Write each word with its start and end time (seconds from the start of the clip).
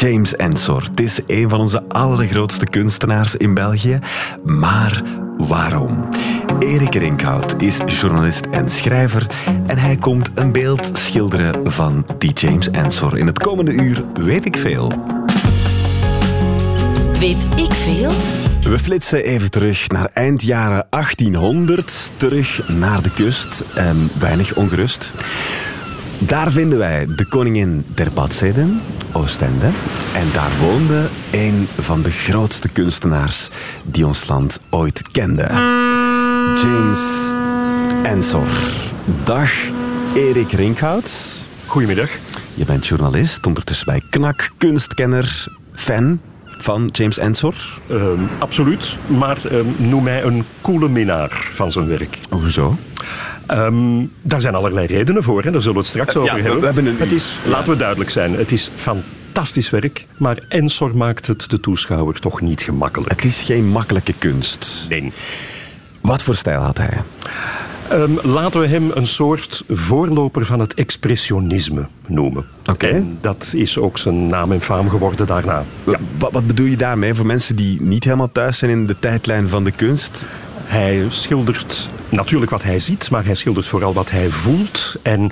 James 0.00 0.36
Ensor. 0.36 0.82
Het 0.82 1.00
is 1.00 1.20
een 1.26 1.48
van 1.48 1.60
onze 1.60 1.82
allergrootste 1.88 2.66
kunstenaars 2.66 3.36
in 3.36 3.54
België. 3.54 3.98
Maar 4.44 5.02
waarom? 5.36 6.08
Erik 6.58 6.94
Rinkhout 6.94 7.62
is 7.62 7.76
journalist 7.86 8.46
en 8.50 8.68
schrijver 8.68 9.26
en 9.66 9.78
hij 9.78 9.96
komt 9.96 10.30
een 10.34 10.52
beeld 10.52 10.90
schilderen 10.92 11.72
van 11.72 12.06
die 12.18 12.32
James 12.32 12.70
Ensor. 12.70 13.18
In 13.18 13.26
het 13.26 13.38
komende 13.38 13.72
uur 13.72 14.04
weet 14.14 14.44
ik 14.44 14.56
veel. 14.56 14.92
Weet 17.18 17.46
ik 17.56 17.72
veel? 17.72 18.10
We 18.62 18.78
flitsen 18.78 19.24
even 19.24 19.50
terug 19.50 19.88
naar 19.88 20.10
eind 20.14 20.42
jaren 20.42 20.86
1800, 20.90 22.12
terug 22.16 22.68
naar 22.68 23.02
de 23.02 23.10
kust. 23.10 23.64
Ehm, 23.74 23.96
weinig 24.18 24.54
ongerust. 24.54 25.12
Daar 26.26 26.50
vinden 26.50 26.78
wij 26.78 27.06
de 27.16 27.24
koningin 27.24 27.84
der 27.94 28.12
Badzeden, 28.12 28.80
Oostende. 29.12 29.70
En 30.14 30.26
daar 30.32 30.50
woonde 30.60 31.08
een 31.30 31.68
van 31.78 32.02
de 32.02 32.10
grootste 32.10 32.68
kunstenaars 32.68 33.48
die 33.84 34.06
ons 34.06 34.28
land 34.28 34.60
ooit 34.70 35.02
kende. 35.12 35.46
James 36.62 37.00
Ensor. 38.02 38.48
Dag, 39.24 39.50
Erik 40.14 40.52
Rinkhout. 40.52 41.12
Goedemiddag. 41.66 42.10
Je 42.54 42.64
bent 42.64 42.86
journalist, 42.86 43.46
ondertussen 43.46 43.86
bij 43.86 44.02
KNAK, 44.10 44.50
kunstkenner, 44.58 45.46
fan 45.74 46.20
van 46.44 46.88
James 46.92 47.18
Ensor. 47.18 47.54
Ehm, 47.86 48.20
absoluut, 48.38 48.96
maar 49.06 49.38
ehm, 49.44 49.66
noem 49.76 50.02
mij 50.02 50.22
een 50.22 50.44
coole 50.60 50.88
minnaar 50.88 51.48
van 51.52 51.72
zijn 51.72 51.86
werk. 51.86 52.18
Hoezo? 52.30 52.76
Ehm, 53.50 54.06
daar 54.22 54.40
zijn 54.40 54.54
allerlei 54.54 54.86
redenen 54.86 55.22
voor, 55.22 55.42
hè. 55.42 55.50
daar 55.50 55.60
zullen 55.60 55.76
we 55.76 55.82
het 55.82 55.88
straks 55.88 56.16
over 56.16 56.42
hebben. 56.42 56.60
we 56.60 56.64
hebben 56.64 56.86
een 56.86 56.98
het 56.98 57.12
is, 57.12 57.34
laten 57.46 57.72
we 57.72 57.76
duidelijk 57.76 58.10
zijn, 58.10 58.34
het 58.34 58.52
is 58.52 58.70
fantastisch 58.74 59.70
werk, 59.70 60.06
maar 60.16 60.38
Ensor 60.48 60.96
maakt 60.96 61.26
het 61.26 61.50
de 61.50 61.60
toeschouwer 61.60 62.20
toch 62.20 62.40
niet 62.40 62.62
gemakkelijk. 62.62 63.10
Het 63.10 63.24
is 63.24 63.42
geen 63.42 63.68
makkelijke 63.68 64.14
kunst. 64.18 64.86
Nee. 64.88 65.12
Wat 66.00 66.22
voor 66.22 66.36
stijl 66.36 66.60
had 66.60 66.78
hij? 66.78 67.02
Ehm, 67.88 68.10
laten 68.22 68.60
we 68.60 68.66
hem 68.66 68.90
een 68.94 69.06
soort 69.06 69.64
voorloper 69.68 70.46
van 70.46 70.60
het 70.60 70.74
expressionisme 70.74 71.86
noemen. 72.06 72.44
Oké. 72.70 72.86
En 72.86 73.18
dat 73.20 73.52
is 73.56 73.78
ook 73.78 73.98
zijn 73.98 74.26
naam 74.26 74.52
en 74.52 74.60
faam 74.60 74.88
geworden 74.88 75.26
daarna. 75.26 75.64
Ja. 75.84 75.98
Wat, 76.18 76.32
wat 76.32 76.46
bedoel 76.46 76.66
je 76.66 76.76
daarmee 76.76 77.14
voor 77.14 77.26
mensen 77.26 77.56
die 77.56 77.82
niet 77.82 78.04
helemaal 78.04 78.32
thuis 78.32 78.58
zijn 78.58 78.70
in 78.70 78.86
de 78.86 78.98
tijdlijn 78.98 79.48
van 79.48 79.64
de 79.64 79.70
kunst? 79.70 80.26
Hij 80.70 81.06
schildert 81.08 81.88
natuurlijk 82.08 82.50
wat 82.50 82.62
hij 82.62 82.78
ziet, 82.78 83.10
maar 83.10 83.24
hij 83.24 83.34
schildert 83.34 83.66
vooral 83.66 83.92
wat 83.92 84.10
hij 84.10 84.28
voelt. 84.28 84.96
En 85.02 85.30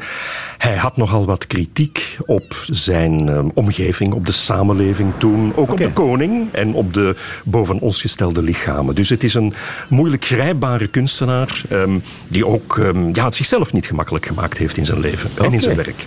hij 0.59 0.77
had 0.77 0.97
nogal 0.97 1.27
wat 1.27 1.47
kritiek 1.47 2.19
op 2.27 2.63
zijn 2.67 3.29
eh, 3.29 3.45
omgeving, 3.55 4.13
op 4.13 4.27
de 4.27 4.33
samenleving 4.33 5.13
toen. 5.19 5.53
Ook 5.55 5.71
op 5.71 5.79
de 5.79 5.93
koning 5.93 6.53
en 6.53 6.75
op 6.75 6.95
de 6.95 7.17
boven 7.45 7.79
ons 7.79 8.01
gestelde 8.01 8.43
lichamen. 8.43 8.95
Dus 8.95 9.09
het 9.09 9.25
is 9.25 9.35
een 9.35 9.55
moeilijk 9.89 10.25
grijpbare 10.25 10.87
kunstenaar 10.87 11.63
ehm, 11.69 11.99
die 12.29 12.47
ook 12.47 12.79
ehm, 12.79 13.09
ja, 13.13 13.25
het 13.25 13.35
zichzelf 13.35 13.73
niet 13.73 13.87
gemakkelijk 13.87 14.27
gemaakt 14.27 14.59
heeft 14.59 14.77
in 14.77 14.87
zijn 14.87 15.01
leven 15.01 15.31
en 15.35 15.53
in 15.53 15.61
zijn 15.61 15.77
werk. 15.77 16.07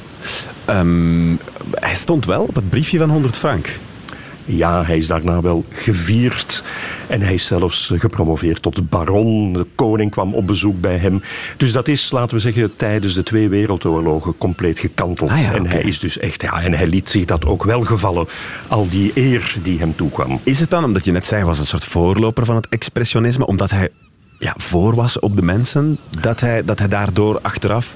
Ehm, 0.65 1.35
hij 1.71 1.95
stond 1.95 2.25
wel 2.25 2.41
op 2.41 2.55
het 2.55 2.69
briefje 2.69 2.97
van 2.97 3.09
100 3.09 3.37
frank. 3.37 3.69
Ja, 4.57 4.83
hij 4.85 4.97
is 4.97 5.07
daarna 5.07 5.41
wel 5.41 5.63
gevierd. 5.69 6.63
En 7.07 7.21
hij 7.21 7.33
is 7.33 7.45
zelfs 7.45 7.91
eh, 7.91 7.99
gepromoveerd 7.99 8.61
tot 8.61 8.89
baron. 8.89 9.53
De 9.53 9.65
koning 9.75 10.11
kwam 10.11 10.33
op 10.33 10.47
bezoek 10.47 10.81
bij 10.81 10.97
hem. 10.97 11.21
Dus 11.57 11.71
dat 11.71 11.87
is, 11.87 12.11
laten 12.11 12.35
we 12.35 12.41
zeggen, 12.41 12.75
tijdens 12.75 13.13
de 13.13 13.23
twee 13.23 13.49
wereldoorlogen 13.49 14.37
compleet 14.37 14.79
gekanteld. 14.79 15.31
Ah 15.31 15.41
ja, 15.41 15.53
en 15.53 15.67
hij 15.67 15.81
is 15.81 15.99
dus 15.99 16.17
echt, 16.17 16.41
ja, 16.41 16.61
en 16.61 16.73
hij 16.73 16.87
liet 16.87 17.09
zich 17.09 17.25
dat 17.25 17.45
ook 17.45 17.63
wel 17.63 17.81
gevallen. 17.81 18.27
Al 18.67 18.89
die 18.89 19.11
eer 19.15 19.55
die 19.61 19.79
hem 19.79 19.95
toekwam. 19.95 20.39
Is 20.43 20.59
het 20.59 20.69
dan, 20.69 20.83
omdat 20.83 21.05
je 21.05 21.11
net 21.11 21.25
zei, 21.25 21.43
was 21.43 21.59
een 21.59 21.65
soort 21.65 21.85
voorloper 21.85 22.45
van 22.45 22.55
het 22.55 22.67
expressionisme, 22.69 23.45
omdat 23.45 23.71
hij 23.71 23.89
ja, 24.41 24.53
voor 24.57 24.95
was 24.95 25.19
op 25.19 25.35
de 25.35 25.41
mensen, 25.41 25.97
dat 26.21 26.39
hij, 26.39 26.65
dat 26.65 26.79
hij 26.79 26.87
daardoor 26.87 27.39
achteraf 27.41 27.93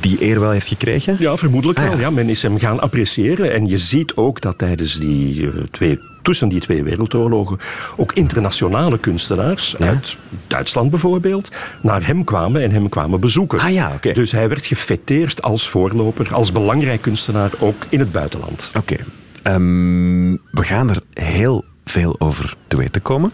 die 0.00 0.22
eer 0.24 0.40
wel 0.40 0.50
heeft 0.50 0.68
gekregen? 0.68 1.16
Ja, 1.18 1.36
vermoedelijk 1.36 1.78
Ah, 1.78 1.88
wel. 1.88 1.98
ja. 1.98 2.10
Men 2.10 2.28
is 2.28 2.42
hem 2.42 2.58
gaan 2.58 2.80
appreciëren. 2.80 3.52
En 3.52 3.66
je 3.66 3.78
ziet 3.78 4.14
ook 4.16 4.40
dat 4.40 4.58
tijdens 4.58 4.98
die 4.98 5.46
eh, 5.46 5.62
twee, 5.70 5.98
tussen 6.22 6.48
die 6.48 6.60
twee 6.60 6.82
wereldoorlogen 6.82 7.58
ook 7.96 8.12
internationale 8.12 8.98
kunstenaars 8.98 9.74
Ja. 9.78 9.86
uit 9.86 10.16
Duitsland 10.46 10.90
bijvoorbeeld 10.90 11.56
naar 11.82 12.06
hem 12.06 12.24
kwamen 12.24 12.62
en 12.62 12.70
hem 12.70 12.88
kwamen 12.88 13.20
bezoeken. 13.20 13.58
Ah 13.60 13.72
ja. 13.72 13.98
Dus 14.12 14.32
hij 14.32 14.48
werd 14.48 14.66
gefeteerd 14.66 15.42
als 15.42 15.68
voorloper, 15.68 16.34
als 16.34 16.52
belangrijk 16.52 17.02
kunstenaar 17.02 17.50
ook 17.58 17.86
in 17.88 17.98
het 17.98 18.12
buitenland. 18.12 18.70
Oké. 18.78 18.96
Ehm, 19.42 20.30
we 20.32 20.62
gaan 20.64 20.90
er 20.90 21.02
heel 21.14 21.64
veel 21.84 22.14
over 22.18 22.54
te 22.68 22.76
weten 22.76 23.02
komen. 23.02 23.32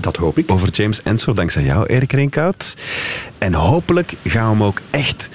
Dat 0.00 0.16
hoop 0.16 0.38
ik. 0.38 0.50
Over 0.50 0.70
James 0.70 1.02
Ensor, 1.02 1.34
dankzij 1.34 1.62
jou, 1.62 1.86
Erik 1.86 2.12
Rinkhout. 2.12 2.74
En 3.38 3.54
hopelijk 3.54 4.14
gaan 4.24 4.44
we 4.44 4.56
hem 4.56 4.62
ook 4.62 4.80
echt 4.90 5.28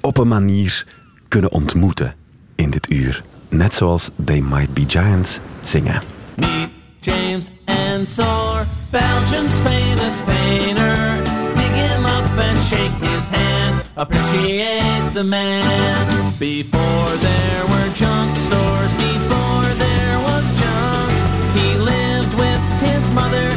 op 0.00 0.18
een 0.18 0.28
manier 0.28 0.86
kunnen 1.28 1.52
ontmoeten 1.52 2.14
in 2.54 2.70
dit 2.70 2.90
uur. 2.90 3.22
Net 3.48 3.74
zoals 3.74 4.10
They 4.24 4.40
Might 4.40 4.74
Be 4.74 4.84
Giants 4.86 5.38
zingen. 5.62 6.02
Meet 6.36 6.68
James 7.00 7.48
Ensor, 7.64 8.66
Belgium's 8.90 9.54
famous 9.54 10.14
painter. 10.24 11.22
Dig 11.54 11.74
him 11.74 12.04
up 12.04 12.38
and 12.38 12.64
shake 12.64 12.96
his 13.00 13.28
hand. 13.28 13.82
Appreciate 13.94 15.12
the 15.12 15.24
man. 15.24 16.34
Before 16.38 17.10
there 17.20 17.64
were 17.68 17.92
junk 17.94 18.36
stores, 18.36 18.92
before 18.92 19.74
there 19.78 20.18
was 20.18 20.44
junk, 20.60 21.10
he 21.54 21.78
lived 21.78 22.34
with 22.34 22.60
his 22.80 23.10
mother 23.14 23.53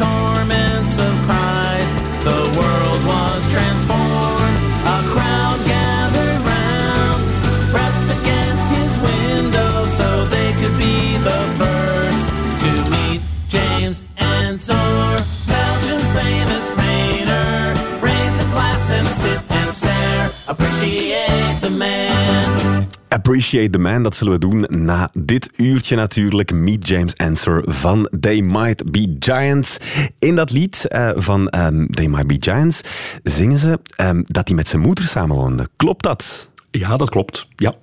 torments 0.00 0.96
of 0.96 1.12
Christ. 1.28 1.94
The 2.24 2.40
world 2.56 3.00
was 3.04 3.40
transformed. 3.52 4.56
A 4.96 5.00
crowd 5.12 5.60
gathered 5.68 6.40
round, 6.52 7.20
pressed 7.68 8.08
against 8.18 8.66
his 8.78 8.92
window 8.98 9.84
so 9.84 10.24
they 10.26 10.52
could 10.60 10.76
be 10.78 11.18
the 11.28 11.42
first 11.60 12.24
to 12.62 12.70
meet 12.94 13.20
James 13.48 14.02
and 14.16 14.56
Ensor, 14.56 15.24
Belgium's 15.46 16.10
famous 16.12 16.70
painter. 16.80 17.74
Raise 18.00 18.36
a 18.40 18.46
glass 18.54 18.90
and 18.90 19.06
sit 19.08 19.40
and 19.50 19.74
stare. 19.74 20.30
Appreciate 20.48 21.58
the 21.60 21.70
man. 21.70 22.88
Appreciate 23.12 23.70
the 23.70 23.78
Man, 23.78 24.02
dat 24.02 24.16
zullen 24.16 24.32
we 24.32 24.38
doen 24.38 24.84
na 24.84 25.10
dit 25.12 25.50
uurtje 25.56 25.96
natuurlijk. 25.96 26.52
Meet 26.52 26.88
James 26.88 27.16
Answer 27.16 27.62
van 27.66 28.08
They 28.20 28.40
Might 28.40 28.90
Be 28.90 29.16
Giants. 29.18 29.76
In 30.18 30.36
dat 30.36 30.50
lied 30.50 30.88
eh, 30.88 31.10
van 31.14 31.48
ehm, 31.48 31.86
They 31.86 32.08
Might 32.08 32.26
Be 32.26 32.36
Giants 32.38 32.80
zingen 33.22 33.58
ze 33.58 33.80
ehm, 33.96 34.22
dat 34.26 34.48
hij 34.48 34.56
met 34.56 34.68
zijn 34.68 34.82
moeder 34.82 35.04
samenwoonde. 35.04 35.66
Klopt 35.76 36.02
dat? 36.02 36.50
Ja, 36.70 36.96
dat 36.96 37.10
klopt. 37.10 37.46
Ja. 37.56 37.74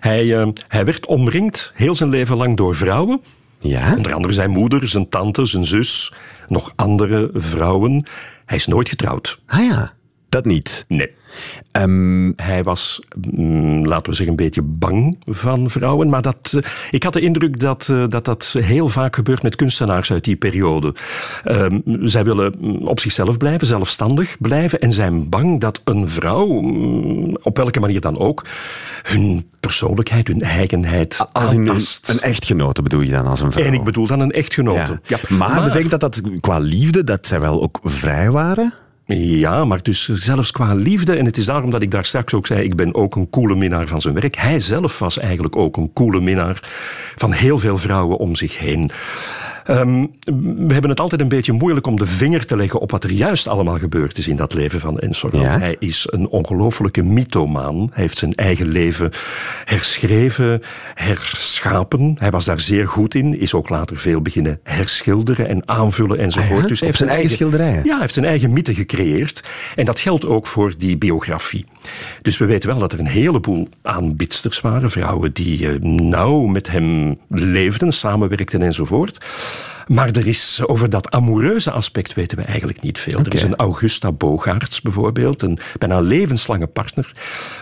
Hij, 0.00 0.40
eh, 0.40 0.48
hij 0.68 0.84
werd 0.84 1.06
omringd 1.06 1.72
heel 1.74 1.94
zijn 1.94 2.10
leven 2.10 2.36
lang 2.36 2.56
door 2.56 2.74
vrouwen. 2.74 3.20
Ja? 3.58 3.94
Onder 3.96 4.14
andere 4.14 4.34
zijn 4.34 4.50
moeder, 4.50 4.88
zijn 4.88 5.08
tante, 5.08 5.46
zijn 5.46 5.64
zus, 5.64 6.12
nog 6.48 6.72
andere 6.76 7.30
vrouwen. 7.32 8.06
Hij 8.44 8.56
is 8.56 8.66
nooit 8.66 8.88
getrouwd. 8.88 9.38
Ah 9.46 9.64
ja, 9.64 9.92
dat 10.34 10.44
niet. 10.44 10.84
Nee. 10.88 11.10
Ehm, 11.72 12.32
Hij 12.36 12.62
was, 12.62 13.00
mm, 13.30 13.86
laten 13.86 14.10
we 14.10 14.16
zeggen, 14.16 14.28
een 14.28 14.44
beetje 14.44 14.62
bang 14.62 15.16
van 15.24 15.70
vrouwen. 15.70 16.08
Maar 16.08 16.22
dat, 16.22 16.52
eh, 16.54 16.70
ik 16.90 17.02
had 17.02 17.12
de 17.12 17.20
indruk 17.20 17.60
dat, 17.60 17.88
eh, 17.90 18.04
dat 18.08 18.24
dat 18.24 18.54
heel 18.58 18.88
vaak 18.88 19.14
gebeurt 19.14 19.42
met 19.42 19.56
kunstenaars 19.56 20.12
uit 20.12 20.24
die 20.24 20.36
periode. 20.36 20.94
Ehm, 21.44 21.78
zij 22.02 22.24
willen 22.24 22.54
mm, 22.58 22.76
op 22.76 23.00
zichzelf 23.00 23.36
blijven, 23.36 23.66
zelfstandig 23.66 24.36
blijven. 24.40 24.80
En 24.80 24.92
zijn 24.92 25.28
bang 25.28 25.60
dat 25.60 25.80
een 25.84 26.08
vrouw, 26.08 26.46
mm, 26.60 27.36
op 27.42 27.56
welke 27.56 27.80
manier 27.80 28.00
dan 28.00 28.18
ook, 28.18 28.44
hun 29.02 29.48
persoonlijkheid, 29.60 30.28
hun 30.28 30.42
eigenheid 30.42 31.26
als 31.32 31.52
een, 31.52 31.68
een 32.16 32.20
echtgenote 32.20 32.82
bedoel 32.82 33.00
je 33.00 33.10
dan 33.10 33.26
als 33.26 33.40
een 33.40 33.52
vrouw? 33.52 33.64
En 33.64 33.74
ik 33.74 33.84
bedoel 33.84 34.06
dan 34.06 34.20
een 34.20 34.32
echtgenote. 34.32 35.00
Ja. 35.04 35.18
Maar, 35.28 35.64
bedenk 35.64 35.90
dat 35.90 36.00
dat 36.00 36.20
qua 36.40 36.58
liefde, 36.58 37.04
dat 37.04 37.26
zij 37.26 37.40
wel 37.40 37.62
ook 37.62 37.80
vrij 37.82 38.30
waren? 38.30 38.74
Ja, 39.06 39.64
maar 39.64 39.82
dus 39.82 40.08
zelfs 40.08 40.50
qua 40.50 40.74
liefde, 40.74 41.16
en 41.16 41.24
het 41.24 41.36
is 41.36 41.44
daarom 41.44 41.70
dat 41.70 41.82
ik 41.82 41.90
daar 41.90 42.04
straks 42.04 42.34
ook 42.34 42.46
zei, 42.46 42.62
ik 42.62 42.74
ben 42.74 42.94
ook 42.94 43.16
een 43.16 43.30
coole 43.30 43.56
minnaar 43.56 43.86
van 43.86 44.00
zijn 44.00 44.14
werk. 44.14 44.36
Hij 44.36 44.60
zelf 44.60 44.98
was 44.98 45.18
eigenlijk 45.18 45.56
ook 45.56 45.76
een 45.76 45.92
coole 45.92 46.20
minnaar 46.20 46.58
van 47.16 47.32
heel 47.32 47.58
veel 47.58 47.76
vrouwen 47.76 48.18
om 48.18 48.34
zich 48.34 48.58
heen. 48.58 48.90
Ehm, 49.64 50.06
we 50.66 50.72
hebben 50.72 50.90
het 50.90 51.00
altijd 51.00 51.20
een 51.20 51.28
beetje 51.28 51.52
moeilijk 51.52 51.86
om 51.86 51.96
de 51.96 52.06
vinger 52.06 52.46
te 52.46 52.56
leggen 52.56 52.80
op 52.80 52.90
wat 52.90 53.04
er 53.04 53.10
juist 53.12 53.48
allemaal 53.48 53.78
gebeurd 53.78 54.18
is 54.18 54.28
in 54.28 54.36
dat 54.36 54.54
leven 54.54 54.80
van 54.80 54.98
Ensor. 54.98 55.30
Want 55.30 55.42
Ja. 55.44 55.58
hij 55.58 55.76
is 55.78 56.06
een 56.10 56.28
ongelofelijke 56.28 57.02
mythomaan. 57.02 57.76
Hij 57.92 58.02
heeft 58.02 58.18
zijn 58.18 58.34
eigen 58.34 58.68
leven 58.68 59.10
herschreven, 59.64 60.60
herschapen. 60.94 62.16
Hij 62.18 62.30
was 62.30 62.44
daar 62.44 62.60
zeer 62.60 62.86
goed 62.88 63.14
in. 63.14 63.40
Is 63.40 63.54
ook 63.54 63.68
later 63.68 63.98
veel 63.98 64.20
beginnen 64.22 64.60
herschilderen 64.62 65.48
en 65.48 65.68
aanvullen 65.68 66.18
enzovoort. 66.18 66.52
Ah 66.56 66.62
ja? 66.62 66.66
Dus 66.68 66.78
hij 66.78 66.88
heeft 66.88 66.98
zijn 67.00 67.10
eigen 67.10 67.30
schilderijen? 67.30 67.84
Ja, 67.84 67.90
hij 67.90 68.00
heeft 68.00 68.14
zijn 68.14 68.26
eigen 68.26 68.52
mythe 68.52 68.74
gecreëerd. 68.74 69.42
En 69.76 69.84
dat 69.84 70.00
geldt 70.00 70.26
ook 70.26 70.46
voor 70.46 70.74
die 70.78 70.96
biografie. 70.98 71.64
Dus 72.22 72.38
we 72.38 72.44
weten 72.44 72.68
wel 72.68 72.78
dat 72.78 72.92
er 72.92 72.98
een 72.98 73.06
heleboel 73.06 73.68
aanbidsters 73.82 74.60
waren, 74.60 74.90
vrouwen 74.90 75.32
die 75.32 75.68
eh, 75.68 75.80
nauw 75.80 76.40
met 76.40 76.70
hem 76.70 77.18
leefden, 77.28 77.92
samenwerkten 77.92 78.62
enzovoort. 78.62 79.24
Maar 79.86 80.10
er 80.10 80.26
is, 80.26 80.60
over 80.66 80.90
dat 80.90 81.10
amoureuze 81.10 81.70
aspect 81.70 82.14
weten 82.14 82.38
we 82.38 82.44
eigenlijk 82.44 82.80
niet 82.80 82.98
veel. 82.98 83.18
Er 83.18 83.34
is 83.34 83.42
een 83.42 83.56
Augusta 83.56 84.12
Bogaerts 84.12 84.80
bijvoorbeeld, 84.80 85.42
een 85.42 85.58
bijna 85.78 86.00
levenslange 86.00 86.66
partner, 86.66 87.10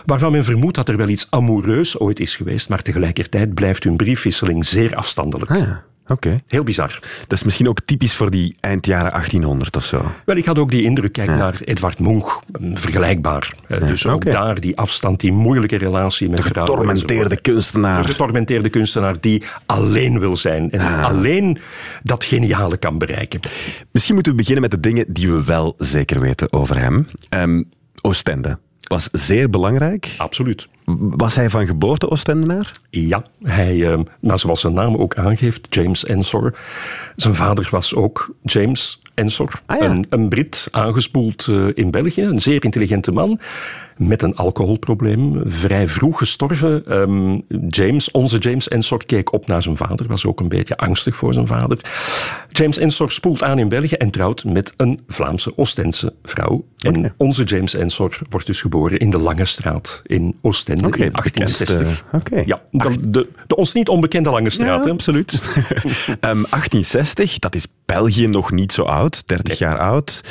waarvan 0.05 0.31
men 0.31 0.43
vermoedt 0.43 0.75
dat 0.75 0.89
er 0.89 0.97
wel 0.97 1.07
iets 1.07 1.27
amoureus 1.29 1.99
ooit 1.99 2.19
is 2.19 2.35
geweest, 2.35 2.69
maar 2.69 2.81
tegelijkertijd 2.81 3.53
blijft 3.53 3.83
hun 3.83 3.95
briefwisseling 3.95 4.65
zeer 4.65 4.95
afstandelijk. 4.95 5.51
Ah 5.51 5.57
ja. 5.57 5.83
Oké. 6.07 6.35
Heel 6.47 6.63
bizar. 6.63 6.99
Dat 7.27 7.31
is 7.37 7.43
misschien 7.43 7.67
ook 7.69 7.79
typisch 7.85 8.13
voor 8.15 8.31
die 8.31 8.55
eind 8.59 8.85
jaren 8.85 9.11
1800 9.11 9.75
of 9.75 9.85
zo. 9.85 10.11
Wel, 10.25 10.35
ik 10.35 10.45
had 10.45 10.59
ook 10.59 10.71
die 10.71 10.83
indruk, 10.83 11.11
kijk 11.11 11.29
naar 11.29 11.55
Edvard 11.65 11.99
Munch, 11.99 12.39
mm, 12.59 12.77
vergelijkbaar. 12.77 13.53
Eh, 13.67 13.87
dus 13.87 14.05
ook 14.07 14.31
daar 14.31 14.59
die 14.59 14.77
afstand, 14.77 15.19
die 15.19 15.31
moeilijke 15.31 15.75
relatie 15.77 16.29
met 16.29 16.41
vrouwen. 16.41 16.73
Getormenteerde 16.75 17.15
enzovoort. 17.23 17.41
kunstenaar. 17.41 17.99
Een 17.99 18.05
getormenteerde 18.09 18.69
kunstenaar 18.69 19.15
die 19.19 19.43
alleen 19.65 20.19
wil 20.19 20.37
zijn 20.37 20.71
en 20.71 20.79
Ah. 20.79 21.03
alleen 21.03 21.57
dat 22.03 22.23
geniale 22.23 22.77
kan 22.77 22.97
bereiken. 22.97 23.39
Misschien 23.91 24.13
moeten 24.13 24.31
we 24.31 24.37
beginnen 24.37 24.61
met 24.61 24.71
de 24.71 24.79
dingen 24.79 25.05
die 25.13 25.31
we 25.31 25.43
wel 25.43 25.73
zeker 25.77 26.19
weten 26.19 26.53
over 26.53 26.77
hem. 26.79 27.07
Ehm, 27.29 27.63
Oostende 28.01 28.57
was 28.87 29.09
zeer 29.11 29.49
belangrijk. 29.49 30.13
Absoluut. 30.17 30.67
Was 30.97 31.35
hij 31.35 31.49
van 31.49 31.67
geboorte 31.67 32.09
Oostendenaar? 32.09 32.71
Ja, 32.89 33.23
hij, 33.43 33.91
eh, 33.91 33.99
maar 34.19 34.39
zoals 34.39 34.61
zijn 34.61 34.73
naam 34.73 34.95
ook 34.95 35.15
aangeeft, 35.17 35.67
James 35.69 36.05
Ensor. 36.05 36.57
Zijn 37.15 37.35
vader 37.35 37.67
was 37.71 37.95
ook 37.95 38.35
James 38.43 39.01
Ensor, 39.13 39.51
Ah, 39.65 39.79
ja. 39.79 39.85
een, 39.89 40.05
een 40.09 40.29
Brit, 40.29 40.67
aangespoeld 40.71 41.47
eh, 41.47 41.67
in 41.73 41.91
België. 41.91 42.21
Een 42.21 42.41
zeer 42.41 42.63
intelligente 42.63 43.11
man 43.11 43.39
met 43.97 44.21
een 44.21 44.35
alcoholprobleem. 44.35 45.41
Vrij 45.45 45.87
vroeg 45.87 46.17
gestorven. 46.17 46.85
Ehm, 46.87 47.39
James, 47.67 48.11
onze 48.11 48.37
James 48.37 48.67
Ensor 48.67 49.05
keek 49.05 49.33
op 49.33 49.47
naar 49.47 49.61
zijn 49.61 49.77
vader, 49.77 50.07
was 50.07 50.25
ook 50.25 50.39
een 50.39 50.47
beetje 50.47 50.77
angstig 50.77 51.15
voor 51.15 51.33
zijn 51.33 51.47
vader. 51.47 51.79
James 52.49 52.77
Ensor 52.77 53.11
spoelt 53.11 53.43
aan 53.43 53.59
in 53.59 53.69
België 53.69 53.95
en 53.95 54.09
trouwt 54.11 54.43
met 54.43 54.73
een 54.77 54.99
Vlaamse 55.07 55.57
Oostense 55.57 56.13
vrouw. 56.23 56.65
En 56.77 57.13
onze 57.17 57.43
James 57.43 57.73
Ensor 57.73 58.17
wordt 58.29 58.45
dus 58.45 58.61
geboren 58.61 58.99
in 58.99 59.09
de 59.09 59.19
Lange 59.19 59.45
Straat 59.45 60.01
in 60.05 60.37
Oostende 60.73 60.87
Oké, 60.87 61.03
in 61.03 61.11
1860. 61.11 61.77
bekendste- 61.77 62.17
oké. 62.17 62.43
Ja, 62.45 62.61
de, 62.71 63.09
de, 63.09 63.27
de 63.47 63.55
ons 63.55 63.73
niet 63.73 63.89
onbekende 63.89 64.29
Lange 64.29 64.49
Straat. 64.49 64.85
hè? 64.85 64.91
absoluut. 64.91 65.31
Ehm, 66.19 66.19
1860, 66.19 67.39
dat 67.39 67.55
is 67.55 67.65
België 67.85 68.27
nog 68.27 68.51
niet 68.51 68.71
zo 68.73 68.83
oud, 68.83 69.27
30 69.27 69.57
jaar 69.57 69.77
oud. 69.77 70.21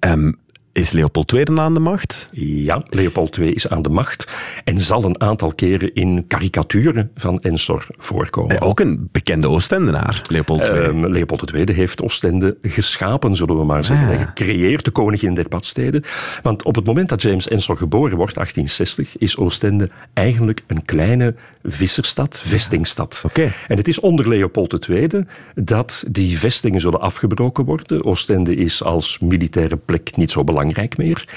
Ehm, 0.00 0.32
is 0.74 0.92
Leopold 0.92 1.32
II 1.32 1.44
dan 1.44 1.60
aan 1.60 1.74
de 1.74 1.80
macht? 1.80 2.28
Ja, 2.32 2.82
Leopold 2.88 3.36
II 3.36 3.52
is 3.52 3.68
aan 3.68 3.82
de 3.82 3.88
macht 3.88 4.28
en 4.64 4.80
zal 4.80 5.04
een 5.04 5.20
aantal 5.20 5.52
keren 5.54 5.94
in 5.94 6.24
karikaturen 6.26 7.10
van 7.14 7.40
Ensor 7.40 7.86
voorkomen. 7.98 8.60
Eh, 8.60 8.68
ook 8.68 8.80
een 8.80 9.08
bekende 9.12 9.48
Oostendenaar, 9.48 10.22
Leopold 10.28 10.68
II. 10.68 10.80
Ehm, 10.80 11.06
Leopold 11.06 11.52
II 11.52 11.72
heeft 11.72 12.02
Oostende 12.02 12.56
geschapen, 12.62 13.36
zullen 13.36 13.58
we 13.58 13.64
maar 13.64 13.84
zeggen. 13.84 14.18
Ah. 14.18 14.20
Gecreëerd, 14.20 14.84
de 14.84 14.90
koningin 14.90 15.34
der 15.34 15.48
badsteden. 15.48 16.04
Want 16.42 16.64
op 16.64 16.74
het 16.74 16.84
moment 16.84 17.08
dat 17.08 17.22
James 17.22 17.48
Ensor 17.48 17.76
geboren 17.76 18.16
wordt, 18.16 18.34
1860, 18.34 19.18
is 19.18 19.36
Oostende 19.36 19.90
eigenlijk 20.12 20.62
een 20.66 20.84
kleine 20.84 21.34
visserstad, 21.62 22.42
vestingstad. 22.44 23.22
Oké. 23.26 23.52
En 23.68 23.76
het 23.76 23.88
is 23.88 24.00
onder 24.00 24.28
Leopold 24.28 24.88
II 24.88 25.08
dat 25.54 26.04
die 26.10 26.38
vestingen 26.38 26.80
zullen 26.80 27.00
afgebroken 27.00 27.64
worden. 27.64 28.04
Oostende 28.04 28.56
is 28.56 28.82
als 28.82 29.18
militaire 29.18 29.76
plek 29.76 30.16
niet 30.16 30.30
zo 30.30 30.44
belangrijk 30.44 30.62
meer. 30.96 31.28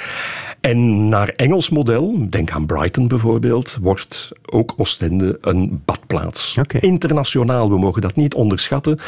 En 0.62 1.10
naar 1.10 1.30
Engels 1.30 1.70
model, 1.70 2.30
denk 2.30 2.52
aan 2.52 2.66
Brighton 2.66 3.08
bijvoorbeeld, 3.08 3.78
wordt 3.82 4.32
ook 4.46 4.74
Oostende 4.78 5.38
een 5.42 5.82
badplaats. 5.86 6.58
Internationaal, 6.80 7.70
we 7.70 7.78
mogen 7.78 8.02
dat 8.02 8.16
niet 8.16 8.34
onderschatten. 8.34 9.00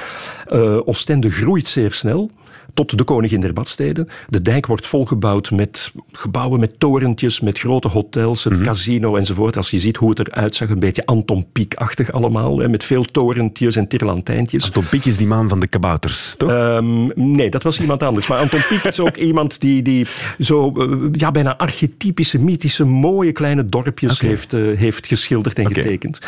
Eh, 0.48 0.88
Oostende 0.88 1.30
groeit 1.30 1.68
zeer 1.68 1.94
snel. 1.94 2.30
Tot 2.80 2.98
de 2.98 3.04
koningin 3.04 3.42
der 3.42 3.54
badsteden. 3.54 4.08
De 4.28 4.42
dijk 4.42 4.66
wordt 4.66 4.88
volgebouwd 4.88 5.52
met 5.52 5.92
gebouwen 6.12 6.60
met 6.60 6.80
torentjes, 6.80 7.40
met 7.40 7.60
grote 7.60 7.88
hotels, 7.88 8.46
Mhm. 8.46 8.54
het 8.56 8.64
casino 8.64 9.16
enzovoort. 9.16 9.58
Als 9.58 9.70
je 9.70 9.80
ziet 9.80 9.98
hoe 9.98 10.10
het 10.10 10.20
eruit 10.20 10.56
zag, 10.56 10.70
een 10.70 10.80
beetje 10.80 11.06
Anton 11.06 11.46
Pieck-achtig 11.52 12.12
allemaal. 12.12 12.60
Hè, 12.60 12.70
met 12.70 12.84
veel 12.84 13.04
torentjes 13.04 13.76
en 13.76 13.88
tirlantijntjes. 13.88 14.70
Tom 14.70 14.86
Pieck 14.86 15.06
is 15.06 15.18
die 15.18 15.28
man 15.28 15.50
van 15.50 15.60
de 15.60 15.68
kabouters, 15.68 16.34
toch? 16.38 16.50
Ehm, 16.52 17.08
nee, 17.16 17.50
dat 17.50 17.64
was 17.64 17.80
iemand 17.80 18.04
anders. 18.04 18.28
Maar 18.28 18.38
Anton 18.38 18.62
Pieck 18.70 18.84
is 18.84 19.00
ook 19.00 19.18
iemand 19.30 19.60
die, 19.62 19.82
die 19.82 20.08
zo 20.40 20.72
eh, 20.72 21.10
ja, 21.12 21.32
bijna 21.32 21.58
archetypische, 21.58 22.40
mythische, 22.40 22.86
mooie 22.86 23.32
kleine 23.32 23.66
dorpjes 23.66 24.20
heeft, 24.20 24.54
eh, 24.54 24.62
heeft 24.78 25.08
geschilderd 25.08 25.60
en 25.60 25.74
getekend. 25.74 26.20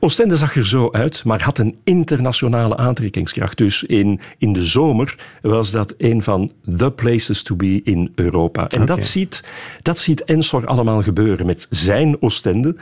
Oostende 0.00 0.36
zag 0.36 0.56
er 0.56 0.66
zo 0.66 0.88
uit, 0.92 1.24
maar 1.24 1.42
had 1.42 1.58
een 1.58 1.76
internationale 1.84 2.76
aantrekkingskracht. 2.76 3.56
Dus 3.56 3.82
in, 3.82 4.20
in 4.38 4.52
de 4.52 4.64
zomer 4.64 5.16
was 5.40 5.70
dat 5.70 5.94
een 6.00 6.22
van 6.22 6.52
the 6.76 6.90
places 6.90 7.42
to 7.42 7.56
be 7.56 7.80
in 7.84 8.12
Europa. 8.14 8.68
En 8.68 8.86
dat, 8.86 9.04
ziet, 9.04 9.44
dat 9.82 9.98
ziet 9.98 10.24
Ensor 10.24 10.66
allemaal 10.66 11.02
gebeuren 11.02 11.46
met 11.46 11.66
zijn 11.70 12.22
Oostende, 12.22 12.76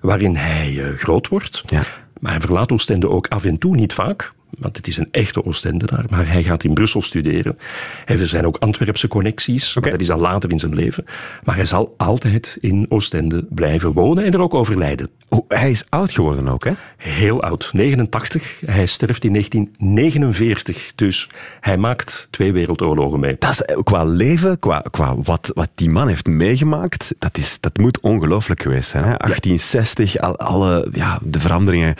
waarin 0.00 0.36
hij 0.36 0.82
eh, 0.82 0.96
groot 0.96 1.28
wordt. 1.28 1.62
Ja. 1.66 1.82
Maar 2.20 2.32
hij 2.32 2.40
verlaat 2.40 2.72
Oostende 2.72 3.08
ook 3.08 3.26
af 3.28 3.44
en 3.44 3.58
toe, 3.58 3.74
niet 3.74 3.92
vaak. 3.92 4.32
Want 4.58 4.76
het 4.76 4.86
is 4.86 4.96
een 4.96 5.08
echte 5.10 5.44
Oostendenaar. 5.44 6.04
Maar 6.10 6.28
hij 6.28 6.42
gaat 6.42 6.64
in 6.64 6.74
Brussel 6.74 7.02
studeren. 7.02 7.58
Er 8.04 8.26
zijn 8.26 8.46
ook 8.46 8.56
Antwerpse 8.56 9.08
connecties. 9.08 9.74
maar 9.74 9.84
Oké. 9.84 9.92
Dat 9.92 10.00
is 10.00 10.10
al 10.10 10.18
later 10.18 10.50
in 10.50 10.58
zijn 10.58 10.74
leven. 10.74 11.04
Maar 11.44 11.54
hij 11.56 11.64
zal 11.64 11.94
altijd 11.96 12.56
in 12.60 12.86
Oostende 12.88 13.46
blijven 13.50 13.92
wonen 13.92 14.24
en 14.24 14.32
er 14.32 14.40
ook 14.40 14.54
overlijden. 14.54 15.10
Oh, 15.28 15.44
hij 15.48 15.70
is 15.70 15.84
oud 15.88 16.12
geworden 16.12 16.48
ook, 16.48 16.64
hè? 16.64 16.72
Heel 16.96 17.42
oud, 17.42 17.70
89. 17.72 18.60
Hij 18.66 18.86
sterft 18.86 19.24
in 19.24 19.32
1949. 19.32 20.92
Dus 20.94 21.28
hij 21.60 21.76
maakt 21.76 22.28
twee 22.30 22.52
wereldoorlogen 22.52 23.20
mee. 23.20 23.36
Dat 23.38 23.50
is 23.50 23.62
eh, 23.62 23.76
qua 23.82 24.04
leven, 24.04 24.58
qua, 24.58 24.82
qua 24.90 25.14
wat, 25.22 25.50
wat 25.54 25.68
die 25.74 25.90
man 25.90 26.08
heeft 26.08 26.26
meegemaakt, 26.26 27.14
dat, 27.18 27.38
is, 27.38 27.60
dat 27.60 27.76
moet 27.76 28.00
ongelooflijk 28.00 28.62
geweest 28.62 28.90
zijn. 28.90 29.04
Hè? 29.04 29.16
1860, 29.16 30.18
al, 30.18 30.36
alle 30.38 30.88
ja, 30.92 31.18
de 31.22 31.40
veranderingen 31.40 31.94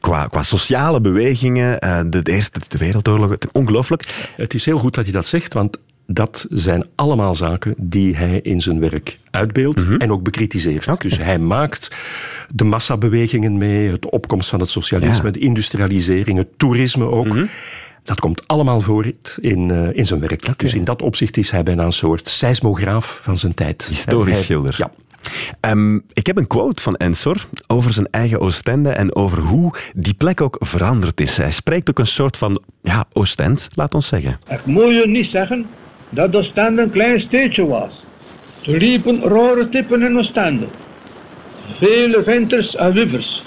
qua, 0.00 0.26
qua 0.26 0.42
sociale 0.42 1.00
bewegingen, 1.00 1.78
eh, 1.78 1.99
de, 2.04 2.22
de 2.22 2.32
Eerste 2.32 2.60
de 2.68 2.78
Wereldoorlog, 2.78 3.30
het- 3.30 3.52
ongelooflijk. 3.52 4.30
Het 4.36 4.54
is 4.54 4.64
heel 4.64 4.78
goed 4.78 4.94
dat 4.94 5.06
je 5.06 5.12
dat 5.12 5.26
zegt, 5.26 5.52
want 5.52 5.76
dat 6.06 6.46
zijn 6.50 6.84
allemaal 6.94 7.34
zaken 7.34 7.74
die 7.78 8.16
hij 8.16 8.40
in 8.42 8.60
zijn 8.60 8.80
werk 8.80 9.18
uitbeeldt 9.30 9.86
en 9.98 10.12
ook 10.12 10.22
bekritiseert. 10.22 11.00
Dus 11.00 11.18
hij 11.18 11.38
maakt 11.38 11.90
de 12.54 12.64
massabewegingen 12.64 13.56
mee, 13.58 13.98
de 13.98 14.10
opkomst 14.10 14.48
van 14.48 14.60
het 14.60 14.68
socialisme, 14.68 15.24
Ja. 15.26 15.30
de 15.32 15.38
industrialisering, 15.38 16.38
het 16.38 16.48
toerisme 16.58 17.04
ook. 17.04 17.36
Dat 18.02 18.20
komt 18.20 18.48
allemaal 18.48 18.80
voor 18.80 19.12
in, 19.40 19.70
eh, 19.70 19.88
in 19.92 20.06
zijn 20.06 20.20
werk. 20.20 20.58
Dus 20.58 20.74
in 20.74 20.84
dat 20.84 21.02
opzicht 21.02 21.36
is 21.36 21.50
hij 21.50 21.62
bijna 21.62 21.84
een 21.84 21.92
soort 21.92 22.28
seismograaf 22.28 23.20
van 23.22 23.38
zijn 23.38 23.54
tijd. 23.54 23.84
Historisch 23.88 24.34
Hij- 24.34 24.42
schilder. 24.42 24.74
Ja. 24.78 24.90
Ehm, 25.60 25.94
ik 25.94 26.26
heb 26.26 26.36
een 26.36 26.46
quote 26.46 26.82
van 26.82 26.94
Ensor 26.94 27.46
over 27.66 27.92
zijn 27.92 28.08
eigen 28.10 28.40
Oostende 28.40 28.90
en 28.90 29.16
over 29.16 29.38
hoe 29.38 29.72
die 29.94 30.14
plek 30.14 30.40
ook 30.40 30.56
veranderd 30.60 31.20
is. 31.20 31.36
Hij 31.36 31.50
spreekt 31.50 31.90
ook 31.90 31.98
een 31.98 32.06
soort 32.06 32.36
van 32.36 32.62
ja, 32.82 33.04
Oostend, 33.12 33.68
laat 33.74 33.94
ons 33.94 34.08
zeggen. 34.08 34.40
Ik 34.48 34.64
moet 34.64 34.94
je 34.94 35.04
niet 35.06 35.30
zeggen 35.30 35.66
dat 36.08 36.36
Oostende 36.36 36.82
een 36.82 36.90
klein 36.90 37.20
steedje 37.20 37.66
was. 37.66 37.90
Er 38.66 38.76
liepen 38.76 39.20
rare 39.20 39.68
typen 39.68 40.02
in 40.02 40.18
Oostende. 40.18 40.66
Vele 41.78 42.22
venters 42.22 42.76
en 42.76 42.92
wievers. 42.92 43.42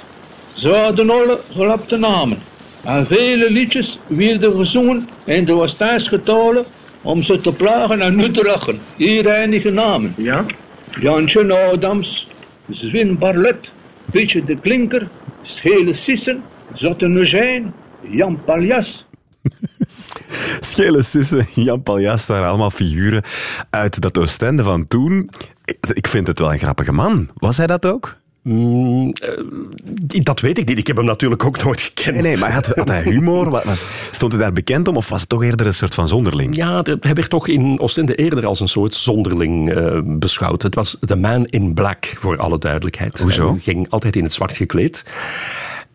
Ze 0.54 0.70
hadden 0.70 1.10
alle 1.10 1.40
gelapte 1.52 1.98
namen. 1.98 2.38
En 2.84 3.06
vele 3.06 3.52
liedjes 3.52 4.00
werden 4.08 4.54
gezongen 4.56 5.10
in 5.26 5.46
de 5.46 5.54
Oostense 5.54 6.10
getalen 6.10 6.66
om 7.02 7.24
ze 7.24 7.42
te 7.42 7.52
plagen 7.52 8.02
en 8.02 8.16
nu 8.16 8.32
te 8.32 8.44
lachen. 8.44 8.80
Hier 8.98 9.28
enige 9.28 9.72
namen. 9.72 10.14
Ja? 10.18 10.46
Jantje 11.00 11.72
Adams, 11.72 12.28
Zwin 12.70 13.18
Barlet, 13.18 13.72
Pietje 14.12 14.44
de 14.44 14.56
Klinker, 14.56 15.08
Schele 15.44 15.94
Sissen, 15.94 16.44
Zotte 16.74 17.08
Neugijn, 17.08 17.74
Jan 18.10 18.44
Paljas. 18.46 19.06
Schele 20.60 21.04
Sussen, 21.04 21.48
Jan 21.56 21.84
Paljas 21.84 22.28
waren 22.28 22.48
allemaal 22.48 22.72
figuren 22.72 23.24
uit 23.70 24.02
dat 24.02 24.18
Oostende 24.18 24.64
van 24.64 24.88
toen. 24.88 25.30
Ik 25.94 26.08
vind 26.08 26.28
het 26.28 26.40
wel 26.40 26.54
een 26.54 26.60
grappige 26.60 26.92
man. 26.92 27.30
Was 27.34 27.58
hij 27.58 27.68
dat 27.68 27.86
ook? 27.86 28.18
Mm, 28.44 29.12
eh, 29.14 30.24
dat 30.24 30.40
weet 30.40 30.58
ik 30.58 30.68
niet. 30.68 30.78
Ik 30.78 30.88
heb 30.88 30.96
hem 30.96 31.06
natuurlijk 31.06 31.44
ook 31.46 31.64
nooit 31.64 31.82
gekend. 31.82 32.14
Nee, 32.16 32.22
nee, 32.24 32.38
maar 32.38 32.52
had, 32.52 32.66
had 32.68 32.88
hij 32.88 33.02
humor? 33.04 33.50
Wa- 33.50 33.62
Was, 33.66 33.86
stond 34.12 34.32
hij 34.32 34.42
daar 34.42 34.54
bekend 34.54 34.88
om 34.88 34.98
of 34.98 35.10
was 35.10 35.20
het 35.20 35.30
toch 35.30 35.44
eerder 35.44 35.66
een 35.66 35.74
soort 35.74 35.94
van 35.94 36.08
zonderling? 36.08 36.56
Ja, 36.56 36.82
dat- 36.82 37.04
hij 37.04 37.14
werd 37.14 37.30
toch 37.30 37.48
in 37.48 37.80
Oostende 37.80 38.16
eerder 38.16 38.46
als 38.46 38.60
een 38.60 38.68
soort 38.68 38.94
zonderling 38.94 39.74
eh, 39.74 40.00
beschouwd. 40.04 40.62
Het 40.62 40.76
was 40.76 40.98
The 41.06 41.16
Man 41.16 41.46
in 41.46 41.74
Black, 41.74 42.06
voor 42.20 42.38
alle 42.38 42.58
duidelijkheid. 42.60 43.20
Hoezo? 43.20 43.50
Hij 43.52 43.60
ging 43.60 43.90
altijd 43.90 44.16
in 44.16 44.24
het 44.24 44.34
zwart 44.34 44.58
gekleed. 44.58 45.04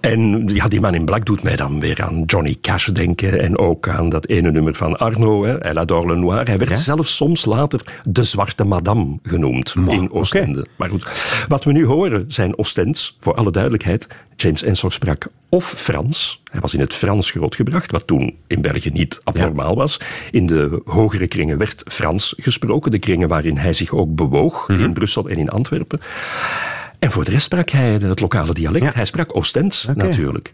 En 0.00 0.46
ja, 0.46 0.68
die 0.68 0.80
man 0.80 0.94
in 0.94 1.04
black 1.04 1.26
doet 1.26 1.42
mij 1.42 1.56
dan 1.56 1.80
weer 1.80 2.02
aan 2.02 2.22
Johnny 2.26 2.56
Cash 2.60 2.86
denken. 2.88 3.40
En 3.40 3.58
ook 3.58 3.88
aan 3.88 4.08
dat 4.08 4.26
ene 4.28 4.50
nummer 4.50 4.74
van 4.74 4.98
Arno, 4.98 5.44
hè, 5.44 5.58
Elle 5.58 5.80
adore 5.80 6.06
le 6.06 6.16
noir. 6.16 6.46
Hij 6.46 6.58
werd 6.58 6.70
Ja? 6.70 6.76
zelfs 6.76 7.16
soms 7.16 7.44
later 7.44 7.80
de 8.04 8.24
Zwarte 8.24 8.64
Madame 8.64 9.18
genoemd 9.22 9.74
in 9.88 10.10
Oostende. 10.12 10.66
Maar 10.76 10.88
goed, 10.88 11.10
wat 11.48 11.64
we 11.64 11.72
nu 11.72 11.86
horen 11.86 12.24
zijn 12.28 12.58
Oostends, 12.58 13.16
voor 13.20 13.34
alle 13.34 13.50
duidelijkheid. 13.50 14.06
James 14.36 14.62
Ensor 14.62 14.92
sprak 14.92 15.26
of 15.48 15.74
Frans. 15.76 16.42
Hij 16.50 16.60
was 16.60 16.74
in 16.74 16.80
het 16.80 16.94
Frans 16.94 17.30
grootgebracht, 17.30 17.90
wat 17.90 18.06
toen 18.06 18.36
in 18.46 18.60
België 18.62 18.90
niet 18.90 19.20
abnormaal 19.24 19.74
was. 19.76 20.00
In 20.30 20.46
de 20.46 20.80
hogere 20.84 21.26
kringen 21.26 21.58
werd 21.58 21.82
Frans 21.86 22.34
gesproken. 22.36 22.90
De 22.90 22.98
kringen 22.98 23.28
waarin 23.28 23.56
hij 23.56 23.72
zich 23.72 23.92
ook 23.94 24.14
bewoog, 24.14 24.68
Mhm. 24.68 24.80
in 24.82 24.92
Brussel 24.92 25.28
en 25.28 25.36
in 25.38 25.48
Antwerpen. 25.50 26.00
En 26.98 27.10
voor 27.10 27.24
de 27.24 27.30
rest 27.30 27.44
sprak 27.44 27.70
hij 27.70 27.92
het 27.92 28.20
lokale 28.20 28.52
dialect. 28.52 28.84
Ja. 28.84 28.90
Hij 28.94 29.04
sprak 29.04 29.36
Oostends 29.36 29.86
natuurlijk. 29.94 30.52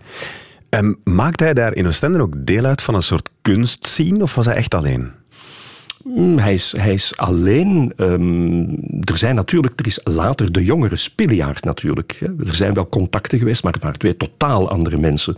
En 0.69 0.99
maakte 1.05 1.45
hij 1.45 1.55
daar 1.55 1.75
in 1.75 1.87
Oostende 1.87 2.21
ook 2.21 2.35
deel 2.37 2.65
uit 2.65 2.83
van 2.83 2.95
een 2.95 3.03
soort 3.03 3.29
kunstscene, 3.43 4.23
of 4.23 4.35
was 4.35 4.47
hij 4.47 4.55
echt 4.55 4.75
alleen? 4.75 5.13
Mm, 6.05 6.39
Hij 6.39 6.53
is, 6.53 6.75
hij 6.77 6.93
is 6.93 7.17
alleen. 7.17 7.93
ehm, 7.97 8.61
er 9.05 9.19
zijn 9.19 9.35
natuurlijk, 9.35 9.81
er 9.81 9.87
is 9.87 10.01
later 10.05 10.53
de 10.53 10.65
jongere 10.65 10.97
Spiljaard 10.97 11.65
natuurlijk. 11.65 12.17
hè. 12.21 12.27
Er 12.49 12.55
zijn 12.55 12.75
wel 12.75 12.89
contacten 12.89 13.39
geweest, 13.39 13.63
maar 13.63 13.73
het 13.73 13.83
waren 13.83 13.99
twee 13.99 14.17
totaal 14.17 14.69
andere 14.71 14.99
mensen. 14.99 15.37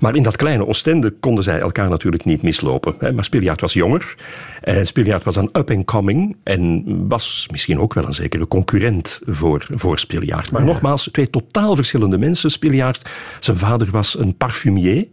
Maar 0.00 0.16
in 0.16 0.22
dat 0.22 0.36
kleine 0.36 0.66
Oostende 0.66 1.10
konden 1.10 1.44
zij 1.44 1.58
elkaar 1.60 1.88
natuurlijk 1.88 2.24
niet 2.24 2.42
mislopen. 2.42 2.94
Hè. 2.98 3.12
Maar 3.12 3.24
Spiljaard 3.24 3.60
was 3.60 3.72
jonger. 3.72 4.14
En 4.62 4.86
Spiljaard 4.86 5.22
was 5.22 5.36
een 5.36 5.50
up-and-coming. 5.52 6.36
En 6.42 6.84
was 7.08 7.48
misschien 7.50 7.78
ook 7.80 7.94
wel 7.94 8.04
een 8.06 8.12
zekere 8.14 8.48
concurrent 8.48 9.20
voor, 9.26 9.66
voor 9.74 9.98
Spiljaard. 9.98 10.52
Maar 10.52 10.64
nogmaals, 10.64 11.08
twee 11.12 11.30
totaal 11.30 11.76
verschillende 11.76 12.18
mensen. 12.18 12.50
Spiljaard, 12.50 13.02
zijn 13.40 13.58
vader 13.58 13.90
was 13.90 14.18
een 14.18 14.36
parfumier 14.36 15.06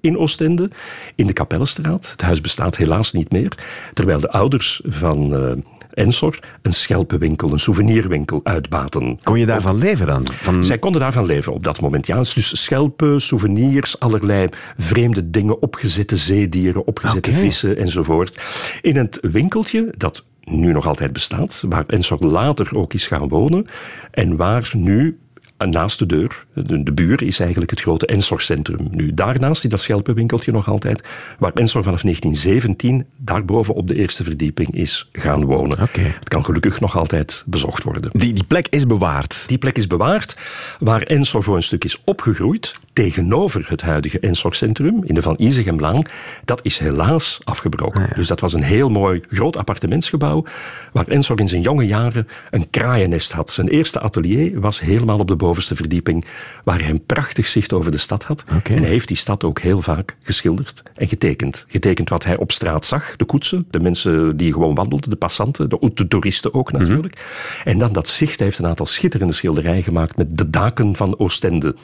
in 0.00 0.18
Oostende. 0.18 0.70
In 1.14 1.26
de 1.26 1.32
Kapellenstraat. 1.32 2.10
Het 2.10 2.22
huis 2.22 2.40
bestaat 2.40 2.76
helaas 2.76 3.12
niet 3.12 3.32
meer. 3.32 3.52
Terwijl 3.94 4.20
de 4.20 4.32
ouders 4.34 4.80
van 4.84 5.34
eh, 5.34 5.52
Ensor 5.94 6.38
een 6.62 6.72
schelpenwinkel, 6.72 7.52
een 7.52 7.58
souvenirwinkel 7.58 8.40
uitbaten. 8.42 9.18
Kon 9.22 9.38
je 9.38 9.46
daarvan 9.46 9.78
leven 9.78 10.06
dan? 10.06 10.26
Van... 10.32 10.64
Zij 10.64 10.78
konden 10.78 11.00
daarvan 11.00 11.26
leven 11.26 11.52
op 11.52 11.64
dat 11.64 11.80
moment. 11.80 12.06
Ja. 12.06 12.16
Dus 12.16 12.62
schelpen, 12.62 13.20
souvenirs, 13.20 14.00
allerlei 14.00 14.48
vreemde 14.76 15.30
dingen, 15.30 15.62
opgezette 15.62 16.16
zeedieren, 16.16 16.86
opgezette 16.86 17.32
vissen 17.32 17.76
enzovoort. 17.76 18.42
In 18.80 18.96
het 18.96 19.18
winkeltje 19.20 19.94
dat 19.96 20.24
nu 20.44 20.72
nog 20.72 20.86
altijd 20.86 21.12
bestaat, 21.12 21.64
waar 21.68 21.84
Ensor 21.86 22.18
later 22.18 22.76
ook 22.76 22.94
is 22.94 23.06
gaan 23.06 23.28
wonen 23.28 23.66
en 24.10 24.36
waar 24.36 24.70
nu 24.76 25.18
naast 25.58 25.98
de 25.98 26.06
deur, 26.06 26.44
de, 26.54 26.82
de 26.82 26.92
buur, 26.92 27.22
is 27.22 27.40
eigenlijk 27.40 27.70
het 27.70 27.80
grote 27.80 28.06
Ensor-centrum. 28.06 28.88
Nu, 28.90 29.14
daarnaast 29.14 29.64
is 29.64 29.70
dat 29.70 29.80
schelpenwinkeltje 29.80 30.52
nog 30.52 30.68
altijd, 30.68 31.04
waar 31.38 31.52
Ensor 31.52 31.82
vanaf 31.82 32.00
1917 32.02 33.06
daarboven 33.16 33.74
op 33.74 33.88
de 33.88 33.94
eerste 33.94 34.24
verdieping 34.24 34.74
is 34.74 35.08
gaan 35.12 35.44
wonen. 35.44 35.78
Het 35.80 36.28
kan 36.28 36.44
gelukkig 36.44 36.80
nog 36.80 36.96
altijd 36.96 37.42
bezocht 37.46 37.82
worden. 37.82 38.10
Die, 38.12 38.32
die 38.32 38.44
plek 38.44 38.68
is 38.68 38.86
bewaard. 38.86 39.44
Die 39.46 39.58
plek 39.58 39.78
is 39.78 39.86
bewaard, 39.86 40.36
waar 40.78 41.02
Ensor 41.02 41.42
voor 41.42 41.56
een 41.56 41.62
stuk 41.62 41.84
is 41.84 42.00
opgegroeid, 42.04 42.74
tegenover 42.94 43.66
het 43.68 43.82
huidige 43.82 44.20
Ensor-centrum, 44.20 45.04
in 45.04 45.14
de 45.14 45.22
Van 45.22 45.34
Izegemlaan. 45.38 46.02
Dat 46.44 46.60
is 46.62 46.78
helaas 46.78 47.40
afgebroken. 47.44 48.08
Dus 48.14 48.28
dat 48.28 48.40
was 48.40 48.52
een 48.52 48.62
heel 48.62 48.88
mooi 48.88 49.22
groot 49.28 49.56
appartementsgebouw, 49.56 50.44
waar 50.92 51.08
Ensor 51.08 51.40
in 51.40 51.48
zijn 51.48 51.60
jonge 51.60 51.86
jaren 51.86 52.28
een 52.50 52.70
kraaiennest 52.70 53.32
had. 53.32 53.50
Zijn 53.50 53.68
eerste 53.68 54.00
atelier 54.00 54.60
was 54.60 54.80
helemaal 54.80 55.18
op 55.18 55.28
de 55.28 55.36
bovenste 55.36 55.74
verdieping, 55.74 56.24
waar 56.64 56.80
hij 56.80 56.90
een 56.90 57.04
prachtig 57.04 57.46
zicht 57.46 57.72
over 57.72 57.90
de 57.90 57.98
stad 57.98 58.24
had. 58.24 58.44
En 58.62 58.78
hij 58.78 58.88
heeft 58.88 59.08
die 59.08 59.16
stad 59.16 59.44
ook 59.44 59.58
heel 59.58 59.80
vaak 59.80 60.16
geschilderd 60.22 60.82
en 60.94 61.08
getekend. 61.08 61.64
Getekend 61.68 62.08
wat 62.08 62.24
hij 62.24 62.36
op 62.36 62.52
straat 62.52 62.84
zag, 62.84 63.16
de 63.16 63.24
koetsen, 63.24 63.66
de 63.70 63.80
mensen 63.80 64.36
die 64.36 64.52
gewoon 64.52 64.74
wandelden, 64.74 65.10
de 65.10 65.16
passanten, 65.16 65.68
de, 65.68 65.90
de 65.94 66.08
toeristen 66.08 66.54
ook 66.54 66.72
natuurlijk. 66.72 67.26
En 67.64 67.78
dan 67.78 67.92
dat 67.92 68.08
zicht, 68.08 68.38
hij 68.38 68.46
heeft 68.46 68.58
een 68.58 68.66
aantal 68.66 68.86
schitterende 68.86 69.32
schilderijen 69.32 69.82
gemaakt 69.82 70.16
met 70.16 70.38
de 70.38 70.50
daken 70.50 70.96
van 70.96 71.18
Oostende. 71.18 71.74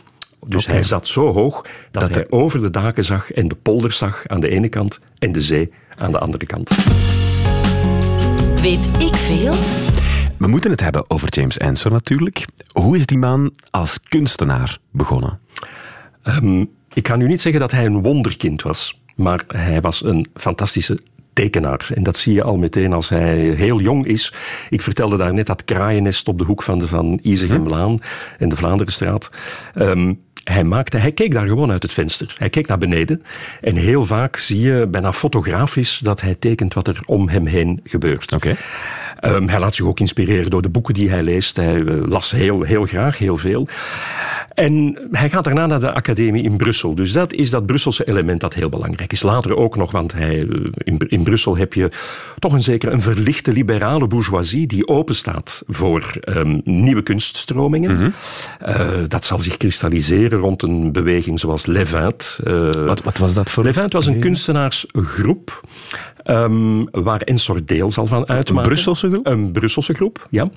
Dus 0.47 0.67
hij 0.67 0.83
zat 0.83 1.07
zo 1.09 1.33
hoog 1.33 1.63
dat, 1.91 2.03
Dat 2.03 2.11
hij 2.15 2.21
er- 2.25 2.31
over 2.33 2.61
de 2.61 2.71
daken 2.71 3.05
zag 3.05 3.31
en 3.33 3.49
de 3.49 3.55
polders 3.55 3.97
zag 3.97 4.23
aan 4.27 4.41
de 4.41 4.49
ene 4.49 4.69
kant 4.69 5.01
en 5.19 5.33
de 5.33 5.43
zee 5.43 5.73
aan 5.99 6.13
de 6.13 6.19
andere 6.19 6.47
kant. 6.47 6.71
Weet 8.63 8.89
ik 8.99 9.15
veel? 9.15 9.55
We 10.39 10.47
moeten 10.47 10.71
het 10.71 10.81
hebben 10.81 11.11
over 11.11 11.29
James 11.31 11.59
Ensor 11.59 11.91
natuurlijk. 11.91 12.45
Hoe 12.73 12.97
is 12.99 13.07
die 13.07 13.19
man 13.19 13.53
als 13.71 14.01
kunstenaar 14.09 14.79
begonnen? 14.91 15.39
Ehm, 16.23 16.65
ik 16.93 17.09
ga 17.09 17.17
nu 17.17 17.27
niet 17.27 17.41
zeggen 17.41 17.61
dat 17.61 17.71
hij 17.71 17.87
een 17.87 18.03
wonderkind 18.03 18.63
was, 18.63 19.01
maar 19.17 19.43
hij 19.49 19.81
was 19.81 20.05
een 20.05 20.27
fantastische 20.35 20.99
tekenaar. 21.33 21.89
En 21.95 22.03
dat 22.03 22.17
zie 22.17 22.33
je 22.35 22.43
al 22.43 22.57
meteen 22.57 22.93
als 22.93 23.09
hij 23.09 23.39
heel 23.39 23.81
jong 23.81 24.07
is. 24.07 24.33
Ik 24.71 24.81
vertelde 24.81 25.17
daar 25.17 25.35
net 25.35 25.47
dat 25.47 25.65
kraaiennest 25.65 26.29
op 26.29 26.39
de 26.39 26.45
hoek 26.45 26.63
van 26.63 26.79
de 26.79 26.87
Van 26.89 27.19
Izegemlaan 27.23 27.99
en 28.39 28.49
de 28.49 28.57
Vlaanderenstraat. 28.57 29.31
Ehm, 29.75 30.15
hij, 30.45 30.65
maakte, 30.65 30.97
hij 30.97 31.13
keek 31.13 31.33
daar 31.33 31.47
gewoon 31.47 31.71
uit 31.71 31.83
het 31.83 31.93
venster. 31.93 32.35
Hij 32.39 32.51
keek 32.51 32.67
naar 32.67 32.79
beneden. 32.79 33.23
En 33.61 33.77
heel 33.77 34.07
vaak 34.07 34.37
zie 34.37 34.61
je 34.61 34.87
bijna 34.91 35.13
fotografisch 35.13 35.99
dat 36.03 36.21
hij 36.21 36.35
tekent 36.35 36.75
wat 36.75 36.87
er 36.89 37.01
om 37.07 37.29
hem 37.29 37.47
heen 37.47 37.81
gebeurt. 37.85 38.33
Oké. 38.33 38.57
Ehm, 39.21 39.49
hij 39.49 39.61
laat 39.61 39.75
zich 39.75 39.87
ook 39.87 40.01
inspireren 40.01 40.51
door 40.51 40.63
de 40.63 40.69
boeken 40.69 40.95
die 40.95 41.11
hij 41.11 41.23
leest. 41.23 41.57
Hij 41.57 41.85
eh, 41.85 42.07
las 42.07 42.31
heel, 42.31 42.63
heel 42.63 42.85
graag, 42.85 43.19
heel 43.19 43.37
veel. 43.37 43.69
En 44.61 44.99
hij 45.11 45.31
gaat 45.31 45.45
daarna 45.45 45.67
naar 45.67 45.81
de 45.81 45.93
academie 45.93 46.43
in 46.43 46.57
Brussel. 46.57 46.95
Dus 46.95 47.13
dat 47.13 47.33
is 47.33 47.51
dat 47.51 47.67
Brusselse 47.67 48.09
element 48.09 48.41
dat 48.41 48.55
heel 48.55 48.69
belangrijk 48.69 49.13
is. 49.13 49.23
Later 49.23 49.57
ook 49.57 49.77
nog, 49.77 49.91
want 49.91 50.13
hij, 50.13 50.39
eh, 50.41 50.47
in, 50.75 50.99
in 51.09 51.23
Brussel 51.23 51.57
heb 51.57 51.75
je 51.75 51.91
toch 52.39 52.53
een 52.53 52.63
zeker 52.63 52.93
een 52.93 53.03
verlichte 53.03 53.53
liberale 53.53 54.07
bourgeoisie 54.07 54.67
die 54.67 54.89
openstaat 54.89 55.63
voor 55.67 56.13
ehm, 56.21 56.61
nieuwe 56.65 57.03
kunststromingen. 57.03 58.15
Eh, 58.59 58.89
dat 59.09 59.25
zal 59.25 59.39
zich 59.39 59.57
kristalliseren 59.57 60.39
rond 60.39 60.63
een 60.63 60.93
beweging 60.93 61.41
zoals 61.41 61.67
Levant. 61.67 62.41
eh, 62.45 62.71
Wat, 62.71 63.03
wat 63.03 63.19
was 63.19 63.35
dat 63.35 63.51
voor... 63.51 63.65
Levant 63.65 63.93
was 63.93 64.07
een 64.07 64.21
kunstenaarsgroep 64.21 65.61
ehm, 66.23 66.85
waar 66.91 67.21
Ensor 67.21 67.65
deel 67.65 67.91
zal 67.91 68.07
van 68.07 68.29
uitmaken. 68.29 68.69
Brusselse 68.69 69.09
groep? 69.09 69.27
Een 69.27 69.53
Brusselse 69.53 69.95
groep, 69.95 70.27
ja. 70.31 70.51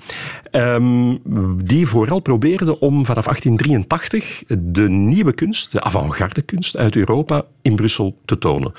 Ehm, 0.50 1.16
die 1.64 1.86
vooral 1.86 2.20
probeerde 2.20 2.80
om 2.80 3.06
vanaf 3.06 3.24
1883 3.24 3.92
de 4.58 4.88
nieuwe 4.88 5.32
kunst, 5.32 5.72
de 5.72 5.80
avant-garde 5.80 6.42
kunst 6.42 6.76
uit 6.76 6.96
Europa 6.96 7.44
in 7.62 7.76
Brussel 7.76 8.18
te 8.24 8.38
tonen. 8.38 8.72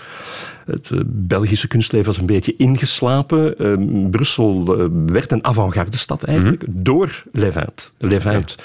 Het 0.65 0.89
eh, 0.91 0.99
Belgische 1.05 1.67
kunstleven 1.67 2.07
was 2.07 2.17
een 2.17 2.25
beetje 2.25 2.55
ingeslapen. 2.55 3.57
Ehm, 3.57 4.09
Brussel 4.09 4.79
eh, 4.79 4.85
werd 5.05 5.31
een 5.31 5.43
avant-garde 5.43 5.97
stad 5.97 6.23
eigenlijk 6.23 6.65
door 6.67 7.23
Levant. 7.31 7.93
Levant 7.97 8.55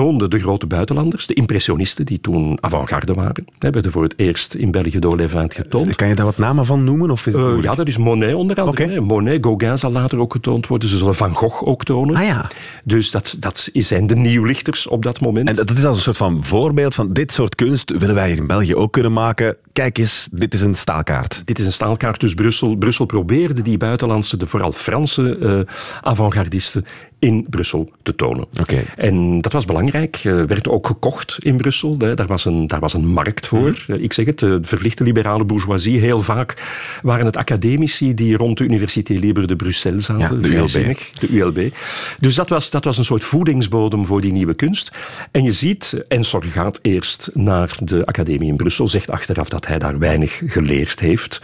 toonde 0.00 0.28
de 0.28 0.38
grote 0.38 0.66
buitenlanders, 0.66 1.26
de 1.26 1.34
impressionisten 1.34 2.06
die 2.06 2.20
toen 2.20 2.58
avant-garde 2.60 3.14
waren, 3.14 3.44
werden 3.58 3.92
voor 3.92 4.02
het 4.02 4.14
eerst 4.16 4.54
in 4.54 4.70
België 4.70 4.98
door 4.98 5.16
Levant 5.16 5.54
getoond. 5.54 5.94
Kan 5.94 6.08
je 6.08 6.14
daar 6.14 6.24
wat 6.24 6.38
namen 6.38 6.66
van 6.66 6.84
noemen? 6.84 7.10
Of 7.10 7.26
is 7.26 7.34
het 7.34 7.42
Eh, 7.42 7.62
ja, 7.62 7.74
dat 7.74 7.86
is 7.86 7.96
Monet 7.96 8.34
onder 8.34 8.60
andere. 8.60 9.00
Monet, 9.00 9.44
Gauguin 9.44 9.78
zal 9.78 9.92
later 9.92 10.18
ook 10.18 10.32
getoond 10.32 10.66
worden. 10.66 10.88
Ze 10.88 10.96
zullen 10.96 11.14
Van 11.14 11.34
Gogh 11.34 11.66
ook 11.66 11.84
tonen. 11.84 12.16
Ah 12.16 12.24
ja. 12.24 12.50
Dus 12.84 13.10
dat, 13.10 13.36
dat 13.38 13.68
zijn 13.72 14.06
de 14.06 14.16
nieuwlichters 14.16 14.86
op 14.86 15.02
dat 15.02 15.20
moment. 15.20 15.48
En 15.48 15.54
dat 15.54 15.70
is 15.70 15.84
als 15.84 15.96
een 15.96 16.02
soort 16.02 16.16
van 16.16 16.44
voorbeeld 16.44 16.94
van 16.94 17.12
dit 17.12 17.32
soort 17.32 17.54
kunst 17.54 17.90
willen 17.98 18.14
wij 18.14 18.28
hier 18.28 18.36
in 18.36 18.46
België 18.46 18.74
ook 18.74 18.92
kunnen 18.92 19.12
maken. 19.12 19.56
Kijk 19.72 19.98
eens, 19.98 20.28
dit 20.32 20.54
is 20.54 20.60
een 20.60 20.74
staalkaart. 20.74 21.42
Dit 21.44 21.58
is 21.58 21.66
een 21.66 21.72
staalkaart, 21.72 22.20
dus 22.20 22.34
Brussel, 22.34 22.76
Brussel 22.76 23.04
probeerde 23.04 23.62
die 23.62 23.76
buitenlandse, 23.76 24.36
de 24.36 24.46
vooral 24.46 24.72
Franse 24.72 25.38
eh 25.38 25.74
avant-gardisten 26.00 26.84
in 27.20 27.46
Brussel 27.50 27.90
te 28.02 28.14
tonen. 28.14 28.46
Oké. 28.60 28.84
En 28.96 29.40
dat 29.40 29.52
was 29.52 29.64
belangrijk, 29.64 30.16
eh, 30.24 30.42
werd 30.42 30.68
ook 30.68 30.86
gekocht 30.86 31.36
in 31.38 31.56
Brussel. 31.56 31.94
Hè. 31.98 32.14
Daar, 32.14 32.26
was 32.26 32.44
een, 32.44 32.66
daar 32.66 32.80
was 32.80 32.92
een 32.94 33.06
markt 33.06 33.46
voor. 33.46 33.84
Eh, 33.88 34.02
Ik 34.02 34.12
zeg 34.12 34.26
het, 34.26 34.38
de 34.38 34.58
verlichte 34.62 35.04
liberale 35.04 35.44
bourgeoisie. 35.44 35.98
Heel 35.98 36.22
vaak 36.22 36.54
waren 37.02 37.26
het 37.26 37.36
academici 37.36 38.14
die 38.14 38.36
rond 38.36 38.58
de 38.58 38.64
Université 38.64 39.12
Libre 39.14 39.46
de 39.46 39.56
Bruxelles 39.56 40.04
zaten. 40.04 40.20
Ja, 40.40 40.48
de 40.48 40.54
ULB. 40.54 40.96
de 41.20 41.28
ULB. 41.28 41.74
Dus 42.20 42.34
dat 42.34 42.48
was, 42.48 42.70
dat 42.70 42.84
was 42.84 42.98
een 42.98 43.04
soort 43.04 43.24
voedingsbodem 43.24 44.06
voor 44.06 44.20
die 44.20 44.32
nieuwe 44.32 44.54
kunst. 44.54 44.90
En 45.30 45.42
je 45.42 45.52
ziet, 45.52 46.04
Ensor 46.08 46.42
gaat 46.44 46.78
eerst 46.82 47.30
naar 47.34 47.76
de 47.84 48.06
academie 48.06 48.48
in 48.48 48.56
Brussel, 48.56 48.88
zegt 48.88 49.10
achteraf 49.10 49.48
dat 49.48 49.66
hij 49.66 49.78
daar 49.78 49.98
weinig 49.98 50.40
geleerd 50.46 51.00
heeft. 51.00 51.40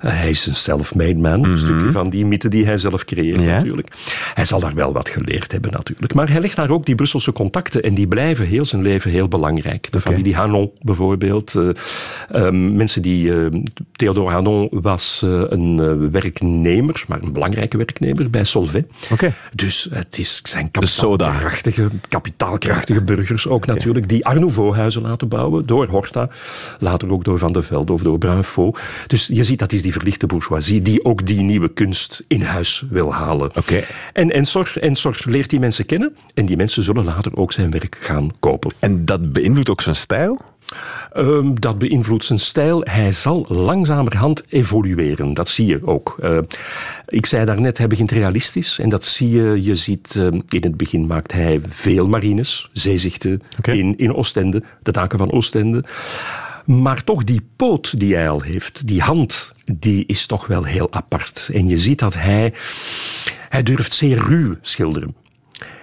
Eh, 0.00 0.10
hij 0.12 0.28
is 0.28 0.46
een 0.46 0.54
self-made 0.54 1.14
man, 1.18 1.44
een 1.44 1.58
stukje 1.58 1.90
van 1.90 2.10
die 2.10 2.26
mythe 2.26 2.48
die 2.48 2.64
hij 2.64 2.76
zelf 2.76 3.04
creëert 3.04 3.40
Ja. 3.40 3.46
natuurlijk. 3.56 3.88
Hij 4.34 4.44
zal 4.44 4.60
daar 4.60 4.74
wel 4.74 4.92
wat 4.92 5.08
geleerd 5.24 5.52
hebben 5.52 5.70
natuurlijk. 5.70 6.14
Maar 6.14 6.30
hij 6.30 6.40
legt 6.40 6.56
daar 6.56 6.70
ook 6.70 6.86
die 6.86 6.94
Brusselse 6.94 7.32
contacten 7.32 7.82
en 7.82 7.94
die 7.94 8.06
blijven 8.08 8.46
heel 8.46 8.64
zijn 8.64 8.82
leven 8.82 9.10
heel 9.10 9.28
belangrijk. 9.28 9.92
De 9.92 10.00
familie 10.00 10.34
Hanon 10.34 10.70
bijvoorbeeld. 10.82 11.54
eh, 11.54 11.68
ehm, 12.30 12.76
mensen 12.76 13.02
die... 13.02 13.34
eh, 13.34 13.46
Theodore 13.92 14.30
Hanon 14.30 14.68
was 14.70 15.20
eh, 15.24 15.42
een 15.48 16.10
werknemer, 16.10 17.04
maar 17.08 17.22
een 17.22 17.32
belangrijke 17.32 17.76
werknemer 17.76 18.30
bij 18.30 18.44
Solvay. 18.44 18.86
Oké. 19.10 19.34
Dus 19.54 19.88
het 19.90 20.18
is, 20.18 20.40
zijn 20.42 20.70
kapitaalkrachtige, 20.70 21.88
kapitaalkrachtige 22.08 23.02
burgers 23.02 23.48
ook 23.48 23.66
natuurlijk, 23.66 24.08
die 24.08 24.26
Art 24.26 24.40
Nouveau-huizen 24.40 25.02
laten 25.02 25.28
bouwen, 25.28 25.66
door 25.66 25.86
Horta, 25.86 26.28
later 26.78 27.12
ook 27.12 27.24
door 27.24 27.38
Van 27.38 27.52
de 27.52 27.62
Velde 27.62 27.92
of 27.92 28.02
door 28.02 28.18
Bruinfaux. 28.18 28.80
Dus 29.06 29.26
je 29.32 29.44
ziet, 29.44 29.58
dat 29.58 29.72
is 29.72 29.82
die 29.82 29.92
verlichte 29.92 30.26
bourgeoisie 30.26 30.82
die 30.82 31.04
ook 31.04 31.26
die 31.26 31.40
nieuwe 31.42 31.68
kunst 31.68 32.24
in 32.28 32.42
huis 32.42 32.84
wil 32.90 33.14
halen. 33.14 33.50
Oké. 33.56 33.84
En 34.12 34.30
Ensor, 34.30 34.72
Leert 35.24 35.50
die 35.50 35.60
mensen 35.60 35.86
kennen 35.86 36.16
en 36.34 36.46
die 36.46 36.56
mensen 36.56 36.82
zullen 36.82 37.04
later 37.04 37.36
ook 37.36 37.52
zijn 37.52 37.70
werk 37.70 37.98
gaan 38.00 38.30
kopen. 38.40 38.72
En 38.78 39.04
dat 39.04 39.32
beïnvloedt 39.32 39.70
ook 39.70 39.80
zijn 39.80 39.96
stijl? 39.96 40.40
Ehm, 41.12 41.54
dat 41.54 41.78
beïnvloedt 41.78 42.24
zijn 42.24 42.38
stijl. 42.38 42.80
Hij 42.84 43.12
zal 43.12 43.46
langzamerhand 43.48 44.42
evolueren. 44.48 45.34
Dat 45.34 45.48
zie 45.48 45.66
je 45.66 45.86
ook. 45.86 46.16
Eh, 46.20 46.38
ik 47.06 47.26
zei 47.26 47.44
daarnet, 47.44 47.78
hij 47.78 47.86
begint 47.86 48.10
realistisch. 48.10 48.78
En 48.78 48.88
dat 48.88 49.04
zie 49.04 49.30
je. 49.30 49.62
Je 49.62 49.74
ziet, 49.74 50.14
ehm, 50.16 50.40
in 50.48 50.62
het 50.62 50.76
begin 50.76 51.06
maakt 51.06 51.32
hij 51.32 51.60
veel 51.68 52.08
marines, 52.08 52.70
zeezichten 52.72 53.42
in, 53.62 53.98
in 53.98 54.14
Oostende, 54.14 54.62
de 54.82 54.92
daken 54.92 55.18
van 55.18 55.32
Oostende. 55.32 55.84
Maar 56.64 57.04
toch, 57.04 57.24
die 57.24 57.40
poot 57.56 57.98
die 57.98 58.14
hij 58.14 58.30
al 58.30 58.40
heeft, 58.40 58.86
die 58.86 59.00
hand, 59.00 59.52
die 59.74 60.04
is 60.06 60.26
toch 60.26 60.46
wel 60.46 60.64
heel 60.64 60.92
apart. 60.92 61.50
En 61.52 61.68
je 61.68 61.78
ziet 61.78 61.98
dat 61.98 62.14
hij, 62.14 62.52
hij 63.50 63.62
durft 63.62 63.92
zeer 63.92 64.18
ruw 64.18 64.56
schilderen. 64.60 65.14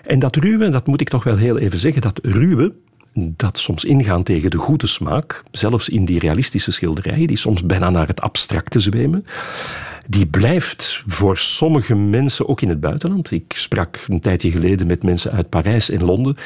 En 0.03 0.19
dat 0.19 0.35
ruwe, 0.35 0.69
dat 0.69 0.87
moet 0.87 1.01
ik 1.01 1.09
toch 1.09 1.23
wel 1.23 1.37
heel 1.37 1.57
even 1.57 1.79
zeggen, 1.79 2.01
dat 2.01 2.19
ruwe, 2.23 2.73
dat 3.13 3.57
soms 3.57 3.85
ingaan 3.85 4.23
tegen 4.23 4.49
de 4.49 4.57
goede 4.57 4.87
smaak, 4.87 5.43
zelfs 5.51 5.89
in 5.89 6.05
die 6.05 6.19
realistische 6.19 6.71
schilderijen, 6.71 7.27
die 7.27 7.37
soms 7.37 7.65
bijna 7.65 7.89
naar 7.89 8.07
het 8.07 8.21
abstracte 8.21 8.79
zwemen, 8.79 9.25
die 10.07 10.25
blijft 10.25 11.03
voor 11.07 11.37
sommige 11.37 11.95
mensen 11.95 12.47
ook 12.47 12.61
in 12.61 12.69
het 12.69 12.79
buitenland. 12.79 13.31
Ik 13.31 13.53
sprak 13.55 14.05
een 14.07 14.21
tijdje 14.21 14.51
geleden 14.51 14.87
met 14.87 15.03
mensen 15.03 15.31
uit 15.31 15.49
Parijs 15.49 15.89
en 15.89 16.03
Londen, 16.03 16.37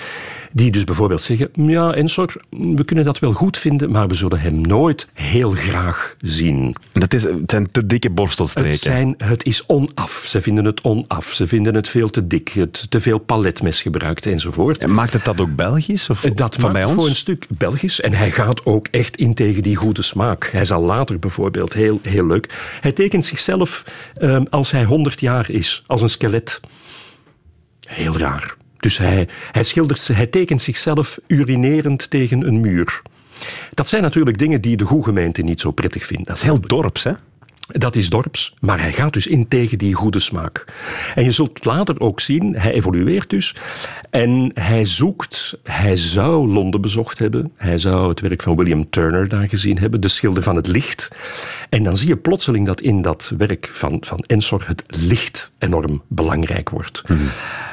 die 0.51 0.71
dus 0.71 0.83
bijvoorbeeld 0.83 1.21
zeggen, 1.21 1.49
ja, 1.53 1.93
Ensor, 1.93 2.33
we 2.49 2.83
kunnen 2.85 3.05
dat 3.05 3.19
wel 3.19 3.33
goed 3.33 3.57
vinden, 3.57 3.91
maar 3.91 4.07
we 4.07 4.15
zullen 4.15 4.39
hem 4.39 4.61
nooit 4.61 5.07
heel 5.13 5.51
graag 5.51 6.15
zien. 6.19 6.75
Dat 6.93 7.13
is, 7.13 7.23
het 7.23 7.51
zijn 7.51 7.71
te 7.71 7.85
dikke 7.85 8.07
Het, 8.07 8.15
borstelstreken. 8.15 8.77
zijn, 8.77 9.15
het 9.17 9.43
is 9.45 9.65
onaf. 9.65 10.25
Ze 10.27 10.41
vinden 10.41 10.65
het 10.65 10.81
onaf. 10.81 11.31
Ze 11.33 11.47
vinden 11.47 11.75
het 11.75 11.89
veel 11.89 12.09
te 12.09 12.27
dik, 12.27 12.49
het 12.49 12.85
te 12.89 13.01
veel 13.01 13.17
paletmes 13.17 13.81
gebruikt 13.81 14.25
enzovoort. 14.25 14.77
En 14.77 14.93
Maakt 14.93 15.13
het 15.13 15.25
dat 15.25 15.41
ook 15.41 15.55
Belgisch? 15.55 16.09
Of 16.09 16.21
Dat 16.21 16.55
van 16.55 16.63
maakt 16.63 16.73
bij 16.73 16.85
ons? 16.85 16.95
voor 16.95 17.07
een 17.07 17.15
stuk 17.15 17.45
Belgisch. 17.49 18.01
En 18.01 18.13
hij 18.13 18.31
gaat 18.31 18.65
ook 18.65 18.87
echt 18.91 19.15
in 19.15 19.33
tegen 19.33 19.63
die 19.63 19.75
goede 19.75 20.01
smaak. 20.01 20.49
Hij 20.51 20.65
zal 20.65 20.81
later 20.81 21.19
bijvoorbeeld, 21.19 21.73
heel, 21.73 21.99
heel 22.01 22.25
leuk... 22.25 22.59
Hij 22.81 22.91
tekent 22.91 23.25
zichzelf 23.25 23.85
ehm, 24.17 24.43
als 24.49 24.71
hij 24.71 24.83
100 24.83 25.19
jaar 25.19 25.49
is, 25.49 25.83
als 25.87 26.01
een 26.01 26.09
skelet. 26.09 26.59
Heel 27.87 28.17
raar. 28.17 28.55
Dus 28.81 28.97
hij, 28.97 29.27
schildert, 29.53 30.07
hij 30.07 30.27
tekent 30.27 30.61
zichzelf 30.61 31.19
urinerend 31.27 32.09
tegen 32.09 32.47
een 32.47 32.61
muur. 32.61 33.01
Dat 33.73 33.87
zijn 33.87 34.01
natuurlijk 34.03 34.37
dingen 34.37 34.61
die 34.61 34.77
de 34.77 34.85
goede 34.85 35.03
gemeente 35.03 35.41
niet 35.41 35.61
zo 35.61 35.71
prettig 35.71 36.05
vindt. 36.05 36.27
Dat 36.27 36.35
is 36.35 36.43
heel 36.43 36.61
dorps, 36.61 37.03
hè? 37.03 37.11
Dat 37.71 37.95
is 37.95 38.09
dorps, 38.09 38.53
maar 38.59 38.81
hij 38.81 38.93
gaat 38.93 39.13
dus 39.13 39.27
in 39.27 39.47
tegen 39.47 39.77
die 39.77 39.93
goede 39.93 40.19
smaak. 40.19 40.65
En 41.15 41.23
je 41.23 41.31
zult 41.31 41.65
later 41.65 41.99
ook 41.99 42.19
zien, 42.19 42.55
hij 42.55 42.71
evolueert 42.71 43.29
dus. 43.29 43.55
En 44.09 44.51
hij 44.53 44.85
zoekt, 44.85 45.57
hij 45.63 45.95
zou 45.95 46.47
Londen 46.47 46.81
bezocht 46.81 47.19
hebben. 47.19 47.51
Hij 47.55 47.77
zou 47.77 48.09
het 48.09 48.19
werk 48.19 48.41
van 48.41 48.55
William 48.55 48.89
Turner 48.89 49.27
daar 49.27 49.47
gezien 49.47 49.77
hebben, 49.77 50.01
de 50.01 50.07
schilder 50.07 50.43
van 50.43 50.55
het 50.55 50.67
licht. 50.67 51.11
En 51.69 51.83
dan 51.83 51.97
zie 51.97 52.07
je 52.07 52.17
plotseling 52.17 52.65
dat 52.65 52.81
in 52.81 53.01
dat 53.01 53.33
werk 53.37 53.69
van, 53.73 53.97
van 54.01 54.19
Ensor 54.27 54.63
het 54.67 54.83
licht 54.87 55.51
enorm 55.59 56.01
belangrijk 56.07 56.69
wordt. 56.69 57.03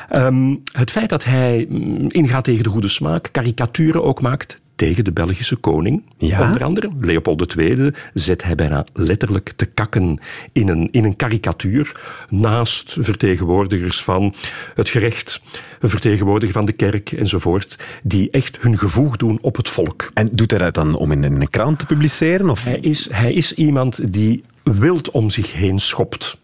Ehm, 0.09 0.55
het 0.73 0.91
feit 0.91 1.09
dat 1.09 1.25
hij 1.25 1.67
mm, 1.69 2.11
ingaat 2.11 2.45
tegen 2.45 2.65
de 2.65 2.71
goede 2.71 2.89
smaak, 2.89 3.29
karikaturen 3.33 4.05
ook 4.05 4.21
maakt 4.21 4.61
tegen 4.79 5.05
de 5.05 5.13
Belgische 5.13 5.57
koning. 5.57 6.03
Ja? 6.19 6.43
Onder 6.43 6.65
andere 6.65 6.91
Leopold 7.01 7.55
II 7.57 7.93
zet 8.15 8.45
hij 8.45 8.55
bijna 8.55 8.85
letterlijk 8.93 9.53
te 9.57 9.67
kakken 9.67 10.21
in 10.53 10.69
een, 10.69 10.89
in 10.91 11.05
een 11.05 11.17
karikatuur 11.17 12.01
naast 12.29 12.97
vertegenwoordigers 13.01 14.03
van 14.03 14.35
het 14.75 14.89
gerecht, 14.89 15.41
een 15.81 15.89
vertegenwoordiger 15.89 16.55
van 16.55 16.65
de 16.65 16.73
kerk 16.73 17.13
enzovoort, 17.13 17.77
die 18.03 18.31
echt 18.31 18.59
hun 18.61 18.79
gevoeg 18.79 19.17
doen 19.17 19.39
op 19.41 19.57
het 19.57 19.69
volk. 19.69 20.11
En 20.15 20.29
doet 20.33 20.51
hij 20.51 20.61
dat 20.61 20.75
dan 20.75 20.95
om 20.95 21.13
in 21.13 21.23
een 21.23 21.51
krant 21.51 21.79
te 21.79 21.87
publiceren? 21.87 22.51
Of? 22.51 22.65
Hij 22.65 22.79
is, 22.79 23.09
hij 23.13 23.33
is 23.33 23.55
iemand 23.55 24.13
die 24.13 24.45
wild 24.63 25.11
om 25.11 25.31
zich 25.31 25.53
heen 25.53 25.79
schopt. 25.79 26.39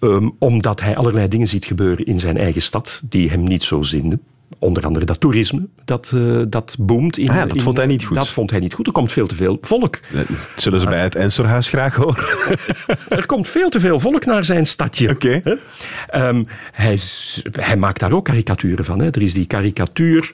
Ehm, 0.00 0.28
omdat 0.38 0.80
hij 0.80 0.96
allerlei 0.96 1.28
dingen 1.28 1.46
ziet 1.46 1.64
gebeuren 1.64 2.06
in 2.06 2.20
zijn 2.20 2.36
eigen 2.36 2.62
stad 2.62 3.00
die 3.04 3.30
hem 3.30 3.42
niet 3.42 3.62
zo 3.62 3.82
zinden. 3.82 4.20
Onder 4.58 4.84
andere 4.86 5.04
dat 5.04 5.20
toerisme, 5.20 5.66
dat, 5.84 6.12
eh, 6.14 6.42
dat 6.48 6.76
boomt. 6.78 7.18
In, 7.18 7.28
Ah 7.28 7.34
ja, 7.36 7.46
dat 7.46 7.56
in- 7.56 7.62
vond 7.62 7.76
hij 7.76 7.86
niet 7.86 8.04
goed. 8.04 8.16
Dat 8.16 8.28
vond 8.28 8.50
hij 8.50 8.60
niet 8.60 8.74
goed. 8.74 8.86
Er 8.86 8.92
komt 8.92 9.12
veel 9.12 9.26
te 9.26 9.34
veel 9.34 9.58
volk. 9.60 9.96
Eh, 10.14 10.20
Zullen 10.56 10.80
ze 10.80 10.86
bij 10.86 11.02
het 11.02 11.14
Ensorhuis 11.14 11.68
graag 11.68 11.94
horen? 11.94 12.24
Er 13.08 13.26
komt 13.26 13.48
veel 13.48 13.68
te 13.68 13.80
veel 13.80 14.00
volk 14.00 14.24
naar 14.24 14.44
zijn 14.44 14.66
stadje. 14.66 15.10
Oké. 15.10 15.42
Ehm, 16.08 16.44
hij, 16.72 16.98
hij 17.52 17.76
maakt 17.76 18.00
daar 18.00 18.12
ook 18.12 18.24
karikaturen 18.24 18.84
van. 18.84 18.98
Hè. 19.00 19.06
Er 19.10 19.22
is 19.22 19.34
die 19.34 19.46
karikatuur 19.46 20.32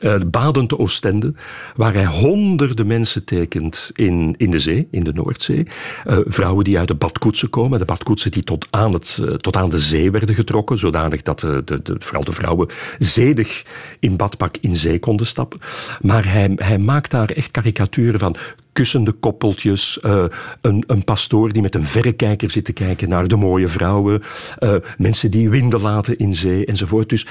eh 0.00 0.14
Baden 0.26 0.66
te 0.66 0.78
Oostende, 0.78 1.32
waar 1.76 1.92
hij 1.92 2.06
honderden 2.06 2.86
mensen 2.86 3.24
tekent 3.24 3.90
in, 3.94 4.34
in 4.36 4.50
de 4.50 4.58
zee, 4.58 4.88
in 4.90 5.04
de 5.04 5.12
Noordzee. 5.12 5.66
Eh, 6.04 6.18
vrouwen 6.24 6.64
die 6.64 6.78
uit 6.78 6.88
de 6.88 6.94
badkoetsen 6.94 7.50
komen, 7.50 7.78
de 7.78 7.84
badkoetsen 7.84 8.30
die 8.30 8.44
tot 8.44 8.66
aan, 8.70 8.92
het, 8.92 9.18
eh, 9.22 9.34
tot 9.34 9.56
aan 9.56 9.68
de 9.68 9.78
zee 9.78 10.10
werden 10.10 10.34
getrokken, 10.34 10.78
zodanig 10.78 11.22
dat 11.22 11.40
de, 11.40 11.62
de, 11.64 11.82
de, 11.82 11.96
vooral 11.98 12.24
de 12.24 12.32
vrouwen 12.32 12.68
zedig 12.98 13.64
in 14.00 14.16
badpak 14.16 14.56
in 14.60 14.76
zee 14.76 14.98
konden 14.98 15.26
stappen. 15.26 15.60
Maar 16.00 16.32
hij, 16.32 16.52
hij 16.56 16.78
maakt 16.78 17.10
daar 17.10 17.28
echt 17.28 17.50
karikaturen 17.50 18.20
van 18.20 18.36
kussende 18.76 19.12
koppeltjes, 19.12 20.00
eh, 20.00 20.24
een, 20.60 20.84
een 20.86 21.04
pastoor 21.04 21.52
die 21.52 21.62
met 21.62 21.74
een 21.74 21.84
verrekijker 21.86 22.50
zit 22.50 22.64
te 22.64 22.72
kijken 22.72 23.08
naar 23.08 23.28
de 23.28 23.36
mooie 23.36 23.68
vrouwen, 23.68 24.22
eh, 24.58 24.74
mensen 24.98 25.30
die 25.30 25.50
winden 25.50 25.80
laten 25.80 26.16
in 26.16 26.34
zee 26.34 26.66
enzovoort. 26.66 27.08
Dus 27.08 27.26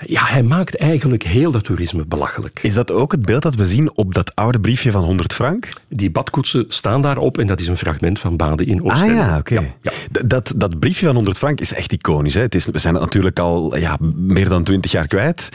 ja, 0.00 0.24
hij 0.24 0.42
maakt 0.42 0.76
eigenlijk 0.76 1.22
heel 1.22 1.50
dat 1.50 1.64
toerisme 1.64 2.04
belachelijk. 2.06 2.60
Is 2.62 2.74
dat 2.74 2.92
ook 2.92 3.12
het 3.12 3.26
beeld 3.26 3.42
dat 3.42 3.54
we 3.54 3.66
zien 3.66 3.96
op 3.96 4.14
dat 4.14 4.34
oude 4.34 4.60
briefje 4.60 4.90
van 4.90 5.04
100 5.04 5.32
frank? 5.32 5.68
Die 5.88 6.10
badkoetsen 6.10 6.64
staan 6.68 7.02
daarop 7.02 7.38
en 7.38 7.46
dat 7.46 7.60
is 7.60 7.66
een 7.66 7.76
fragment 7.76 8.18
van 8.18 8.36
Baden 8.36 8.66
in 8.66 8.84
Oostende. 8.84 9.20
Ah 9.20 9.28
ja, 9.28 9.38
oké. 9.38 9.74
Ja, 9.82 9.92
Dat, 10.26 10.52
dat 10.56 10.78
briefje 10.78 11.06
van 11.06 11.14
100 11.14 11.38
frank 11.38 11.60
is 11.60 11.72
echt 11.72 11.92
iconisch. 11.92 12.34
Hè? 12.34 12.40
Het 12.40 12.54
is, 12.54 12.66
we 12.66 12.78
zijn 12.78 12.94
het 12.94 13.02
natuurlijk 13.02 13.38
al 13.38 13.76
ja, 13.76 13.96
meer 14.14 14.48
dan 14.48 14.62
20 14.62 14.90
jaar 14.90 15.06
kwijt. 15.06 15.48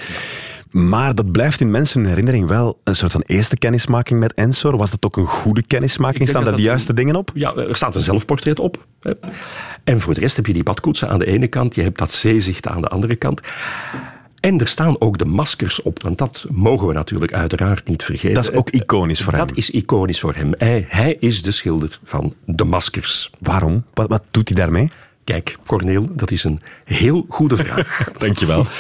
Maar 0.71 1.15
dat 1.15 1.31
blijft 1.31 1.59
in 1.59 1.71
mensen 1.71 2.05
herinnering 2.05 2.47
wel 2.47 2.79
een 2.83 2.95
soort 2.95 3.11
van 3.11 3.23
eerste 3.25 3.57
kennismaking 3.57 4.19
met 4.19 4.33
Ensor. 4.33 4.77
Was 4.77 4.91
dat 4.91 5.05
ook 5.05 5.17
een 5.17 5.25
goede 5.25 5.63
kennismaking? 5.63 6.29
Staan 6.29 6.43
daar 6.43 6.55
de 6.55 6.61
juiste 6.61 6.93
dingen 6.93 7.15
op? 7.15 7.31
Ja, 7.33 7.55
er 7.55 7.75
staat 7.75 7.95
een 7.95 8.01
zelfportret 8.01 8.59
op. 8.59 8.85
En 9.83 10.01
voor 10.01 10.13
de 10.13 10.19
rest 10.19 10.35
heb 10.35 10.45
je 10.45 10.53
die 10.53 10.63
badkoetsen 10.63 11.09
aan 11.09 11.19
de 11.19 11.25
ene 11.25 11.47
kant, 11.47 11.75
je 11.75 11.81
hebt 11.81 11.97
dat 11.97 12.11
zeezicht 12.11 12.67
aan 12.67 12.81
de 12.81 12.87
andere 12.87 13.15
kant. 13.15 13.41
En 14.41 14.59
er 14.59 14.67
staan 14.67 15.01
ook 15.01 15.17
de 15.17 15.25
maskers 15.25 15.81
op, 15.81 16.01
want 16.03 16.17
dat 16.17 16.45
mogen 16.49 16.87
we 16.87 16.93
natuurlijk 16.93 17.33
uiteraard 17.33 17.87
niet 17.87 18.03
vergeten. 18.03 18.33
Dat 18.33 18.43
is 18.43 18.57
ook 18.57 18.69
iconisch 18.69 19.21
voor 19.21 19.33
hem. 19.33 19.47
Dat 19.47 19.57
is 19.57 19.69
iconisch 19.69 20.19
voor 20.19 20.35
hem. 20.35 20.53
Hij, 20.57 20.85
hij 20.89 21.17
is 21.19 21.43
de 21.43 21.51
schilder 21.51 21.99
van 22.03 22.33
de 22.45 22.63
maskers. 22.63 23.29
Waarom? 23.39 23.83
Wat, 23.93 24.09
wat 24.09 24.23
doet 24.31 24.47
hij 24.47 24.57
daarmee? 24.57 24.91
Kijk, 25.23 25.57
Corneel, 25.65 26.15
dat 26.15 26.31
is 26.31 26.43
een 26.43 26.59
heel 26.85 27.25
goede 27.29 27.57
vraag. 27.57 28.03
Dankjewel. 28.17 28.65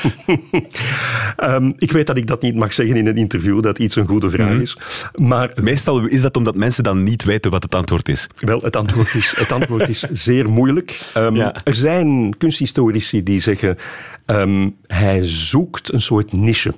Ehm, 1.37 1.71
ik 1.77 1.91
weet 1.91 2.07
dat 2.07 2.17
ik 2.17 2.27
dat 2.27 2.41
niet 2.41 2.55
mag 2.55 2.73
zeggen 2.73 2.95
in 2.95 3.07
een 3.07 3.15
interview, 3.17 3.61
dat 3.61 3.77
iets 3.79 3.95
een 3.95 4.07
goede 4.07 4.29
vraag 4.29 4.49
Mhm. 4.51 4.61
is. 4.61 4.77
Maar 5.15 5.51
Meestal 5.61 6.05
is 6.05 6.21
dat 6.21 6.37
omdat 6.37 6.55
mensen 6.55 6.83
dan 6.83 7.03
niet 7.03 7.23
weten 7.23 7.51
wat 7.51 7.63
het 7.63 7.75
antwoord 7.75 8.07
is. 8.09 8.27
Wel, 8.35 8.61
het 8.61 8.75
antwoord 8.75 9.15
is, 9.15 9.33
het 9.37 9.51
antwoord 9.51 9.89
is 9.89 9.99
zeer 10.27 10.49
moeilijk. 10.49 10.99
Ehm, 11.13 11.35
Ja. 11.35 11.55
Er 11.63 11.75
zijn 11.75 12.37
kunsthistorici 12.37 13.23
die 13.23 13.39
zeggen, 13.39 13.77
ehm, 14.25 14.69
hij 14.87 15.19
zoekt 15.23 15.93
een 15.93 16.01
soort 16.01 16.31
niche. 16.33 16.75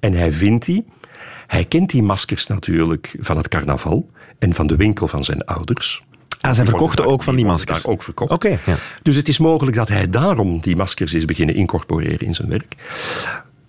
En 0.00 0.12
hij 0.12 0.32
vindt 0.32 0.64
die. 0.64 0.84
Hij 1.46 1.64
kent 1.64 1.90
die 1.90 2.02
maskers 2.02 2.46
natuurlijk 2.46 3.16
van 3.20 3.36
het 3.36 3.48
carnaval 3.48 4.10
en 4.38 4.54
van 4.54 4.66
de 4.66 4.76
winkel 4.76 5.08
van 5.08 5.24
zijn 5.24 5.44
ouders. 5.44 6.02
Ah, 6.40 6.54
zij 6.54 6.64
verkochten 6.64 7.06
ook 7.06 7.22
van 7.22 7.36
die 7.36 7.44
maskers. 7.44 7.82
Daar 7.82 7.92
ook 7.92 8.02
verkocht. 8.02 8.30
Oké, 8.30 8.48
ja. 8.48 8.76
Dus 9.02 9.16
het 9.16 9.28
is 9.28 9.38
mogelijk 9.38 9.76
dat 9.76 9.88
hij 9.88 10.08
daarom 10.10 10.60
die 10.60 10.76
maskers 10.76 11.14
is 11.14 11.24
beginnen 11.24 11.54
incorporeren 11.54 12.26
in 12.26 12.34
zijn 12.34 12.48
werk. 12.48 12.74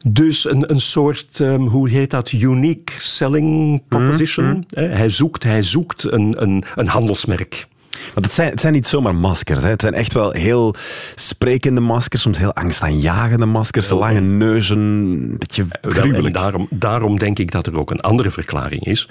Dus 0.06 0.46
een, 0.50 0.72
een 0.72 0.82
soort, 0.82 1.40
ehm, 1.40 1.62
hoe 1.62 1.90
heet 1.90 2.10
dat, 2.10 2.32
unique 2.32 2.94
selling 3.00 3.82
proposition. 3.88 4.46
Mhm, 4.50 4.62
Hè, 4.70 4.88
Hij 4.88 5.10
zoekt, 5.10 5.44
hij 5.44 5.64
zoekt 5.64 6.04
een, 6.04 6.42
een, 6.42 6.64
een 6.76 6.88
handelsmerk. 6.88 7.68
Want 8.14 8.26
het 8.26 8.36
zijn, 8.36 8.50
het 8.50 8.62
zijn 8.62 8.74
niet 8.74 8.88
zomaar 8.88 9.16
maskers. 9.16 9.64
Hè. 9.64 9.70
Het 9.70 9.82
zijn 9.82 9.94
echt 9.94 10.14
wel 10.14 10.32
heel 10.32 10.76
sprekende 11.16 11.82
maskers, 11.82 12.22
soms 12.22 12.38
heel 12.38 12.54
angstaanjagende 12.54 13.46
maskers, 13.46 13.90
lange 13.90 14.20
neuzen, 14.20 14.78
een 14.78 15.36
beetje 15.38 15.66
en 15.82 15.92
gruwelijk. 15.92 16.34
daarom, 16.34 16.68
daarom 16.70 17.20
denk 17.20 17.40
ik 17.40 17.52
dat 17.52 17.68
er 17.68 17.80
ook 17.80 17.92
een 17.92 18.02
andere 18.02 18.32
verklaring 18.32 18.86
is. 18.86 19.10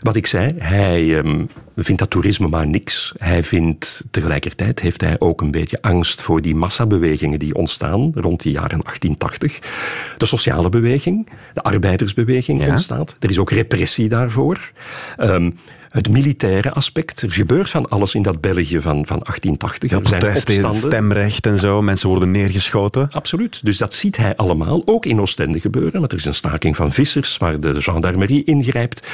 Wat 0.00 0.16
ik 0.16 0.26
zei, 0.26 0.54
hij 0.58 1.18
ehm, 1.18 1.44
vindt 1.76 2.00
dat 2.00 2.10
toerisme 2.10 2.48
maar 2.48 2.66
niks. 2.66 3.12
Hij 3.18 3.42
vindt 3.44 4.02
tegelijkertijd 4.10 4.80
heeft 4.80 5.00
hij 5.00 5.16
ook 5.18 5.40
een 5.40 5.50
beetje 5.50 5.82
angst 5.82 6.22
voor 6.22 6.42
die 6.42 6.54
massabewegingen 6.54 7.38
die 7.38 7.54
ontstaan 7.54 8.12
rond 8.14 8.42
de 8.42 8.50
jaren 8.50 8.80
1880. 8.80 9.58
De 10.18 10.26
sociale 10.26 10.68
beweging, 10.68 11.28
de 11.54 11.62
arbeidersbeweging 11.62 12.60
Ja. 12.62 12.68
ontstaat. 12.68 13.16
Er 13.20 13.30
is 13.30 13.38
ook 13.38 13.50
repressie 13.50 14.08
daarvoor. 14.08 14.70
Ehm, 15.16 15.50
het 15.98 16.12
militaire 16.12 16.72
aspect. 16.72 17.22
Er 17.22 17.30
gebeurt 17.30 17.70
van 17.70 17.88
alles 17.88 18.14
in 18.14 18.22
dat 18.22 18.40
België 18.40 18.80
van, 18.80 19.06
van 19.06 19.18
1880. 19.18 19.90
Ja, 19.90 19.98
er 19.98 20.06
zijn 20.06 20.20
protest 20.20 20.46
tegen 20.46 20.62
het 20.62 20.72
opstanden. 20.72 20.98
stemrecht 20.98 21.46
en 21.46 21.58
zo, 21.58 21.82
mensen 21.82 22.08
worden 22.08 22.30
neergeschoten. 22.30 23.08
Absoluut. 23.10 23.64
Dus 23.64 23.78
dat 23.78 23.94
ziet 23.94 24.16
hij 24.16 24.36
allemaal, 24.36 24.82
ook 24.84 25.06
in 25.06 25.20
Oostende 25.20 25.60
gebeuren. 25.60 26.00
Want 26.00 26.12
er 26.12 26.18
is 26.18 26.24
een 26.24 26.34
staking 26.34 26.76
van 26.76 26.92
vissers 26.92 27.36
waar 27.36 27.60
de 27.60 27.82
gendarmerie 27.82 28.44
ingrijpt. 28.44 29.08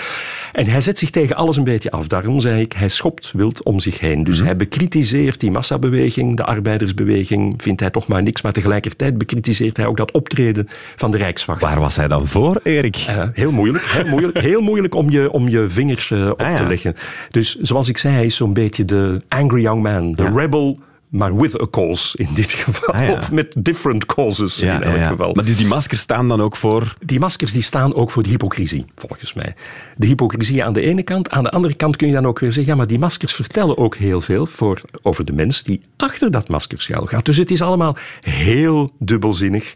En 0.55 0.67
hij 0.67 0.81
zet 0.81 0.99
zich 0.99 1.11
tegen 1.11 1.37
alles 1.37 1.57
een 1.57 1.65
beetje 1.65 1.91
af. 1.91 2.07
Daarom 2.07 2.41
zei 2.41 2.61
ik, 2.61 2.73
hij 2.73 2.89
schopt 2.89 3.33
wild 3.37 3.63
om 3.63 3.79
zich 3.81 4.01
heen. 4.01 4.25
Dus 4.25 4.39
hij 4.41 4.57
bekritiseert 4.57 5.41
die 5.41 5.51
massabeweging, 5.51 6.37
de 6.37 6.45
arbeidersbeweging, 6.45 7.63
vindt 7.63 7.81
hij 7.81 7.91
toch 7.91 8.07
maar 8.07 8.23
niks. 8.23 8.43
Maar 8.43 8.53
tegelijkertijd 8.53 9.19
bekritiseert 9.19 9.77
hij 9.77 9.87
ook 9.87 9.97
dat 9.97 10.11
optreden 10.13 10.69
van 10.97 11.11
de 11.11 11.17
Rijkswacht. 11.17 11.61
Waar 11.61 11.81
was 11.81 11.97
hij 11.97 12.09
dan 12.09 12.27
voor, 12.27 12.61
Erik? 12.63 12.97
Eh, 13.07 13.23
heel 13.33 13.53
moeilijk, 13.53 13.85
hè, 13.93 14.05
moeilijk. 14.05 14.39
Heel 14.41 14.61
moeilijk 14.61 14.95
om 14.95 15.11
je, 15.11 15.33
om 15.33 15.49
je 15.49 15.69
vingers 15.69 16.11
eh, 16.11 16.29
op 16.29 16.41
Ah, 16.41 16.51
ja. 16.51 16.57
te 16.57 16.65
leggen. 16.69 16.95
Dus 17.31 17.55
zoals 17.61 17.89
ik 17.89 17.99
zei, 17.99 18.15
hij 18.15 18.25
is 18.25 18.37
zo'n 18.37 18.53
beetje 18.53 18.85
de 18.85 19.21
angry 19.29 19.63
young 19.63 19.83
man. 19.83 20.13
De 20.13 20.23
Ja. 20.23 20.31
rebel, 20.35 20.79
maar 21.15 21.37
with 21.37 21.61
a 21.61 21.67
cause 21.71 22.19
in 22.19 22.29
dit 22.35 22.53
geval. 22.53 22.95
Ah, 22.95 23.07
ja. 23.07 23.13
Of 23.13 23.33
met 23.33 23.55
different 23.59 24.07
causes 24.07 24.57
Ja, 24.57 24.75
in 24.75 24.83
elk 24.83 24.97
ja. 24.97 25.09
geval. 25.09 25.35
Maar 25.35 25.45
dus 25.45 25.57
die 25.57 25.67
maskers 25.67 26.01
staan 26.01 26.29
dan 26.29 26.41
ook 26.41 26.57
voor... 26.57 26.97
Die 27.01 27.19
maskers 27.19 27.53
die 27.53 27.63
staan 27.63 27.95
ook 27.95 28.11
voor 28.11 28.23
de 28.23 28.29
hypocrisie, 28.29 28.85
volgens 28.97 29.35
mij. 29.35 29.55
De 29.97 30.07
hypocrisie 30.07 30.65
aan 30.65 30.73
de 30.73 30.81
ene 30.81 31.03
kant. 31.03 31.31
Aan 31.31 31.43
de 31.43 31.51
andere 31.51 31.75
kant 31.75 31.97
kun 31.97 32.07
je 32.07 32.13
dan 32.13 32.27
ook 32.27 32.39
weer 32.39 32.53
zeggen... 32.53 32.73
ja, 32.73 32.79
maar 32.79 32.87
die 32.87 32.99
maskers 32.99 33.35
vertellen 33.35 33.79
ook 33.79 33.97
heel 33.97 34.21
veel 34.21 34.47
voor, 34.47 34.81
over 35.03 35.25
de 35.25 35.33
mens 35.33 35.63
die 35.63 35.81
achter 35.97 36.31
dat 36.31 36.49
masker 36.49 36.81
schuil 36.81 37.07
gaat. 37.07 37.25
Dus 37.25 37.37
het 37.37 37.51
is 37.51 37.63
allemaal 37.63 37.97
heel 38.21 38.91
dubbelzinnig. 38.99 39.75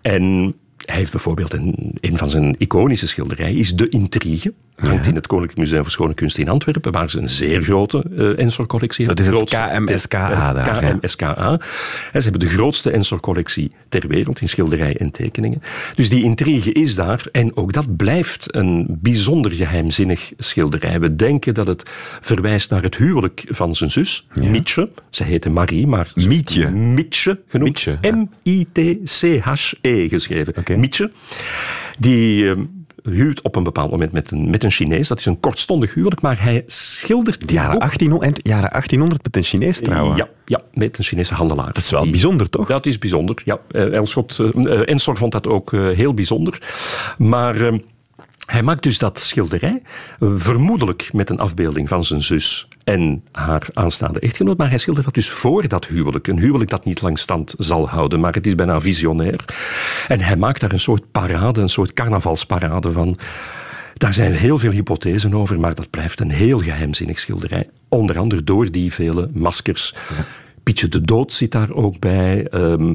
En 0.00 0.54
hij 0.84 0.96
heeft 0.96 1.10
bijvoorbeeld 1.10 1.52
een, 1.52 1.94
een 2.00 2.18
van 2.18 2.30
zijn 2.30 2.54
iconische 2.58 3.06
schilderijen... 3.06 3.58
is 3.58 3.74
De 3.74 3.88
Intrigue. 3.88 4.54
Hangt 4.76 5.06
in 5.06 5.14
het 5.14 5.26
Koninklijk 5.26 5.58
Museum 5.58 5.82
voor 5.82 5.90
Schone 5.90 6.14
Kunst 6.14 6.38
in 6.38 6.48
Antwerpen... 6.48 6.92
waar 6.92 7.10
ze 7.10 7.18
een 7.20 7.28
zeer 7.30 7.62
grote 7.62 8.04
eh 8.16 8.38
Ensor-collectie 8.44 9.06
Dat 9.06 9.18
hebben. 9.18 9.40
is 9.44 9.50
het 9.50 9.70
KMSKA 9.70 10.54
het 10.54 10.64
daar. 10.64 10.98
KMSKA. 10.98 11.50
En 12.12 12.22
ze 12.22 12.28
hebben 12.28 12.48
de 12.48 12.54
grootste 12.54 12.90
Ensor-collectie 12.90 13.70
ter 13.88 14.08
wereld 14.08 14.40
in 14.40 14.48
schilderij 14.48 14.96
en 14.96 15.10
tekeningen. 15.10 15.62
Dus 15.94 16.08
die 16.08 16.22
intrigue 16.22 16.72
is 16.72 16.94
daar 16.94 17.26
en 17.32 17.56
ook 17.56 17.72
dat 17.72 17.96
blijft 17.96 18.54
een 18.54 18.86
bijzonder 18.88 19.52
geheimzinnig 19.52 20.32
schilderij. 20.38 21.00
We 21.00 21.16
denken 21.16 21.54
dat 21.54 21.66
het 21.66 21.82
verwijst 22.20 22.70
naar 22.70 22.82
het 22.82 22.96
huwelijk 22.96 23.44
van 23.48 23.74
zijn 23.74 23.90
zus, 23.90 24.26
Mietje. 24.48 24.90
Ze 25.10 25.22
heette 25.24 25.50
Marie, 25.50 25.86
maar... 25.86 26.10
Mietje. 26.14 26.68
Mietje 26.70 27.40
genoemd. 27.48 27.70
Mietje, 27.86 27.98
ja. 28.00 28.14
M-I-T-C-H-E 28.90 30.08
geschreven. 30.08 30.54
Oké. 30.56 30.76
Mietje. 30.76 31.10
Die... 31.98 32.50
eh, 32.50 32.56
huwt 33.10 33.42
op 33.42 33.56
een 33.56 33.62
bepaald 33.62 33.90
moment 33.90 34.12
met 34.12 34.30
een, 34.30 34.50
met 34.50 34.64
een 34.64 34.70
Chinees. 34.70 35.08
Dat 35.08 35.18
is 35.18 35.26
een 35.26 35.40
kortstondig 35.40 35.94
huwelijk, 35.94 36.20
maar 36.20 36.42
hij 36.42 36.62
schildert... 36.66 37.48
De 37.48 37.52
jaren, 37.54 37.78
1800, 37.78 38.36
en 38.36 38.50
jaren 38.50 38.70
1800 38.70 39.22
met 39.22 39.36
een 39.36 39.42
Chinees 39.42 39.80
trouwen. 39.80 40.16
Ja, 40.16 40.28
ja, 40.44 40.62
met 40.72 40.98
een 40.98 41.04
Chinese 41.04 41.34
handelaar. 41.34 41.66
Dat 41.66 41.76
is 41.76 41.90
wel 41.90 42.02
Die- 42.02 42.10
bijzonder, 42.10 42.50
toch? 42.50 42.68
Dat 42.68 42.86
is 42.86 42.98
bijzonder. 42.98 43.42
Ja, 43.44 43.58
eh, 43.70 43.92
Elschot, 43.92 44.38
eh, 44.38 44.46
eh, 44.80 44.88
Ensor 44.88 45.16
vond 45.16 45.32
dat 45.32 45.46
ook 45.46 45.70
heel 45.72 46.14
bijzonder. 46.14 46.62
Maar 47.18 47.60
eh, 47.60 47.78
hij 48.46 48.62
maakt 48.62 48.82
dus 48.82 48.98
dat 48.98 49.18
schilderij, 49.18 49.82
eh, 50.18 50.28
vermoedelijk 50.36 51.10
met 51.12 51.30
een 51.30 51.38
afbeelding 51.38 51.88
van 51.88 52.04
zijn 52.04 52.22
zus 52.22 52.68
en 52.84 53.24
haar 53.32 53.66
aanstaande 53.72 54.20
echtgenoot. 54.20 54.56
Maar 54.56 54.68
hij 54.68 54.78
schildert 54.78 55.04
dat 55.04 55.14
dus 55.14 55.30
voor 55.30 55.68
dat 55.68 55.86
huwelijk. 55.86 56.26
Een 56.26 56.38
huwelijk 56.38 56.70
dat 56.70 56.84
niet 56.84 57.02
lang 57.02 57.18
stand 57.18 57.54
zal 57.58 57.88
houden, 57.88 58.20
maar 58.20 58.32
het 58.32 58.46
is 58.46 58.54
bijna 58.54 58.80
visionair. 58.80 59.44
En 60.08 60.20
hij 60.20 60.36
maakt 60.36 60.60
daar 60.60 60.72
een 60.72 60.80
soort 60.80 61.10
parade, 61.10 61.60
een 61.60 61.68
soort 61.68 61.92
carnavalsparade 61.92 62.92
van. 62.92 63.16
Daar 63.94 64.14
zijn 64.14 64.32
heel 64.32 64.58
veel 64.58 64.70
hypothesen 64.70 65.34
over, 65.34 65.60
maar 65.60 65.74
dat 65.74 65.90
blijft 65.90 66.20
een 66.20 66.30
heel 66.30 66.58
geheimzinnig 66.58 67.18
schilderij. 67.18 67.68
Onder 67.88 68.18
andere 68.18 68.44
door 68.44 68.70
die 68.70 68.92
vele 68.92 69.30
maskers. 69.32 69.94
Pietje 70.66 70.88
de 70.88 71.00
Dood 71.00 71.32
zit 71.32 71.52
daar 71.52 71.72
ook 71.72 71.98
bij. 71.98 72.46
Ehm, 72.46 72.94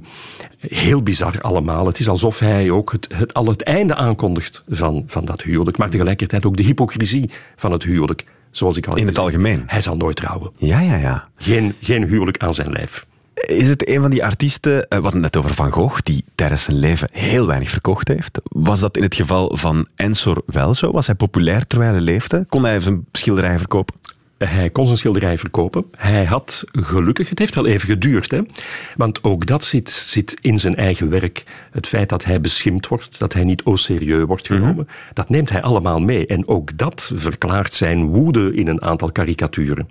heel 0.59 1.01
bizar 1.03 1.41
allemaal. 1.41 1.85
Het 1.85 1.99
is 1.99 2.09
alsof 2.09 2.39
hij 2.39 2.69
ook 2.71 2.91
het, 2.91 3.07
het, 3.13 3.33
al 3.33 3.45
het 3.47 3.63
einde 3.63 3.95
aankondigt 3.95 4.63
van, 4.69 5.03
van 5.07 5.25
dat 5.25 5.41
huwelijk. 5.41 5.77
Maar 5.77 5.89
tegelijkertijd 5.89 6.45
ook 6.45 6.57
de 6.57 6.63
hypocrisie 6.63 7.29
van 7.55 7.71
het 7.71 7.83
huwelijk. 7.83 8.25
Zoals 8.51 8.77
ik 8.77 8.87
al 8.87 8.95
In 8.97 9.07
het 9.07 9.17
gezegd. 9.17 9.33
algemeen. 9.33 9.63
Hij 9.67 9.81
zal 9.81 9.97
nooit 9.97 10.15
trouwen. 10.15 10.51
Ja, 10.57 10.79
ja, 10.79 10.95
ja. 10.95 11.27
Geen, 11.35 11.73
geen 11.81 12.03
huwelijk 12.07 12.37
aan 12.37 12.53
zijn 12.53 12.71
lijf. 12.71 13.05
Is 13.33 13.67
het 13.67 13.89
een 13.89 14.01
van 14.01 14.09
die 14.11 14.25
artiesten, 14.25 14.73
eh, 14.73 14.97
we 14.97 15.03
hadden 15.03 15.23
het 15.23 15.33
net 15.33 15.43
over 15.43 15.55
Van 15.55 15.71
Gogh, 15.71 15.99
die 16.03 16.23
tijdens 16.35 16.63
zijn 16.63 16.77
leven 16.77 17.09
heel 17.11 17.47
weinig 17.47 17.69
verkocht 17.69 18.07
heeft? 18.07 18.41
Was 18.43 18.79
dat 18.79 18.97
in 18.97 19.03
het 19.03 19.15
geval 19.15 19.57
van 19.57 19.87
Ensor 19.95 20.41
wel 20.45 20.73
zo? 20.73 20.91
Was 20.91 21.05
hij 21.05 21.15
populair 21.15 21.67
terwijl 21.67 21.91
hij 21.91 22.01
leefde? 22.01 22.45
Kon 22.49 22.63
hij 22.63 22.79
zijn 22.79 23.05
schilderijen 23.11 23.59
verkopen? 23.59 23.95
Hij 24.45 24.69
kon 24.69 24.85
zijn 24.85 24.97
schilderij 24.97 25.37
verkopen. 25.37 25.85
Hij 25.91 26.25
had 26.25 26.63
gelukkig, 26.71 27.29
het 27.29 27.39
heeft 27.39 27.55
wel 27.55 27.65
even 27.65 27.87
geduurd, 27.87 28.31
hè? 28.31 28.41
want 28.95 29.23
ook 29.23 29.45
dat 29.45 29.63
zit, 29.63 29.89
zit 29.89 30.37
in 30.41 30.59
zijn 30.59 30.75
eigen 30.75 31.09
werk. 31.09 31.43
Het 31.71 31.87
feit 31.87 32.09
dat 32.09 32.23
hij 32.23 32.41
beschimpt 32.41 32.87
wordt, 32.87 33.19
dat 33.19 33.33
hij 33.33 33.43
niet 33.43 33.61
au 33.61 33.77
sérieux 33.77 34.25
wordt 34.27 34.47
genomen, 34.47 34.87
dat 35.13 35.29
neemt 35.29 35.49
hij 35.49 35.61
allemaal 35.61 35.99
mee. 35.99 36.27
En 36.27 36.47
ook 36.47 36.77
dat 36.77 37.11
verklaart 37.15 37.73
zijn 37.73 38.05
woede 38.05 38.53
in 38.53 38.67
een 38.67 38.81
aantal 38.81 39.11
karikaturen. 39.11 39.89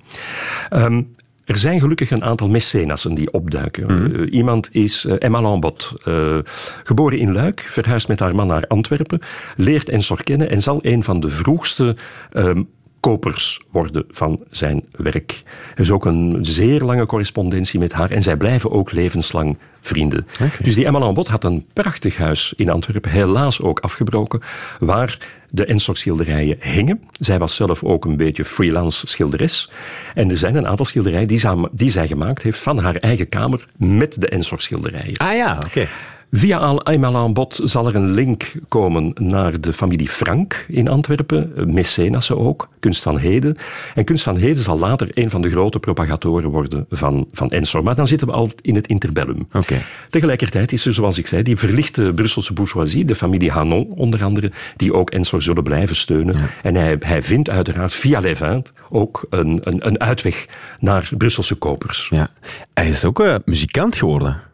Ehm, 0.68 1.02
er 1.50 1.56
zijn 1.56 1.80
gelukkig 1.80 2.10
een 2.10 2.24
aantal 2.24 2.48
mecenassen 2.48 3.14
die 3.14 3.32
opduiken. 3.32 4.14
Eh, 4.14 4.32
iemand 4.32 4.68
is 4.74 5.04
eh, 5.04 5.16
Emma 5.18 5.40
Lambot, 5.42 5.92
eh, 6.04 6.38
geboren 6.84 7.18
in 7.18 7.32
Luik, 7.32 7.60
verhuisd 7.60 8.08
met 8.08 8.20
haar 8.20 8.34
man 8.34 8.46
naar 8.46 8.66
Antwerpen, 8.66 9.20
leert 9.56 9.88
Ensor 9.88 10.24
kennen 10.24 10.50
en 10.50 10.62
zal 10.62 10.78
een 10.82 11.04
van 11.04 11.20
de 11.20 11.28
vroegste 11.28 11.96
ehm, 12.32 12.62
kopers 13.00 13.60
worden 13.70 14.04
van 14.10 14.40
zijn 14.50 14.82
werk. 14.92 15.42
Er 15.74 15.80
is 15.82 15.90
ook 15.90 16.04
een 16.04 16.38
zeer 16.40 16.80
lange 16.82 17.06
correspondentie 17.06 17.78
met 17.78 17.92
haar 17.92 18.10
en 18.10 18.22
zij 18.22 18.36
blijven 18.36 18.70
ook 18.70 18.92
levenslang 18.92 19.58
vrienden. 19.80 20.26
Dus 20.62 20.74
die 20.74 20.84
Emma 20.84 20.98
Lambot 20.98 21.28
had 21.28 21.44
een 21.44 21.66
prachtig 21.72 22.16
huis 22.16 22.52
in 22.56 22.70
Antwerpen, 22.70 23.10
helaas 23.10 23.60
ook 23.60 23.80
afgebroken, 23.80 24.40
waar 24.80 25.18
de 25.50 25.64
Ensor 25.64 25.96
schilderijen 25.96 26.56
hingen. 26.60 27.02
Zij 27.18 27.38
was 27.38 27.54
zelf 27.54 27.82
ook 27.84 28.04
een 28.04 28.16
beetje 28.16 28.44
freelance 28.44 29.06
schilderes. 29.06 29.70
En 30.14 30.30
er 30.30 30.38
zijn 30.38 30.54
een 30.56 30.66
aantal 30.66 30.84
schilderijen 30.84 31.28
die, 31.28 31.38
zij- 31.38 31.68
die 31.72 31.90
zij 31.90 32.06
gemaakt 32.06 32.42
heeft 32.42 32.58
van 32.58 32.78
haar 32.78 32.94
eigen 32.96 33.28
kamer 33.28 33.66
met 33.76 34.20
de 34.20 34.28
Ensor 34.28 34.60
schilderijen. 34.60 35.16
Ah 35.16 35.34
ja, 35.36 35.58
oké. 35.66 35.86
Via 36.32 36.58
Al 36.58 36.84
aan 36.84 37.32
bod 37.32 37.60
zal 37.64 37.86
er 37.86 37.94
een 37.94 38.10
link 38.10 38.52
komen 38.68 39.12
naar 39.14 39.60
de 39.60 39.72
familie 39.72 40.08
Frank 40.08 40.64
in 40.68 40.88
Antwerpen, 40.88 41.52
mecenassen 41.66 42.38
ook, 42.38 42.68
Kunst 42.80 43.02
van 43.02 43.18
Heden. 43.18 43.56
En 43.94 44.04
Kunst 44.04 44.24
van 44.24 44.36
Heden 44.36 44.62
zal 44.62 44.78
later 44.78 45.08
een 45.10 45.30
van 45.30 45.42
de 45.42 45.50
grote 45.50 45.78
propagatoren 45.78 46.50
worden 46.50 46.86
van, 46.90 47.28
van 47.32 47.50
Ensor. 47.50 47.82
Maar 47.82 47.94
dan 47.94 48.06
zitten 48.06 48.26
we 48.26 48.32
al 48.32 48.50
in 48.60 48.74
het 48.74 48.86
interbellum. 48.86 49.48
Oké. 49.52 49.82
Tegelijkertijd 50.10 50.72
is 50.72 50.86
er, 50.86 50.94
zoals 50.94 51.18
ik 51.18 51.26
zei, 51.26 51.42
die 51.42 51.56
verlichte 51.56 52.12
Brusselse 52.14 52.52
bourgeoisie, 52.52 53.04
de 53.04 53.14
familie 53.14 53.50
Hanon 53.50 53.86
onder 53.88 54.24
andere, 54.24 54.52
die 54.76 54.94
ook 54.94 55.10
Ensor 55.10 55.42
zullen 55.42 55.62
blijven 55.62 55.96
steunen. 55.96 56.34
En 56.62 56.74
hij, 56.74 56.96
hij 56.98 57.22
vindt 57.22 57.48
uiteraard 57.48 57.94
via 57.94 58.20
Levint 58.20 58.72
ook 58.88 59.26
een, 59.30 59.58
een, 59.62 59.86
een 59.86 60.00
uitweg 60.00 60.46
naar 60.80 61.10
Brusselse 61.16 61.54
kopers. 61.54 62.08
Ja. 62.10 62.28
Hij 62.74 62.88
is 62.88 63.04
ook 63.04 63.20
eh, 63.20 63.34
muzikant 63.44 63.96
geworden. 63.96 64.49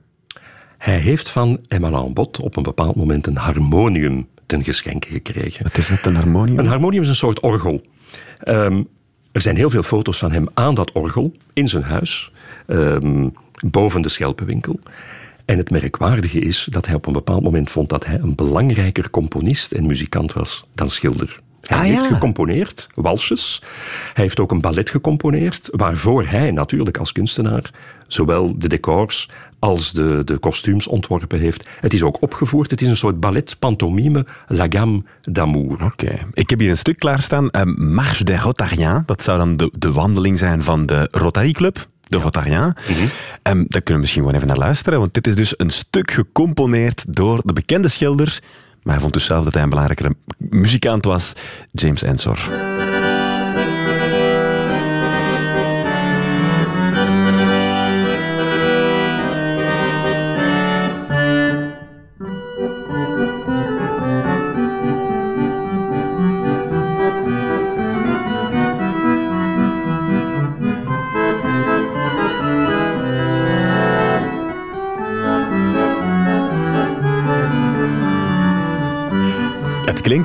Hij 0.78 0.98
heeft 0.98 1.28
van 1.30 1.58
Emma 1.68 1.90
Lambot 1.90 2.40
op 2.40 2.56
een 2.56 2.62
bepaald 2.62 2.96
moment 2.96 3.26
een 3.26 3.36
harmonium 3.36 4.28
ten 4.46 4.64
geschenke 4.64 5.08
gekregen. 5.08 5.62
Wat 5.62 5.76
is 5.76 5.88
dat, 5.88 6.06
een 6.06 6.16
harmonium? 6.16 6.58
Een 6.58 6.66
harmonium 6.66 7.02
is 7.02 7.08
een 7.08 7.16
soort 7.16 7.40
orgel. 7.40 7.80
Ehm, 8.38 8.82
er 9.32 9.40
zijn 9.40 9.56
heel 9.56 9.70
veel 9.70 9.82
foto's 9.82 10.18
van 10.18 10.32
hem 10.32 10.46
aan 10.54 10.74
dat 10.74 10.92
orgel 10.92 11.32
in 11.52 11.68
zijn 11.68 11.82
huis, 11.82 12.32
ehm, 12.66 13.28
boven 13.70 14.02
de 14.02 14.08
Schelpenwinkel. 14.08 14.80
En 15.44 15.58
het 15.58 15.70
merkwaardige 15.70 16.38
is 16.38 16.66
dat 16.70 16.86
hij 16.86 16.94
op 16.94 17.06
een 17.06 17.12
bepaald 17.12 17.42
moment 17.42 17.70
vond 17.70 17.88
dat 17.88 18.06
hij 18.06 18.18
een 18.18 18.34
belangrijker 18.34 19.10
componist 19.10 19.72
en 19.72 19.86
muzikant 19.86 20.32
was 20.32 20.66
dan 20.74 20.90
schilder. 20.90 21.40
Hij 21.68 21.78
Ah, 21.78 21.84
heeft 21.84 22.02
ja. 22.02 22.08
gecomponeerd, 22.14 22.86
walsjes. 22.94 23.62
Hij 24.14 24.24
heeft 24.24 24.40
ook 24.40 24.50
een 24.50 24.60
ballet 24.60 24.90
gecomponeerd, 24.90 25.68
waarvoor 25.72 26.26
hij 26.26 26.50
natuurlijk 26.50 26.96
als 26.98 27.12
kunstenaar 27.12 27.70
zowel 28.06 28.58
de 28.58 28.68
decors 28.68 29.30
als 29.58 29.92
de, 29.92 30.22
de 30.24 30.38
kostuums 30.38 30.86
ontworpen 30.86 31.38
heeft. 31.38 31.68
Het 31.80 31.94
is 31.94 32.02
ook 32.02 32.22
opgevoerd. 32.22 32.70
Het 32.70 32.80
is 32.80 32.88
een 32.88 32.96
soort 32.96 33.20
ballet 33.20 33.56
pantomime 33.58 34.26
La 34.48 34.66
Gamme 34.68 35.02
d'Amour. 35.22 35.84
Oké. 35.84 36.18
Ik 36.32 36.50
heb 36.50 36.58
hier 36.58 36.70
een 36.70 36.78
stuk 36.78 36.98
klaarstaan. 36.98 37.50
eh, 37.50 37.62
Marche 37.76 38.24
des 38.24 38.40
Rotariens. 38.40 39.02
Dat 39.06 39.22
zou 39.22 39.38
dan 39.38 39.56
de, 39.56 39.70
de 39.78 39.92
wandeling 39.92 40.38
zijn 40.38 40.62
van 40.62 40.86
de 40.86 41.08
Rotary 41.10 41.52
Club. 41.52 41.86
De 42.02 42.16
Rotariens. 42.18 42.74
Ehm, 43.42 43.56
daar 43.68 43.82
kunnen 43.82 43.94
we 43.94 43.98
misschien 44.00 44.20
gewoon 44.20 44.36
even 44.36 44.48
naar 44.48 44.56
luisteren. 44.58 44.98
Want 44.98 45.14
dit 45.14 45.26
is 45.26 45.34
dus 45.34 45.54
een 45.56 45.70
stuk 45.70 46.10
gecomponeerd 46.10 47.04
door 47.08 47.40
de 47.44 47.52
bekende 47.52 47.88
schilder. 47.88 48.42
Maar 48.86 48.94
hij 48.94 49.02
vond 49.02 49.14
dus 49.14 49.24
zelf 49.24 49.44
dat 49.44 49.54
hij 49.54 49.62
een 49.62 49.68
belangrijkere 49.68 50.14
muzikant 50.38 51.04
was. 51.04 51.32
James 51.72 52.02
Ensor. 52.02 52.65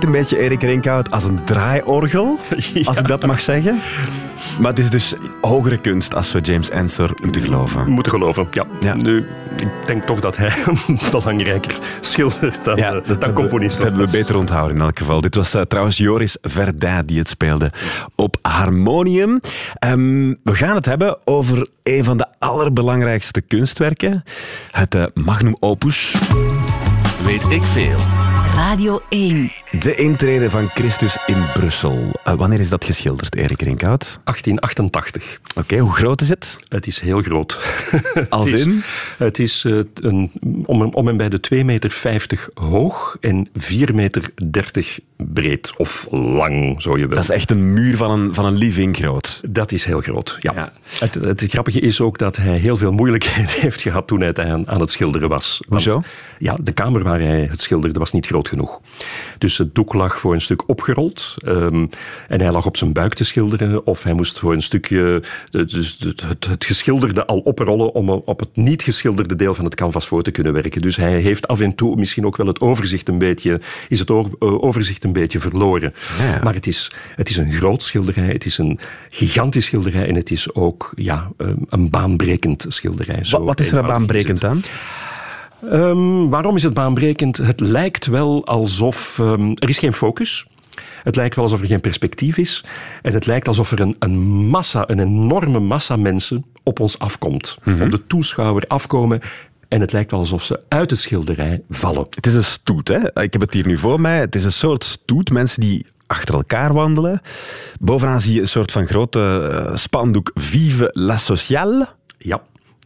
Klinkt 0.01 0.31
een 0.31 0.37
beetje, 0.37 0.45
Erik 0.45 0.61
Rinkhout, 0.63 1.11
als 1.11 1.23
een 1.23 1.43
draaiorgel, 1.45 2.39
als 2.83 2.97
ik 2.97 3.07
dat 3.07 3.25
mag 3.25 3.39
zeggen. 3.39 3.79
Maar 4.59 4.69
het 4.69 4.79
is 4.79 4.89
dus 4.89 5.13
hogere 5.41 5.77
kunst 5.77 6.15
als 6.15 6.31
we 6.31 6.39
James 6.39 6.69
Ensor 6.69 7.13
moeten 7.23 7.41
geloven. 7.41 7.83
We 7.85 7.89
moeten 7.91 8.11
geloven, 8.11 8.47
ja. 8.51 8.65
Ja. 8.79 8.93
Nu, 8.95 9.25
ik 9.59 9.67
denk 9.85 10.03
toch 10.03 10.19
dat 10.19 10.37
hij 10.37 10.51
een 10.87 10.99
belangrijker 11.11 11.77
schilder 11.99 12.53
dan, 12.63 12.77
eh, 12.77 12.83
dan 12.91 12.93
hebben 13.03 13.19
we- 13.19 13.33
componist 13.33 13.77
dat 13.77 13.85
hebben 13.87 14.05
we 14.05 14.11
beter 14.11 14.37
onthouden 14.37 14.75
in 14.77 14.81
elk 14.83 14.97
geval. 14.97 15.21
Dit 15.21 15.35
was 15.35 15.53
eh, 15.53 15.61
trouwens 15.61 15.97
Joris 15.97 16.37
Verdijn 16.41 17.05
die 17.05 17.19
het 17.19 17.29
speelde 17.29 17.71
op 18.15 18.37
harmonium. 18.41 19.39
Ehm, 19.79 20.27
we 20.43 20.55
gaan 20.55 20.75
het 20.75 20.85
hebben 20.85 21.17
over 21.27 21.67
een 21.83 22.03
van 22.03 22.17
de 22.17 22.25
allerbelangrijkste 22.39 23.41
kunstwerken. 23.41 24.23
Het 24.71 24.95
eh, 24.95 25.03
magnum 25.13 25.55
opus. 25.59 26.15
Weet 27.23 27.49
ik 27.49 27.63
veel. 27.63 28.20
Radio 28.55 28.99
1. 29.09 29.51
De 29.79 29.95
intrede 29.95 30.49
van 30.49 30.69
Christus 30.73 31.17
in 31.25 31.43
Brussel. 31.53 32.19
Eh, 32.23 32.33
wanneer 32.33 32.59
is 32.59 32.69
dat 32.69 32.85
geschilderd, 32.85 33.35
Erik 33.35 33.61
Rinkhout? 33.61 34.19
1888. 34.23 35.39
Oké, 35.55 35.77
hoe 35.77 35.93
groot 35.93 36.21
is 36.21 36.29
het? 36.29 36.59
Het 36.67 36.87
is 36.87 36.99
heel 36.99 37.21
groot. 37.21 37.59
Als 38.29 38.49
het 38.51 38.59
is, 38.59 38.65
in? 38.65 38.81
Het 39.17 39.39
is 39.39 39.63
eh, 39.65 39.79
een, 39.93 40.31
om, 40.65 40.81
en- 40.81 40.93
om 40.93 41.07
en 41.07 41.17
bij 41.17 41.29
de 41.29 41.39
2,50 41.55 41.65
meter 41.65 42.47
hoog 42.53 43.17
en 43.19 43.49
4,30 43.59 43.93
meter 43.93 44.29
breed. 45.17 45.73
Of 45.77 46.07
lang, 46.11 46.81
zo 46.81 46.97
je 46.97 47.05
wil. 47.05 47.15
Dat 47.15 47.23
is 47.23 47.29
echt 47.29 47.51
een 47.51 47.73
muur 47.73 47.97
van 47.97 48.11
een, 48.11 48.33
van 48.33 48.45
een 48.45 48.57
living 48.57 48.95
groot. 48.97 49.41
Dat 49.49 49.71
is 49.71 49.83
heel 49.85 50.01
groot, 50.01 50.37
ja. 50.39 50.53
Ja. 50.53 50.71
Het, 50.99 51.13
het 51.13 51.43
grappige 51.47 51.79
is 51.79 52.01
ook 52.01 52.17
dat 52.17 52.35
hij 52.35 52.57
heel 52.57 52.77
veel 52.77 52.91
moeilijkheden 52.91 53.51
heeft 53.65 53.81
gehad 53.81 54.07
toen 54.07 54.21
hij 54.21 54.35
aan, 54.35 54.67
aan 54.67 54.79
het 54.79 54.89
schilderen 54.91 55.29
was. 55.29 55.59
Want, 55.67 55.83
Hoezo? 55.83 56.01
Ja, 56.37 56.57
de 56.61 56.71
kamer 56.71 57.03
waar 57.03 57.19
hij 57.19 57.47
het 57.49 57.61
schilderde 57.61 57.99
was 57.99 58.11
niet 58.11 58.25
groot 58.25 58.40
genoeg. 58.47 58.79
Dus 59.37 59.57
het 59.57 59.75
doek 59.75 59.93
lag 59.93 60.19
voor 60.19 60.33
een 60.33 60.41
stuk 60.41 60.67
opgerold. 60.69 61.33
ehm, 61.45 61.85
en 62.27 62.41
hij 62.41 62.51
lag 62.51 62.65
op 62.65 62.77
zijn 62.77 62.91
buik 62.93 63.13
te 63.13 63.23
schilderen. 63.23 63.85
Of 63.85 64.03
hij 64.03 64.13
moest 64.13 64.39
voor 64.39 64.53
een 64.53 64.61
stukje 64.61 65.23
de- 65.49 65.65
dus 65.65 65.97
het, 65.99 66.21
het, 66.21 66.45
het 66.45 66.65
geschilderde 66.65 67.25
al 67.25 67.39
oprollen 67.39 67.93
om 67.93 68.09
op 68.09 68.39
het 68.39 68.49
niet 68.53 68.81
geschilderde 68.83 69.35
deel 69.35 69.53
van 69.53 69.65
het 69.65 69.75
canvas 69.75 70.07
voor 70.07 70.23
te 70.23 70.31
kunnen 70.31 70.53
werken. 70.53 70.81
Dus 70.81 70.95
hij 70.95 71.19
heeft 71.19 71.47
af 71.47 71.59
en 71.59 71.75
toe 71.75 71.95
misschien 71.95 72.25
ook 72.25 72.37
wel 72.37 72.47
het 72.47 72.59
overzicht 72.61 73.07
een 73.07 73.17
beetje, 73.17 73.59
is 73.87 73.99
het 73.99 74.09
eh, 74.09 74.25
overzicht 74.39 75.03
een 75.03 75.13
beetje 75.13 75.39
verloren. 75.39 75.93
Ja. 76.19 76.39
Maar 76.43 76.53
het 76.53 76.67
is, 76.67 76.91
het 77.15 77.29
is 77.29 77.37
een 77.37 77.51
groot 77.51 77.83
schilderij, 77.83 78.27
het 78.27 78.45
is 78.45 78.57
een 78.57 78.79
gigantisch 79.09 79.65
schilderij 79.65 80.07
en 80.07 80.15
het 80.15 80.31
is 80.31 80.53
ook 80.53 80.91
ja, 80.95 81.31
ehm, 81.37 81.55
een 81.69 81.89
baanbrekend 81.89 82.65
schilderij. 82.67 83.23
Zo 83.23 83.37
Wat, 83.37 83.47
wat 83.47 83.59
is 83.59 83.71
er 83.71 83.83
baanbrekend 83.83 84.43
aan? 84.43 84.61
Ehm, 85.69 86.29
waarom 86.29 86.55
is 86.55 86.63
het 86.63 86.73
baanbrekend? 86.73 87.37
Het 87.37 87.59
lijkt 87.59 88.05
wel 88.05 88.45
alsof 88.45 89.19
ehm, 89.19 89.51
er 89.55 89.69
is 89.69 89.79
geen 89.79 89.93
focus. 89.93 90.45
Het 91.03 91.15
lijkt 91.15 91.35
wel 91.35 91.43
alsof 91.43 91.61
er 91.61 91.67
geen 91.67 91.81
perspectief 91.81 92.37
is. 92.37 92.63
En 93.01 93.13
het 93.13 93.25
lijkt 93.25 93.47
alsof 93.47 93.71
er 93.71 93.79
een, 93.79 93.95
een 93.99 94.19
massa, 94.47 94.89
een 94.89 94.99
enorme 94.99 95.59
massa 95.59 95.95
mensen 95.95 96.45
op 96.63 96.79
ons 96.79 96.99
afkomt. 96.99 97.57
Op 97.65 97.91
de 97.91 98.07
toeschouwer 98.07 98.63
afkomen. 98.67 99.19
En 99.67 99.81
het 99.81 99.91
lijkt 99.91 100.11
wel 100.11 100.19
alsof 100.19 100.43
ze 100.43 100.59
uit 100.67 100.89
de 100.89 100.95
schilderij 100.95 101.61
vallen. 101.69 102.07
Het 102.09 102.25
is 102.25 102.33
een 102.33 102.43
stoet, 102.43 102.87
hè? 102.87 103.21
Ik 103.21 103.33
heb 103.33 103.41
het 103.41 103.53
hier 103.53 103.67
nu 103.67 103.77
voor 103.77 104.01
mij. 104.01 104.19
Het 104.19 104.35
is 104.35 104.43
een 104.43 104.51
soort 104.51 104.83
stoet, 104.83 105.31
mensen 105.31 105.61
die 105.61 105.85
achter 106.07 106.35
elkaar 106.35 106.73
wandelen. 106.73 107.21
Bovenaan 107.79 108.21
zie 108.21 108.33
je 108.33 108.41
een 108.41 108.47
soort 108.47 108.71
van 108.71 108.87
grote 108.87 109.49
eh, 109.51 109.75
spandoek 109.75 110.31
Vive 110.33 110.89
la 110.93 111.17
Sociale. 111.17 111.87
Ja. 112.17 112.41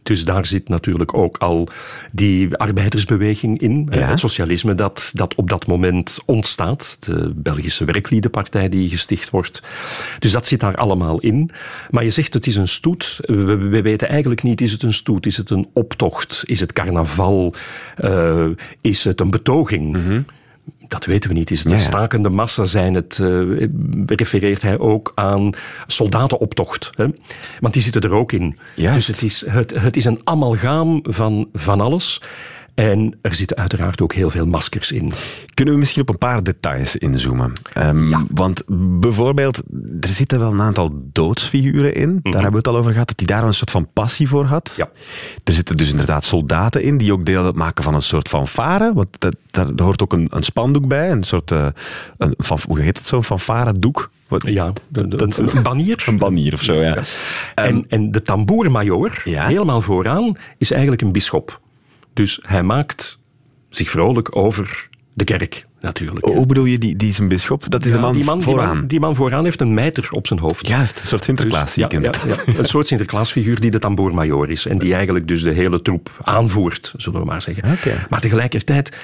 Dus 0.06 0.24
daar 0.24 0.46
zit 0.46 0.68
natuurlijk 0.68 1.14
ook 1.14 1.36
al 1.36 1.68
die 2.12 2.56
arbeidersbeweging 2.56 3.60
in. 3.60 3.88
Ja. 3.90 4.08
Het 4.08 4.18
socialisme 4.18 4.74
dat, 4.74 5.10
dat 5.14 5.34
op 5.34 5.48
dat 5.48 5.66
moment 5.66 6.18
ontstaat. 6.24 6.96
De 7.00 7.32
Belgische 7.34 7.84
werkliedenpartij 7.84 8.68
die 8.68 8.88
gesticht 8.88 9.30
wordt. 9.30 9.62
Dus 10.18 10.32
dat 10.32 10.46
zit 10.46 10.60
daar 10.60 10.74
allemaal 10.76 11.20
in. 11.20 11.50
Maar 11.90 12.04
je 12.04 12.10
zegt 12.10 12.34
het 12.34 12.46
is 12.46 12.56
een 12.56 12.68
stoet. 12.68 13.18
We, 13.20 13.56
we 13.56 13.82
weten 13.82 14.08
eigenlijk 14.08 14.42
niet, 14.42 14.60
is 14.60 14.72
het 14.72 14.82
een 14.82 14.94
stoet? 14.94 15.26
Is 15.26 15.36
het 15.36 15.50
een 15.50 15.68
optocht? 15.72 16.42
Is 16.44 16.60
het 16.60 16.72
carnaval? 16.72 17.54
Eh, 17.96 18.46
is 18.80 19.04
het 19.04 19.20
een 19.20 19.30
betoging? 19.30 20.24
Dat 20.88 21.04
weten 21.04 21.30
we 21.30 21.36
niet. 21.36 21.50
Is 21.50 21.62
het 21.62 21.72
een 21.72 21.80
stakende 21.80 22.28
massa? 22.28 22.64
Zijn 22.64 22.94
het, 22.94 23.18
eh, 23.18 23.66
refereert 24.06 24.62
hij 24.62 24.78
ook 24.78 25.12
aan 25.14 25.50
soldatenoptocht? 25.86 26.90
Hè? 26.94 27.06
Want 27.60 27.74
die 27.74 27.82
zitten 27.82 28.02
er 28.02 28.12
ook 28.12 28.32
in. 28.32 28.58
Juist. 28.74 28.94
Dus 28.94 29.06
het 29.06 29.22
is, 29.22 29.44
het, 29.46 29.80
het 29.80 29.96
is 29.96 30.04
een 30.04 30.20
amalgaam 30.24 31.00
van, 31.02 31.48
van 31.52 31.80
alles. 31.80 32.20
En 32.76 33.18
er 33.22 33.34
zitten 33.34 33.56
uiteraard 33.56 34.00
ook 34.00 34.12
heel 34.12 34.30
veel 34.30 34.46
maskers 34.46 34.92
in. 34.92 35.12
Kunnen 35.54 35.74
we 35.74 35.80
misschien 35.80 36.02
op 36.02 36.08
een 36.08 36.18
paar 36.18 36.42
details 36.42 36.96
inzoomen? 36.96 37.52
Ehm, 37.72 38.08
Ja. 38.08 38.24
Want 38.30 38.62
bijvoorbeeld, 39.00 39.62
er 40.00 40.08
zitten 40.08 40.38
wel 40.38 40.52
een 40.52 40.60
aantal 40.60 40.90
doodsfiguren 41.12 41.94
in. 41.94 42.18
Daar 42.22 42.32
hebben 42.32 42.50
we 42.50 42.56
het 42.56 42.66
al 42.68 42.76
over 42.76 42.92
gehad, 42.92 43.08
dat 43.08 43.18
hij 43.18 43.36
daar 43.36 43.46
een 43.46 43.54
soort 43.54 43.70
van 43.70 43.88
passie 43.92 44.28
voor 44.28 44.44
had. 44.44 44.74
Ja. 44.76 44.88
Er 45.44 45.52
zitten 45.52 45.76
dus 45.76 45.90
inderdaad 45.90 46.24
soldaten 46.24 46.82
in 46.82 46.98
die 46.98 47.12
ook 47.12 47.24
deel 47.26 47.44
uitmaken 47.44 47.84
van 47.84 47.94
een 47.94 48.02
soort 48.02 48.28
fanfare. 48.28 48.92
Want 48.94 49.08
dat, 49.18 49.36
daar 49.50 49.66
hoort 49.76 50.02
ook 50.02 50.12
een, 50.12 50.26
een 50.30 50.42
spandoek 50.42 50.88
bij, 50.88 51.10
een 51.10 51.22
soort, 51.24 51.50
eh, 51.50 51.66
een, 52.18 52.34
van, 52.38 52.58
hoe 52.68 52.80
heet 52.80 52.98
het 52.98 53.06
zo, 53.06 53.22
fanfare-doek? 53.22 54.10
Wat- 54.28 54.46
Ja, 54.46 54.72
de, 54.88 55.08
de- 55.08 55.16
Dat- 55.16 55.36
een 55.54 55.62
banier. 55.62 56.04
Een 56.08 56.18
banier 56.18 56.52
of 56.52 56.62
zo, 56.62 56.72
ja. 56.74 56.98
En, 57.54 57.84
en 57.88 58.10
de 58.10 58.22
tamboermajor, 58.22 59.20
Ja. 59.24 59.46
helemaal 59.46 59.80
vooraan, 59.80 60.36
is 60.58 60.70
eigenlijk 60.70 61.02
een 61.02 61.12
bisschop. 61.12 61.60
Dus 62.16 62.38
hij 62.42 62.62
maakt 62.62 63.18
zich 63.68 63.90
vrolijk 63.90 64.36
over 64.36 64.88
de 65.12 65.24
kerk, 65.24 65.66
natuurlijk. 65.80 66.26
Hoe 66.26 66.46
bedoel 66.46 66.64
je, 66.64 66.78
die, 66.78 66.96
die 66.96 67.08
is 67.08 67.18
een 67.18 67.28
bisschop? 67.28 67.70
Dat 67.70 67.84
is 67.84 67.90
de 67.90 67.98
man, 67.98 68.12
die, 68.12 68.24
man, 68.24 68.38
die, 68.38 68.44
vooraan. 68.46 68.76
man, 68.76 68.86
die 68.86 69.00
man 69.00 69.14
vooraan 69.14 69.44
heeft 69.44 69.60
een 69.60 69.74
mijter 69.74 70.08
op 70.10 70.26
zijn 70.26 70.38
hoofd. 70.38 70.68
Juist, 70.68 71.00
een 71.00 71.06
soort 71.06 71.24
Sinterklaas 71.24 71.74
Dus, 71.74 71.86
ja, 71.90 72.00
ja, 72.00 72.10
een 72.46 72.64
soort 72.64 72.86
Sinterklaasfiguur 72.86 73.60
die 73.60 73.70
de 73.70 73.78
tamboermajor 73.78 74.50
is. 74.50 74.66
En 74.66 74.78
die 74.78 74.94
eigenlijk 74.94 75.28
dus 75.28 75.42
de 75.42 75.50
hele 75.50 75.82
troep 75.82 76.18
aanvoert, 76.22 76.92
zullen 76.96 77.20
we 77.20 77.26
maar 77.26 77.42
zeggen. 77.42 77.78
Maar 78.10 78.20
tegelijkertijd 78.20 78.96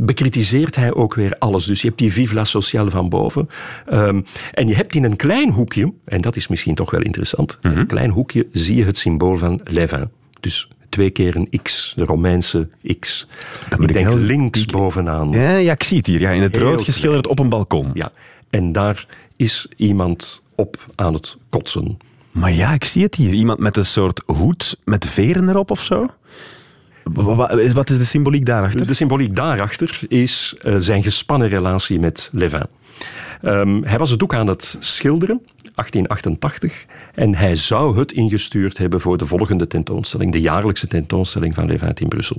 bekritiseert 0.00 0.76
hij 0.76 0.94
ook 0.94 1.14
weer 1.14 1.36
alles. 1.38 1.64
Dus 1.64 1.80
je 1.80 1.86
hebt 1.86 1.98
die 1.98 2.12
vive 2.12 2.34
la 2.34 2.44
sociale 2.44 2.90
van 2.90 3.08
boven. 3.08 3.48
Ehm, 3.86 4.20
en 4.52 4.68
je 4.68 4.74
hebt 4.74 4.94
in 4.94 5.04
een 5.04 5.16
klein 5.16 5.50
hoekje, 5.50 5.92
en 6.04 6.20
dat 6.20 6.36
is 6.36 6.48
misschien 6.48 6.74
toch 6.74 6.90
wel 6.90 7.02
interessant, 7.02 7.58
Mhm. 7.62 7.72
in 7.72 7.78
een 7.80 7.86
klein 7.86 8.10
hoekje 8.10 8.46
zie 8.52 8.76
je 8.76 8.84
het 8.84 8.96
symbool 8.96 9.38
van 9.38 9.60
Levin. 9.64 10.10
Dus 10.40 10.68
twee 10.92 11.10
keer 11.10 11.36
een 11.36 11.48
X, 11.62 11.92
de 11.96 12.04
Romeinse 12.04 12.68
X. 12.98 13.26
Ik 13.78 13.92
denk 13.92 14.06
heel- 14.08 14.16
links 14.16 14.64
bovenaan. 14.64 15.30
Ja, 15.30 15.56
ja, 15.56 15.72
ik 15.72 15.82
zie 15.82 15.96
het 15.96 16.06
hier. 16.06 16.20
Ja, 16.20 16.30
in 16.30 16.42
het 16.42 16.56
Heel 16.56 16.64
rood 16.64 16.82
geschilderd 16.82 17.26
op 17.26 17.38
een 17.38 17.48
balkon. 17.48 17.90
Ja, 17.94 18.12
en 18.50 18.72
daar 18.72 19.06
is 19.36 19.66
iemand 19.76 20.42
op 20.54 20.86
aan 20.94 21.14
het 21.14 21.36
kotsen. 21.48 21.98
Maar 22.30 22.52
ja, 22.52 22.72
ik 22.72 22.84
zie 22.84 23.02
het 23.02 23.14
hier. 23.14 23.32
Iemand 23.32 23.58
met 23.58 23.76
een 23.76 23.86
soort 23.86 24.22
hoed 24.26 24.76
met 24.84 25.06
veren 25.06 25.48
erop 25.48 25.70
of 25.70 25.82
zo. 25.82 26.06
Wat 27.74 27.90
is 27.90 27.98
de 27.98 28.04
symboliek 28.04 28.46
daarachter? 28.46 28.86
De 28.86 28.94
symboliek 28.94 29.36
daarachter 29.36 30.00
is 30.08 30.54
eh, 30.62 30.74
zijn 30.78 31.02
gespannen 31.02 31.48
relatie 31.48 31.98
met 31.98 32.28
Levin. 32.32 32.66
Ehm, 33.42 33.82
hij 33.82 33.98
was 33.98 34.10
het 34.10 34.22
ook 34.22 34.34
aan 34.34 34.46
het 34.46 34.76
schilderen, 34.78 35.40
1888, 35.74 36.84
en 37.14 37.34
hij 37.34 37.56
zou 37.56 37.98
het 37.98 38.12
ingestuurd 38.12 38.78
hebben 38.78 39.00
voor 39.00 39.18
de 39.18 39.26
volgende 39.26 39.66
tentoonstelling, 39.66 40.32
de 40.32 40.40
jaarlijkse 40.40 40.86
tentoonstelling 40.86 41.54
van 41.54 41.66
Levin 41.66 41.92
in 41.94 42.08
Brussel. 42.08 42.36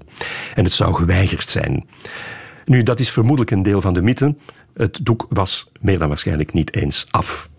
En 0.56 0.64
het 0.64 0.74
zou 0.74 0.94
geweigerd 0.94 1.50
zijn. 1.50 1.86
Nu, 2.66 2.84
dat 2.84 3.00
is 3.00 3.10
vermoedelijk 3.10 3.52
een 3.52 3.64
deel 3.64 3.82
van 3.82 3.94
de 3.94 4.02
mythe, 4.02 4.36
Het 4.74 5.00
doek 5.04 5.26
was 5.30 5.72
meer 5.80 6.00
dan 6.00 6.08
waarschijnlijk 6.08 6.54
niet 6.54 6.76
eens 6.76 7.06
af. 7.12 7.50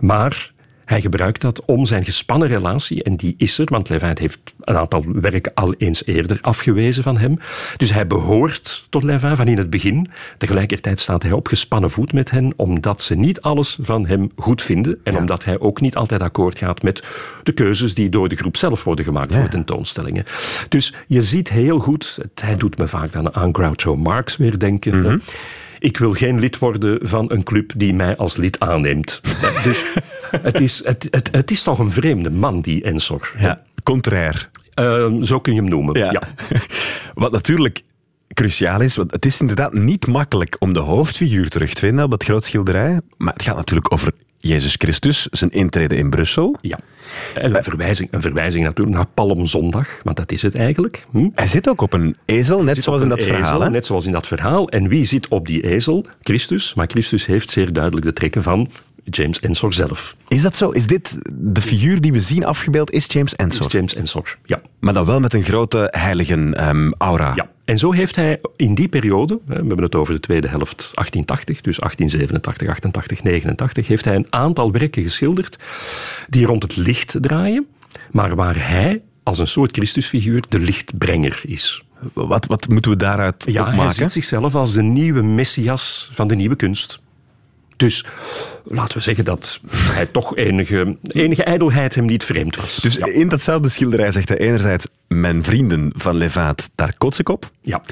Maar 0.00 0.52
hij 0.88 1.00
gebruikt 1.00 1.40
dat 1.40 1.64
om 1.64 1.86
zijn 1.86 2.04
gespannen 2.04 2.48
relatie, 2.48 3.02
en 3.02 3.16
die 3.16 3.34
is 3.36 3.58
er, 3.58 3.66
want 3.70 3.88
Levin 3.88 4.16
heeft 4.20 4.38
een 4.60 4.76
aantal 4.76 5.04
werken 5.06 5.52
al 5.54 5.74
eens 5.74 6.06
eerder 6.06 6.38
afgewezen 6.40 7.02
van 7.02 7.18
hem. 7.18 7.38
Dus 7.76 7.92
hij 7.92 8.06
behoort 8.06 8.86
tot 8.90 9.02
Levin 9.02 9.36
van 9.36 9.48
in 9.48 9.58
het 9.58 9.70
begin. 9.70 10.06
Tegelijkertijd 10.38 11.00
staat 11.00 11.22
hij 11.22 11.32
op 11.32 11.46
gespannen 11.46 11.90
voet 11.90 12.12
met 12.12 12.30
hen, 12.30 12.52
omdat 12.56 13.02
ze 13.02 13.14
niet 13.14 13.40
alles 13.40 13.78
van 13.80 14.06
hem 14.06 14.30
goed 14.36 14.62
vinden 14.62 15.00
en 15.04 15.16
omdat 15.16 15.44
hij 15.44 15.60
ook 15.60 15.80
niet 15.80 15.96
altijd 15.96 16.22
akkoord 16.22 16.58
gaat 16.58 16.82
met 16.82 17.02
de 17.42 17.52
keuzes 17.52 17.94
die 17.94 18.08
door 18.08 18.28
de 18.28 18.36
groep 18.36 18.56
zelf 18.56 18.84
worden 18.84 19.04
gemaakt 19.04 19.34
voor 19.34 19.48
tentoonstellingen. 19.48 20.24
Dus 20.68 20.94
je 21.06 21.22
ziet 21.22 21.48
heel 21.48 21.78
goed, 21.78 22.18
hij 22.34 22.56
doet 22.56 22.78
me 22.78 22.88
vaak 22.88 23.12
dan 23.12 23.34
aan 23.34 23.54
Groucho 23.54 23.96
Marx 23.96 24.36
weer 24.36 24.58
denken. 24.58 25.22
Ik 25.78 25.96
wil 25.98 26.12
geen 26.12 26.40
lid 26.40 26.58
worden 26.58 27.08
van 27.08 27.32
een 27.32 27.42
club 27.42 27.72
die 27.76 27.94
mij 27.94 28.16
als 28.16 28.36
lid 28.36 28.60
aanneemt. 28.60 29.20
dus 29.64 29.94
het 30.30 30.60
is, 30.60 30.84
het, 30.84 31.08
het, 31.10 31.28
het 31.32 31.50
is 31.50 31.62
toch 31.62 31.78
een 31.78 31.92
vreemde 31.92 32.30
man, 32.30 32.60
die 32.60 32.82
Ensor. 32.82 33.32
Ja. 33.38 33.62
Contrair. 33.82 34.50
Ehm, 34.74 35.22
zo 35.22 35.40
kun 35.40 35.54
je 35.54 35.60
hem 35.60 35.68
noemen. 35.70 35.98
Ja. 35.98 36.12
Ja. 36.12 36.22
Wat 37.14 37.32
natuurlijk 37.32 37.82
cruciaal 38.34 38.80
is, 38.80 38.96
want 38.96 39.12
het 39.12 39.24
is 39.24 39.40
inderdaad 39.40 39.72
niet 39.72 40.06
makkelijk 40.06 40.56
om 40.58 40.72
de 40.72 40.80
hoofdfiguur 40.80 41.48
terug 41.48 41.74
te 41.74 41.80
vinden 41.80 42.04
op 42.04 42.10
dat 42.10 42.24
groot 42.24 42.44
schilderij. 42.44 43.00
Maar 43.16 43.32
het 43.32 43.42
gaat 43.42 43.56
natuurlijk 43.56 43.92
over 43.92 44.12
Jezus 44.38 44.74
Christus, 44.78 45.26
zijn 45.30 45.50
intrede 45.50 45.96
in 45.96 46.10
Brussel. 46.10 46.56
Ja. 46.60 46.78
En 47.34 47.56
Een 47.56 47.62
verwijzing, 47.62 48.08
een 48.12 48.20
verwijzing 48.20 48.64
natuurlijk 48.64 48.96
naar 48.96 49.06
Palmzondag, 49.14 50.00
want 50.02 50.16
dat 50.16 50.32
is 50.32 50.42
het 50.42 50.54
eigenlijk. 50.54 51.06
Hm? 51.10 51.28
Hij 51.34 51.46
zit 51.46 51.68
ook 51.68 51.80
op 51.80 51.92
een 51.92 52.16
ezel, 52.24 52.62
net 52.62 52.82
zoals 52.82 53.02
in 53.02 53.08
dat 53.08 53.22
verhaal. 53.24 53.60
hè? 53.60 53.70
Net 53.70 53.86
zoals 53.86 54.06
in 54.06 54.12
dat 54.12 54.26
verhaal. 54.26 54.68
En 54.68 54.88
wie 54.88 55.04
zit 55.04 55.28
op 55.28 55.46
die 55.46 55.62
ezel? 55.66 56.06
Christus. 56.22 56.74
Maar 56.74 56.86
Christus 56.86 57.26
heeft 57.26 57.50
zeer 57.50 57.72
duidelijk 57.72 58.06
de 58.06 58.12
trekken 58.12 58.42
van 58.42 58.70
James 59.04 59.40
Ensor 59.40 59.72
zelf. 59.74 60.16
Is 60.28 60.42
dat 60.42 60.56
zo? 60.56 60.70
Is 60.70 60.86
dit 60.86 61.18
de 61.34 61.60
figuur 61.60 62.00
die 62.00 62.12
we 62.12 62.20
zien 62.20 62.44
afgebeeld? 62.44 62.90
Is 62.90 63.06
James 63.08 63.32
Is 63.32 63.44
Ensor? 63.44 63.70
James 63.70 63.94
Ensor, 63.94 64.36
ja. 64.44 64.60
Maar 64.80 64.94
dan 64.94 65.04
wel 65.04 65.20
met 65.20 65.34
een 65.34 65.44
grote 65.44 65.88
heilige 65.90 66.54
ehm, 66.54 66.92
aura. 66.98 67.32
Ja, 67.34 67.50
en 67.68 67.78
zo 67.78 67.92
heeft 67.92 68.16
hij 68.16 68.40
in 68.56 68.74
die 68.74 68.88
periode, 68.88 69.40
we 69.44 69.54
hebben 69.54 69.82
het 69.82 69.94
over 69.94 70.14
de 70.14 70.20
tweede 70.20 70.48
helft 70.48 70.76
1880, 70.76 71.60
dus 71.60 71.76
1887, 71.76 72.68
88, 72.68 73.22
89, 73.22 73.86
heeft 73.86 74.04
hij 74.04 74.14
een 74.14 74.26
aantal 74.30 74.72
werken 74.72 75.02
geschilderd 75.02 75.58
die 76.28 76.46
rond 76.46 76.62
het 76.62 76.76
licht 76.76 77.16
draaien, 77.20 77.66
maar 78.10 78.34
waar 78.34 78.68
hij 78.68 79.02
als 79.22 79.38
een 79.38 79.46
soort 79.46 79.72
Christusfiguur 79.72 80.44
de 80.48 80.58
lichtbrenger 80.58 81.40
is. 81.46 81.82
Wat, 82.12 82.46
wat 82.46 82.68
moeten 82.68 82.90
we 82.90 82.96
daaruit 82.96 83.44
Ja, 83.50 83.74
hij 83.74 83.92
ziet 83.92 84.12
zichzelf 84.12 84.54
als 84.54 84.72
de 84.72 84.82
nieuwe 84.82 85.22
messias 85.22 86.10
van 86.12 86.28
de 86.28 86.34
nieuwe 86.34 86.56
kunst. 86.56 87.00
Dus 87.78 88.04
laten 88.64 88.96
we 88.96 89.02
zeggen 89.02 89.24
dat 89.24 89.60
hij 89.72 90.06
toch 90.06 90.36
enige, 90.36 90.96
enige 91.02 91.44
ijdelheid 91.44 91.94
hem 91.94 92.04
niet 92.04 92.24
vreemd 92.24 92.56
was. 92.56 92.76
Dus 92.76 92.94
ja. 92.96 93.06
in 93.06 93.28
datzelfde 93.28 93.68
schilderij 93.68 94.10
zegt 94.10 94.28
hij 94.28 94.38
enerzijds 94.38 94.86
mijn 95.08 95.44
vrienden 95.44 95.92
van 95.96 96.16
Levaat, 96.16 96.70
daar 96.74 96.94
kots 96.98 97.18
ik 97.18 97.28
op. 97.28 97.50
ja. 97.62 97.82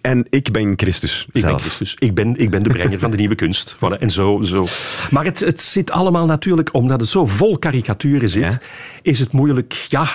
En 0.00 0.26
ik 0.30 0.52
ben 0.52 0.72
Christus 0.76 1.24
Ik 1.26 1.32
ben 1.32 1.42
zelf. 1.42 1.62
Christus. 1.62 1.96
Ik 1.98 2.14
ben, 2.14 2.36
ik 2.36 2.50
ben 2.50 2.62
de 2.62 2.68
brenger 2.68 2.98
van 2.98 3.10
de 3.10 3.16
nieuwe 3.16 3.34
kunst. 3.34 3.76
Voilà, 3.76 3.98
en 3.98 4.10
zo, 4.10 4.42
zo. 4.42 4.66
Maar 5.10 5.24
het, 5.24 5.38
het 5.40 5.60
zit 5.60 5.90
allemaal 5.90 6.26
natuurlijk, 6.26 6.74
omdat 6.74 7.00
het 7.00 7.08
zo 7.08 7.26
vol 7.26 7.58
karikaturen 7.58 8.28
zit, 8.28 8.42
Ja. 8.52 8.58
is 9.02 9.18
het 9.18 9.32
moeilijk, 9.32 9.86
ja, 9.88 10.08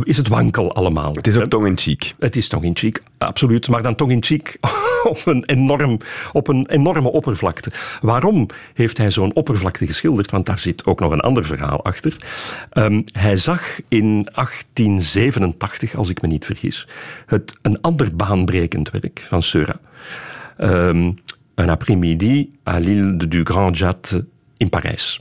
is 0.00 0.16
het 0.16 0.28
wankel 0.28 0.72
allemaal. 0.72 1.14
Het 1.14 1.26
is 1.26 1.36
ook 1.36 1.46
tong 1.46 1.66
in 1.66 1.78
cheek. 1.78 2.14
Het 2.18 2.36
is 2.36 2.48
tong 2.48 2.64
in 2.64 2.76
cheek, 2.76 3.02
absoluut. 3.18 3.68
Maar 3.68 3.82
dan 3.82 3.94
tong 3.94 4.10
in 4.10 4.22
cheek 4.22 4.58
op 5.10 5.26
een, 5.26 5.44
enorm, 5.44 5.98
op 6.32 6.48
een 6.48 6.66
enorme 6.70 7.12
oppervlakte. 7.12 7.70
Waarom 8.00 8.46
heeft 8.74 8.98
hij 8.98 9.10
zo'n 9.10 9.34
oppervlakte 9.34 9.86
geschilderd? 9.86 10.30
Want 10.30 10.46
daar 10.46 10.58
zit 10.58 10.84
ook 10.84 11.00
nog 11.00 11.12
een 11.12 11.20
ander 11.20 11.44
verhaal 11.44 11.84
achter. 11.84 12.16
Ehm, 12.70 13.02
hij 13.12 13.36
zag 13.36 13.80
in 13.88 14.28
1887, 14.32 15.94
als 15.94 16.08
ik 16.08 16.22
me 16.22 16.28
niet 16.28 16.44
vergis, 16.44 16.88
het, 17.26 17.52
een 17.62 17.80
ander 17.80 18.16
baanbrekend 18.16 18.90
werk 18.90 19.24
van 19.28 19.42
Seurat. 19.42 19.80
Ehm, 20.56 21.10
een 21.54 21.70
après-midi 21.70 22.50
à 22.68 22.78
l'île 22.80 23.16
de 23.16 23.28
du 23.28 23.44
Grand 23.44 23.78
Jet 23.78 24.22
in 24.56 24.68
Parijs. 24.68 25.20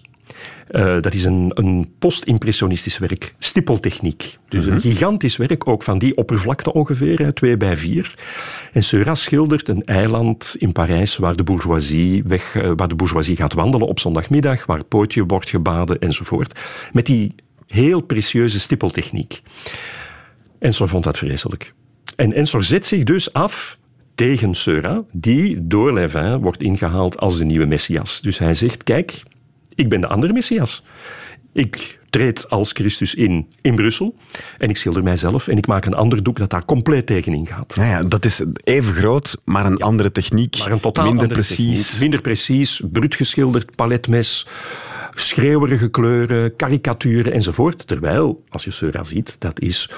Eh, 0.72 1.02
dat 1.02 1.14
is 1.14 1.24
een, 1.24 1.52
een 1.54 1.94
post-impressionistisch 2.00 2.98
werk, 2.98 3.36
stippeltechniek. 3.40 4.38
Dus 4.50 4.66
een 4.66 4.82
gigantisch 4.82 5.38
werk, 5.38 5.68
ook 5.68 5.84
van 5.84 5.98
die 5.98 6.18
oppervlakte 6.18 6.74
ongeveer, 6.74 7.20
hè, 7.20 7.34
2 7.34 7.58
bij 7.58 7.78
4. 7.78 8.16
En 8.74 8.84
Seurat 8.84 9.18
schildert 9.18 9.68
een 9.68 9.86
eiland 9.86 10.56
in 10.58 10.72
Parijs 10.72 11.18
waar 11.18 11.36
de 11.36 11.44
bourgeoisie, 11.44 12.24
weg, 12.24 12.56
eh, 12.56 12.72
waar 12.76 12.88
de 12.88 12.96
bourgeoisie 12.96 13.36
gaat 13.36 13.54
wandelen 13.54 13.88
op 13.88 14.00
zondagmiddag, 14.00 14.66
waar 14.66 14.84
pootje 14.84 15.26
wordt 15.26 15.50
gebaden 15.50 16.00
enzovoort. 16.00 16.60
Met 16.94 17.06
die 17.06 17.36
heel 17.68 18.02
precieuze 18.02 18.60
stippeltechniek. 18.60 19.42
Ensor 20.60 20.88
vond 20.88 21.04
dat 21.04 21.18
vreselijk. 21.18 21.74
En 22.16 22.34
Ensor 22.34 22.64
zet 22.64 22.86
zich 22.86 23.04
dus 23.04 23.34
af 23.34 23.78
tegen 24.16 24.56
Seurat, 24.56 25.06
die 25.12 25.68
door 25.68 25.94
Levin 25.94 26.38
wordt 26.38 26.64
ingehaald 26.64 27.18
als 27.18 27.38
de 27.38 27.46
nieuwe 27.46 27.66
Messias. 27.66 28.22
Dus 28.22 28.38
hij 28.38 28.54
zegt, 28.54 28.84
kijk, 28.84 29.24
ik 29.76 29.90
ben 29.90 30.02
de 30.02 30.08
andere 30.08 30.34
Messias. 30.34 30.84
Ik 31.54 32.00
treed 32.12 32.50
als 32.50 32.72
Christus 32.72 33.16
in 33.16 33.48
in 33.62 33.76
Brussel 33.76 34.16
en 34.58 34.70
ik 34.70 34.78
schilder 34.78 35.04
mijzelf 35.04 35.48
en 35.48 35.58
ik 35.58 35.68
maak 35.68 35.86
een 35.86 35.94
ander 35.94 36.24
doek 36.24 36.38
dat 36.38 36.50
daar 36.50 36.66
compleet 36.66 37.06
tegenin 37.06 37.48
gaat. 37.48 37.74
Ja, 37.76 37.86
ja, 37.86 38.04
dat 38.04 38.26
is 38.26 38.44
even 38.64 38.94
groot, 38.94 39.38
maar 39.46 39.66
een 39.66 39.82
andere 39.82 40.12
techniek. 40.12 40.58
Maar 40.58 40.72
een 40.72 40.80
totaal 40.80 41.06
minder 41.06 41.24
andere 41.24 41.42
precies. 41.42 41.82
techniek. 41.82 42.02
Minder 42.02 42.22
precies, 42.22 42.82
bruut 42.92 43.16
geschilderd, 43.16 43.76
paletmes, 43.76 44.48
schreeuwerige 45.13 45.89
kleuren, 45.89 46.56
karikaturen 46.56 47.34
enzovoort. 47.34 47.88
Terwijl, 47.88 48.43
als 48.50 48.63
je 48.63 48.71
Seurat 48.71 49.08
ziet, 49.08 49.36
dat 49.39 49.60
is, 49.60 49.89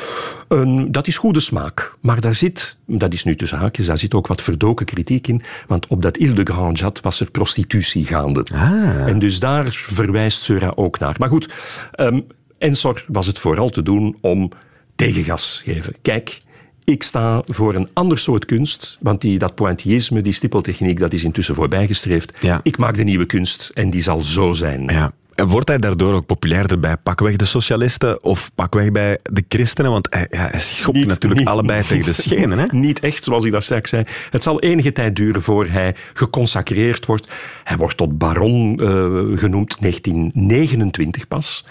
een, 0.47 0.91
dat 0.91 1.07
is 1.07 1.17
goede 1.17 1.39
smaak. 1.39 1.95
Maar 2.01 2.21
daar 2.21 2.35
zit, 2.35 2.77
dat 2.87 3.13
is 3.13 3.23
nu 3.23 3.35
tussen 3.35 3.57
haakjes, 3.57 3.85
daar 3.85 3.97
zit 3.97 4.13
ook 4.13 4.27
wat 4.27 4.41
verdoken 4.41 4.85
kritiek 4.85 5.27
in. 5.27 5.41
Want 5.67 5.87
op 5.87 6.01
dat 6.01 6.17
Ile 6.17 6.33
de 6.33 6.53
Grand 6.53 6.79
Jat 6.79 6.99
was 7.01 7.19
er 7.19 7.31
prostitutie 7.31 8.05
gaande. 8.05 8.45
Ah. 8.53 9.07
En 9.07 9.19
dus 9.19 9.39
daar 9.39 9.65
verwijst 9.71 10.41
Seurat 10.41 10.77
ook 10.77 10.99
naar. 10.99 11.15
Maar 11.19 11.29
goed, 11.29 11.53
ehm 11.91 12.19
Ensor 12.63 13.05
was 13.07 13.27
het 13.27 13.39
vooral 13.39 13.69
te 13.69 13.83
doen 13.83 14.17
om 14.21 14.51
tegengas 14.95 15.61
te 15.63 15.71
geven. 15.71 15.95
Kijk, 16.01 16.41
ik 16.85 17.03
sta 17.03 17.41
voor 17.45 17.75
een 17.75 17.89
ander 17.93 18.17
soort 18.17 18.45
kunst, 18.45 18.97
want 19.01 19.21
die, 19.21 19.37
dat 19.39 19.55
pointillisme, 19.55 20.21
die 20.21 20.33
stippeltechniek, 20.33 20.99
dat 20.99 21.13
is 21.13 21.23
intussen 21.23 21.55
voorbijgestreefd. 21.55 22.31
Ja. 22.39 22.59
Ik 22.63 22.77
maak 22.77 22.95
de 22.95 23.03
nieuwe 23.03 23.25
kunst 23.25 23.71
en 23.73 23.89
die 23.89 24.01
zal 24.01 24.23
zo 24.23 24.53
zijn. 24.53 24.83
Ja. 24.87 25.11
En 25.35 25.47
wordt 25.47 25.67
hij 25.67 25.77
daardoor 25.77 26.13
ook 26.13 26.25
populairder 26.25 26.79
bij 26.79 26.97
pakweg 26.97 27.35
de 27.35 27.45
socialisten 27.45 28.23
of 28.23 28.51
pakweg 28.55 28.91
bij 28.91 29.17
de 29.23 29.43
christenen? 29.49 29.91
Want 29.91 30.07
hij, 30.09 30.27
ja, 30.31 30.47
hij 30.51 30.59
schopt 30.59 30.97
Niet- 30.97 31.07
natuurlijk 31.07 31.41
niet- 31.41 31.49
allebei 31.49 31.83
tegen 31.83 32.05
de 32.05 32.13
schenen. 32.13 32.57
Hè? 32.57 32.65
Niet 32.77 32.99
echt, 32.99 33.23
zoals 33.23 33.43
ik 33.43 33.51
daar 33.51 33.61
straks 33.61 33.89
zei. 33.89 34.03
Het 34.29 34.43
zal 34.43 34.59
enige 34.59 34.91
tijd 34.91 35.15
duren 35.15 35.41
voor 35.41 35.65
hij 35.67 35.95
geconsacreerd 36.13 37.05
wordt. 37.05 37.31
Hij 37.63 37.77
wordt 37.77 37.97
tot 37.97 38.17
baron 38.17 38.79
eh, 38.79 39.39
genoemd, 39.39 39.77
1929 39.79 41.27
pas. 41.27 41.65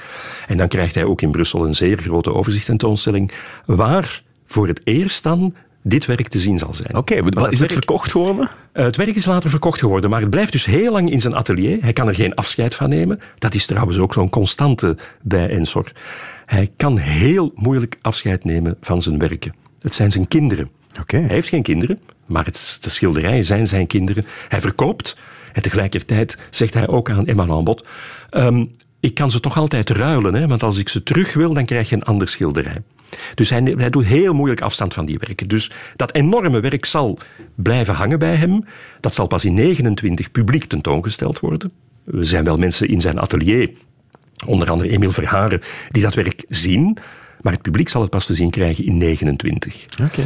En 0.47 0.57
dan 0.57 0.69
krijgt 0.69 0.95
hij 0.95 1.05
ook 1.05 1.23
in 1.23 1.31
Brussel 1.31 1.67
een 1.67 1.75
zeer 1.75 1.99
grote 1.99 2.33
overzichtstentoonstelling, 2.35 3.33
waar 3.67 4.23
voor 4.53 4.67
het 4.67 4.81
eerst 4.85 5.23
dan 5.23 5.55
dit 5.83 6.07
werk 6.07 6.29
te 6.29 6.39
zien 6.39 6.59
zal 6.59 6.75
zijn. 6.75 6.97
Oké, 6.97 7.15
is 7.15 7.25
het 7.25 7.59
werk- 7.59 7.73
verkocht 7.73 8.11
geworden? 8.11 8.51
Eh, 8.73 8.85
het 8.85 8.97
werk 8.97 9.17
is 9.17 9.25
later 9.25 9.51
verkocht 9.51 9.79
geworden, 9.79 10.11
maar 10.11 10.21
het 10.21 10.31
blijft 10.31 10.53
dus 10.53 10.65
heel 10.65 10.93
lang 10.93 11.11
in 11.11 11.21
zijn 11.21 11.35
atelier. 11.35 11.79
Hij 11.81 11.93
kan 11.93 12.09
er 12.09 12.15
geen 12.15 12.35
afscheid 12.35 12.75
van 12.75 12.89
nemen. 12.89 13.21
Dat 13.39 13.55
is 13.55 13.67
trouwens 13.67 13.99
ook 13.99 14.13
zo'n 14.13 14.31
constante 14.31 14.97
bij 15.23 15.49
Ensor. 15.49 15.93
Hij 16.47 16.71
kan 16.77 16.99
heel 16.99 17.53
moeilijk 17.55 17.99
afscheid 18.03 18.45
nemen 18.45 18.77
van 18.81 19.03
zijn 19.03 19.19
werken. 19.19 19.55
Het 19.81 19.95
zijn 19.95 20.11
zijn 20.11 20.29
kinderen. 20.29 20.71
Oké. 21.01 21.17
Hij 21.17 21.35
heeft 21.35 21.49
geen 21.49 21.63
kinderen, 21.63 21.99
maar 22.27 22.45
het, 22.45 22.79
de 22.81 22.91
schilderijen 22.91 23.45
zijn 23.45 23.67
zijn 23.67 23.87
kinderen. 23.87 24.27
Hij 24.49 24.61
verkoopt 24.61 25.17
en 25.53 25.63
tegelijkertijd 25.63 26.39
zegt 26.51 26.75
hij 26.75 26.89
ook 26.89 27.11
aan 27.11 27.27
Emma 27.27 27.47
Lambot... 27.47 27.87
ehm, 28.31 28.65
ik 29.03 29.15
kan 29.15 29.31
ze 29.31 29.41
toch 29.41 29.57
altijd 29.57 29.91
ruilen, 29.91 30.35
hè, 30.35 30.47
want 30.47 30.63
als 30.63 30.79
ik 30.79 30.89
ze 30.89 31.03
terug 31.03 31.35
wil, 31.35 31.55
dan 31.55 31.65
krijg 31.65 31.89
je 31.89 31.95
een 31.95 32.03
ander 32.03 32.29
schilderij. 32.29 32.83
Dus 33.35 33.51
hij, 33.51 33.91
doet 33.91 34.05
heel 34.05 34.35
moeilijk 34.35 34.61
afstand 34.61 34.95
van 34.95 35.07
die 35.07 35.19
werken. 35.19 35.49
Dus 35.49 35.71
dat 35.97 36.15
enorme 36.15 36.61
werk 36.61 36.85
zal 36.85 37.19
blijven 37.55 37.95
hangen 37.95 38.19
bij 38.19 38.35
hem. 38.35 38.65
Dat 39.01 39.15
zal 39.15 39.27
pas 39.27 39.45
in 39.45 39.55
29 39.55 40.31
publiek 40.31 40.65
tentoongesteld 40.65 41.41
worden. 41.41 41.73
Er 42.07 42.27
zijn 42.27 42.45
wel 42.45 42.59
mensen 42.59 42.89
in 42.89 43.01
zijn 43.01 43.19
atelier, 43.19 43.71
onder 44.47 44.71
andere 44.71 44.91
Emil 44.91 45.11
Verharen, 45.11 45.61
die 45.91 46.03
dat 46.03 46.15
werk 46.15 46.45
zien. 46.49 46.99
Maar 47.41 47.53
het 47.53 47.63
publiek 47.63 47.89
zal 47.89 48.01
het 48.01 48.11
pas 48.11 48.27
te 48.27 48.35
zien 48.35 48.51
krijgen 48.51 48.85
in 48.85 48.97
29. 48.97 49.87
Oké. 50.03 50.23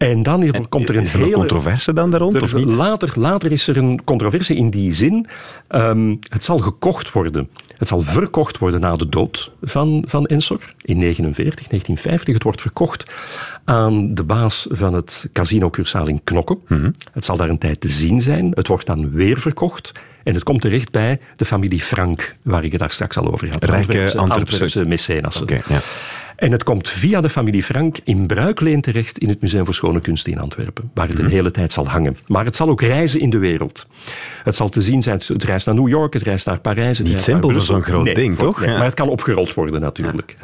En 0.00 0.22
dan 0.22 0.66
komt 0.68 0.88
er 0.88 0.96
een 0.96 1.02
Is 1.02 1.12
er 1.14 1.18
hele... 1.20 1.32
controverse 1.32 1.92
dan 1.92 2.10
daar 2.10 2.20
rond, 2.20 2.36
Er- 2.36 2.42
of 2.42 2.54
niet? 2.54 2.66
Later, 2.66 3.12
later 3.14 3.52
is 3.52 3.66
er 3.68 3.76
een 3.76 4.04
controverse 4.04 4.54
in 4.54 4.70
die 4.70 4.94
zin. 4.94 5.26
Ehm, 5.68 6.16
het 6.28 6.44
zal 6.44 6.58
gekocht 6.58 7.12
worden. 7.12 7.48
Het 7.76 7.88
zal 7.88 8.00
verkocht 8.00 8.58
worden 8.58 8.80
na 8.80 8.96
de 8.96 9.08
dood 9.08 9.50
van, 9.62 10.04
van 10.08 10.26
Ensor 10.26 10.74
in 10.82 10.98
1949, 10.98 11.66
1950. 11.68 12.34
Het 12.34 12.42
wordt 12.42 12.60
verkocht 12.60 13.10
aan 13.70 14.14
de 14.14 14.22
baas 14.22 14.66
van 14.70 14.94
het 14.94 15.28
Casino 15.32 15.70
Cursaal 15.70 16.08
in 16.08 16.20
Knokke. 16.24 16.58
Het 17.12 17.24
zal 17.24 17.36
daar 17.36 17.48
een 17.48 17.58
tijd 17.58 17.80
te 17.80 17.88
zien 17.88 18.20
zijn. 18.22 18.52
Het 18.54 18.66
wordt 18.66 18.86
dan 18.86 19.10
weer 19.12 19.38
verkocht. 19.38 19.92
En 20.24 20.34
het 20.34 20.42
komt 20.42 20.60
terecht 20.60 20.90
bij 20.90 21.20
de 21.36 21.44
familie 21.44 21.80
Frank, 21.80 22.36
waar 22.42 22.64
ik 22.64 22.70
het 22.70 22.80
daar 22.80 22.90
straks 22.90 23.16
al 23.18 23.32
over 23.32 23.50
had. 23.50 23.64
Rijke 23.64 24.12
Antwerpse- 24.16 24.84
mecenassen. 24.86 25.42
Oké, 25.42 25.60
ja. 25.68 25.80
En 26.36 26.52
het 26.52 26.62
komt 26.64 26.88
via 26.88 27.20
de 27.20 27.28
familie 27.28 27.62
Frank 27.62 27.96
in 28.04 28.26
bruikleen 28.26 28.80
terecht 28.80 29.18
in 29.18 29.28
het 29.28 29.40
Museum 29.40 29.64
voor 29.64 29.74
Schone 29.74 30.00
Kunsten 30.00 30.32
in 30.32 30.38
Antwerpen, 30.40 30.90
waar 30.94 31.06
het 31.06 31.16
Mhm. 31.16 31.24
een 31.24 31.30
hele 31.30 31.50
tijd 31.50 31.72
zal 31.72 31.88
hangen. 31.88 32.16
Maar 32.26 32.44
het 32.44 32.56
zal 32.56 32.68
ook 32.68 32.80
reizen 32.82 33.20
in 33.20 33.30
de 33.30 33.38
wereld. 33.38 33.86
Het 34.44 34.54
zal 34.54 34.68
te 34.68 34.80
zien 34.80 35.02
zijn, 35.02 35.20
het 35.26 35.44
reist 35.44 35.66
naar 35.66 35.74
New 35.74 35.88
York, 35.88 36.12
het 36.12 36.22
reist 36.22 36.46
naar 36.46 36.58
Parijs. 36.60 36.98
Het 36.98 37.06
Niet 37.06 37.20
simpel 37.20 37.50
voor 37.52 37.60
zo'n 37.60 37.82
groot 37.82 38.04
Nee, 38.04 38.14
ding, 38.14 38.34
voor- 38.34 38.44
toch? 38.46 38.60
nee, 38.60 38.68
Ja. 38.68 38.76
Maar 38.76 38.84
het 38.84 38.94
kan 38.94 39.08
opgerold 39.08 39.54
worden 39.54 39.80
natuurlijk. 39.80 40.36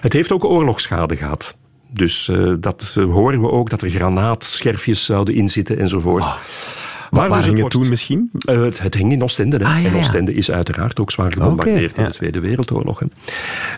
Het 0.00 0.12
heeft 0.12 0.32
ook 0.32 0.44
oorlogsschade 0.44 1.16
gehad. 1.16 1.56
Dus 1.92 2.28
eh, 2.28 2.52
dat 2.60 2.92
horen 2.94 3.40
we 3.40 3.50
ook, 3.50 3.70
dat 3.70 3.82
er 3.82 3.90
granaatscherfjes 3.90 5.04
zouden 5.04 5.34
inzitten 5.34 5.78
enzovoort. 5.78 6.24
Maar 7.10 7.28
Waar 7.28 7.38
dus 7.38 7.46
ging 7.46 7.58
het 7.58 7.70
toen 7.70 7.88
misschien? 7.88 8.30
eh, 8.44 8.62
het, 8.62 8.80
het 8.82 8.94
hing 8.94 9.12
in 9.12 9.22
Oostende. 9.22 9.56
hè. 9.56 9.64
Ah, 9.64 9.82
ja, 9.82 9.88
En. 9.88 9.96
Oostende 9.96 10.34
is 10.34 10.50
uiteraard 10.50 11.00
ook 11.00 11.10
zwaar 11.10 11.32
gebombardeerd 11.32 11.98
in 11.98 12.04
de 12.04 12.10
Tweede 12.10 12.40
Wereldoorlog. 12.40 12.98
Hè. 12.98 13.06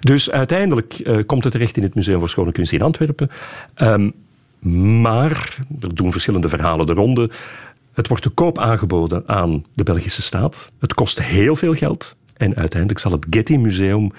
Dus 0.01 0.31
uiteindelijk 0.31 0.93
eh, 0.95 1.17
komt 1.27 1.45
het 1.45 1.53
terecht 1.53 1.77
in 1.77 1.83
het 1.83 1.95
Museum 1.95 2.19
voor 2.19 2.29
Schone 2.29 2.53
Kunst 2.53 2.73
in 2.73 2.83
Antwerpen. 2.83 3.31
Ehm, 3.75 4.11
maar, 5.01 5.57
er 5.81 5.95
doen 5.95 6.13
verschillende 6.13 6.49
verhalen 6.49 6.87
de 6.87 6.93
ronde. 6.93 7.31
Het 7.93 8.09
wordt 8.09 8.23
te 8.23 8.29
koop 8.31 8.59
aangeboden 8.59 9.23
aan 9.27 9.65
de 9.75 9.83
Belgische 9.83 10.23
staat. 10.23 10.73
Het 10.81 10.95
kost 10.95 11.23
heel 11.23 11.57
veel 11.57 11.75
geld. 11.75 12.17
En 12.37 12.57
uiteindelijk 12.57 13.01
zal 13.01 13.13
het 13.13 13.27
Getty 13.31 13.57
Museum 13.57 14.11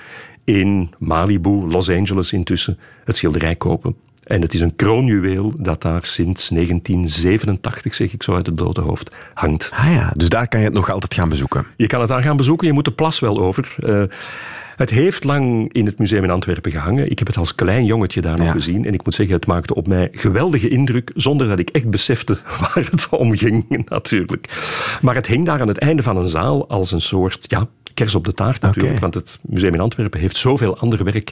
in 0.43 0.93
Malibu, 0.97 1.67
Los 1.67 1.89
Angeles 1.89 2.33
intussen, 2.33 2.79
het 3.03 3.15
schilderij 3.15 3.55
kopen. 3.55 3.95
En 4.23 4.41
het 4.41 4.53
is 4.53 4.59
een 4.59 4.75
kroonjuweel 4.75 5.53
dat 5.57 5.81
daar 5.81 6.05
sinds 6.05 6.47
1987, 6.49 7.95
zeg 7.95 8.13
ik 8.13 8.23
zo 8.23 8.35
uit 8.35 8.45
het 8.45 8.55
blote 8.55 8.81
hoofd, 8.81 9.15
hangt. 9.33 9.69
Ah 9.73 9.91
ja, 9.91 10.11
dus 10.15 10.29
daar 10.29 10.47
kan 10.47 10.59
je 10.59 10.65
het 10.65 10.75
nog 10.75 10.91
altijd 10.91 11.13
gaan 11.13 11.29
bezoeken. 11.29 11.65
Je 11.77 11.87
kan 11.87 11.99
het 11.99 12.09
daar 12.09 12.23
gaan 12.23 12.37
bezoeken, 12.37 12.67
je 12.67 12.73
moet 12.73 12.85
de 12.85 12.91
plas 12.91 13.19
wel 13.19 13.39
over. 13.39 13.75
Eh, 13.79 14.03
het 14.76 14.89
heeft 14.89 15.24
lang 15.24 15.74
in 15.74 15.86
het 15.86 15.97
museum 15.99 16.24
in 16.24 16.30
Antwerpen 16.30 16.71
gehangen. 16.71 17.09
Ik 17.11 17.19
heb 17.19 17.28
het 17.28 17.38
als 17.38 17.55
klein 17.55 17.86
jongetje 17.86 18.21
daar 18.21 18.38
nog 18.38 18.45
Ja. 18.45 18.51
gezien. 18.51 18.86
En 18.86 18.93
ik 18.93 19.03
moet 19.03 19.13
zeggen, 19.13 19.36
het 19.36 19.45
maakte 19.45 19.76
op 19.76 19.88
mij 19.88 20.09
geweldige 20.11 20.67
indruk, 20.67 21.11
zonder 21.15 21.47
dat 21.47 21.59
ik 21.59 21.69
echt 21.69 21.89
besefte 21.89 22.38
waar 22.59 22.88
het 22.91 23.09
om 23.09 23.36
ging, 23.38 23.65
natuurlijk. 23.89 24.47
Maar 25.01 25.15
het 25.15 25.28
hing 25.28 25.45
daar 25.45 25.61
aan 25.61 25.67
het 25.67 25.78
einde 25.78 26.03
van 26.03 26.17
een 26.17 26.30
zaal 26.30 26.69
als 26.69 26.91
een 26.91 27.01
soort 27.01 27.45
ja, 27.47 27.67
kers 27.93 28.15
op 28.15 28.24
de 28.26 28.34
taart, 28.34 28.61
natuurlijk. 28.61 28.99
Want 28.99 29.13
het 29.13 29.39
museum 29.41 29.74
in 29.74 29.80
Antwerpen 29.80 30.19
heeft 30.19 30.38
zoveel 30.38 30.78
ander 30.78 31.03
werk 31.03 31.32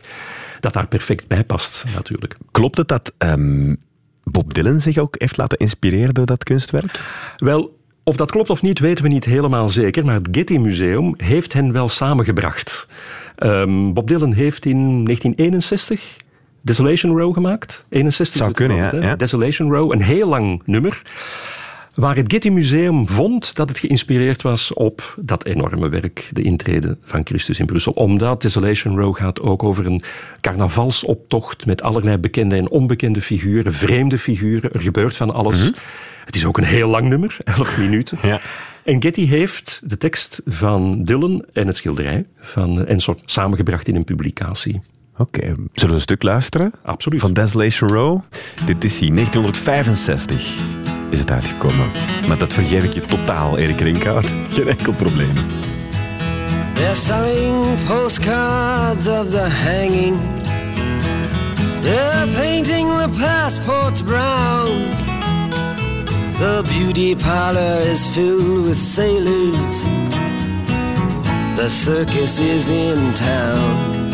dat 0.59 0.73
daar 0.73 0.87
perfect 0.87 1.27
bij 1.27 1.43
past, 1.43 1.83
natuurlijk. 1.93 2.37
Klopt 2.51 2.77
het 2.77 2.87
dat 2.87 3.13
ehm, 3.17 3.75
Bob 4.23 4.53
Dylan 4.53 4.79
zich 4.79 4.97
ook 4.97 5.15
heeft 5.17 5.37
laten 5.37 5.57
inspireren 5.57 6.13
door 6.13 6.25
dat 6.25 6.43
kunstwerk? 6.43 6.99
Wel, 7.37 7.77
of 8.03 8.15
dat 8.15 8.31
klopt 8.31 8.49
of 8.49 8.61
niet, 8.61 8.79
weten 8.79 9.03
we 9.03 9.09
niet 9.09 9.25
helemaal 9.25 9.69
zeker. 9.69 10.05
Maar 10.05 10.13
het 10.15 10.27
Getty 10.31 10.57
Museum 10.57 11.13
heeft 11.17 11.53
hen 11.53 11.71
wel 11.71 11.89
samengebracht. 11.89 12.87
Ehm, 13.41 13.93
Bob 13.93 14.07
Dylan 14.07 14.33
heeft 14.33 14.65
in 14.65 15.03
1961 15.03 16.17
Desolation 16.61 17.17
Row 17.17 17.33
gemaakt. 17.33 17.85
61 17.89 18.37
Zou 18.37 18.51
kunnen, 18.51 19.01
ja. 19.01 19.15
Desolation 19.15 19.71
Row, 19.71 19.91
een 19.91 20.01
heel 20.01 20.27
lang 20.27 20.61
nummer. 20.65 21.01
Waar 21.93 22.15
het 22.15 22.31
Getty 22.31 22.49
Museum 22.49 23.09
vond 23.09 23.55
dat 23.55 23.69
het 23.69 23.79
geïnspireerd 23.79 24.41
was 24.41 24.73
op 24.73 25.15
dat 25.19 25.45
enorme 25.45 25.89
werk, 25.89 26.29
de 26.31 26.41
intrede 26.41 26.97
van 27.03 27.21
Christus 27.23 27.59
in 27.59 27.65
Brussel. 27.65 27.91
Omdat 27.91 28.41
Desolation 28.41 28.99
Row 28.99 29.15
gaat 29.15 29.41
ook 29.41 29.63
over 29.63 29.85
een 29.85 30.03
carnavalsoptocht 30.41 31.65
met 31.65 31.81
allerlei 31.81 32.17
bekende 32.17 32.55
en 32.55 32.69
onbekende 32.69 33.21
figuren, 33.21 33.73
vreemde 33.73 34.17
figuren. 34.17 34.73
Er 34.73 34.81
gebeurt 34.81 35.15
van 35.15 35.33
alles. 35.33 35.71
Het 36.25 36.35
is 36.35 36.45
ook 36.45 36.57
een 36.57 36.63
heel 36.63 36.89
lang 36.89 37.09
nummer, 37.09 37.37
11 37.57 37.77
minuten. 37.77 38.17
Ja. 38.21 38.39
En 38.83 39.01
Getty 39.01 39.25
heeft 39.25 39.81
de 39.83 39.97
tekst 39.97 40.41
van 40.45 41.03
Dylan 41.03 41.45
en 41.53 41.67
het 41.67 41.75
schilderij 41.75 42.25
van 42.39 42.85
Ensor 42.85 43.17
samengebracht 43.25 43.87
in 43.87 43.95
een 43.95 44.03
publicatie. 44.03 44.81
Oké, 45.17 45.41
zullen 45.41 45.69
we 45.73 45.93
een 45.93 46.01
stuk 46.01 46.23
luisteren? 46.23 46.71
Absoluut. 46.83 47.19
Van 47.19 47.33
Desolation 47.33 47.89
Row. 47.89 48.19
Dit 48.65 48.83
is 48.83 48.99
hij, 48.99 49.09
1965 49.09 50.63
is 51.09 51.19
het 51.19 51.31
uitgekomen. 51.31 51.87
Maar 52.27 52.37
dat 52.37 52.53
vergeef 52.53 52.83
ik 52.83 52.93
je 52.93 53.01
totaal, 53.01 53.57
Erik 53.57 53.79
Rinkhout. 53.79 54.35
Geen 54.49 54.67
enkel 54.67 54.93
probleem. 54.93 55.33
They're 56.73 56.95
selling 56.95 57.83
postcards 57.87 59.07
of 59.07 59.29
the 59.29 59.49
hanging. 59.49 60.17
They're 61.81 62.27
painting 62.35 62.89
the 62.89 63.09
passports 63.19 64.03
brown. 64.03 65.00
The 66.41 66.63
beauty 66.67 67.13
parlor 67.13 67.77
is 67.93 68.07
filled 68.07 68.65
with 68.65 68.79
sailors. 68.79 69.83
The 71.55 71.69
circus 71.69 72.39
is 72.39 72.67
in 72.67 73.13
town. 73.13 74.11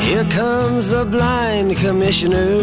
Here 0.00 0.24
comes 0.30 0.88
the 0.88 1.04
blind 1.04 1.76
commissioner. 1.76 2.60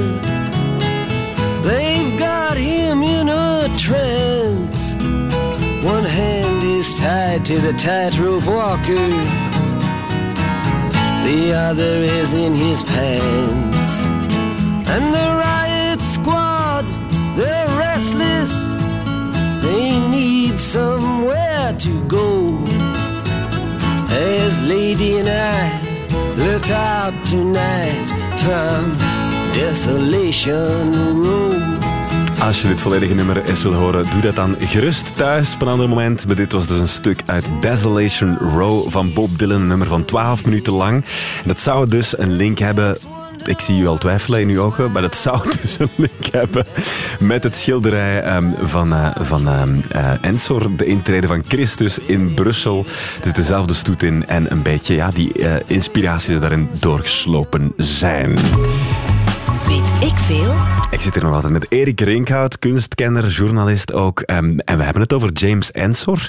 They've 1.62 2.18
got 2.18 2.58
him 2.58 3.04
in 3.04 3.30
a 3.30 3.70
trance. 3.78 4.96
One 5.86 6.04
hand 6.04 6.64
is 6.64 6.96
tied 7.00 7.46
to 7.46 7.60
the 7.60 7.74
tightrope 7.74 8.48
walker, 8.48 9.10
the 11.30 11.54
other 11.54 11.94
is 12.20 12.34
in 12.34 12.56
his 12.56 12.82
pants. 12.82 13.92
And 14.90 15.14
the 15.14 15.28
riot 15.46 16.00
squad, 16.02 16.51
somewhere 20.72 21.76
to 21.76 21.92
go. 22.08 22.58
As 24.08 24.58
Lady 24.68 25.20
and 25.20 25.28
I 25.28 25.70
look 26.38 26.70
out 26.70 27.14
tonight 27.26 28.08
from 28.38 28.96
Desolation 29.52 31.24
Road. 31.24 31.82
Als 32.40 32.62
je 32.62 32.68
dit 32.68 32.82
volledige 32.82 33.14
nummer 33.14 33.44
eens 33.46 33.62
wil 33.62 33.74
horen, 33.74 34.06
doe 34.12 34.22
dat 34.22 34.36
dan 34.36 34.56
gerust 34.60 35.16
thuis 35.16 35.54
op 35.54 35.62
een 35.62 35.68
ander 35.68 35.90
moment. 35.90 36.28
Maar 36.28 36.36
dit 36.36 36.52
was 36.52 36.68
dus 36.68 36.80
een 36.80 36.88
stuk 36.88 37.22
uit 37.26 37.46
Desolation 37.62 38.38
Row 38.38 38.90
van 38.90 39.14
Bob 39.14 39.38
Dylan, 39.38 39.62
een 39.62 39.68
nummer 39.68 39.88
van 39.88 40.06
12 40.06 40.46
minuten 40.46 40.74
lang. 40.74 40.96
En 41.42 41.48
dat 41.48 41.60
zou 41.60 41.88
dus 41.88 42.18
een 42.18 42.32
link 42.32 42.60
hebben. 42.60 42.98
Ik 43.46 43.60
zie 43.60 43.82
u 43.82 43.88
al 43.88 43.98
twijfelen 43.98 44.42
in 44.42 44.50
uw 44.50 44.62
ogen, 44.62 44.92
maar 44.92 45.02
dat 45.02 45.16
zou 45.16 45.50
dus 45.62 45.80
een 45.80 45.90
link 45.96 46.26
hebben 46.32 46.66
met 47.20 47.44
het 47.44 47.56
schilderij 47.56 48.22
ehm, 48.22 48.52
van, 48.62 48.94
eh, 48.94 49.10
van 49.22 49.48
ehm, 49.48 49.80
eh, 49.92 50.12
Ensor, 50.22 50.76
de 50.76 50.86
intrede 50.86 51.28
van 51.28 51.44
Christus 51.48 52.00
in 52.00 52.34
Brussel. 52.34 52.86
Het 53.16 53.26
is 53.26 53.34
dezelfde 53.34 53.74
stoet 53.74 54.04
in 54.04 54.28
en 54.28 54.52
een 54.52 54.62
beetje 54.62 54.96
ja, 54.96 55.12
die 55.12 55.34
eh, 55.34 55.56
inspiraties 55.66 56.28
die 56.28 56.40
daarin 56.40 56.70
doorgeslopen 56.80 57.74
zijn. 57.78 58.36
Weet 59.68 60.10
ik 60.12 60.18
veel? 60.18 60.56
Ik 60.92 61.02
zit 61.02 61.14
hier 61.14 61.24
nog 61.24 61.34
altijd 61.34 61.54
met 61.54 61.72
Erik 61.72 62.02
Rinkhout, 62.02 62.60
kunstkenner, 62.60 63.28
journalist 63.28 63.94
ook. 63.94 64.20
Ehm, 64.20 64.58
en 64.58 64.78
we 64.78 64.84
hebben 64.84 65.02
het 65.02 65.14
over 65.14 65.32
James 65.32 65.72
Ensor. 65.72 66.28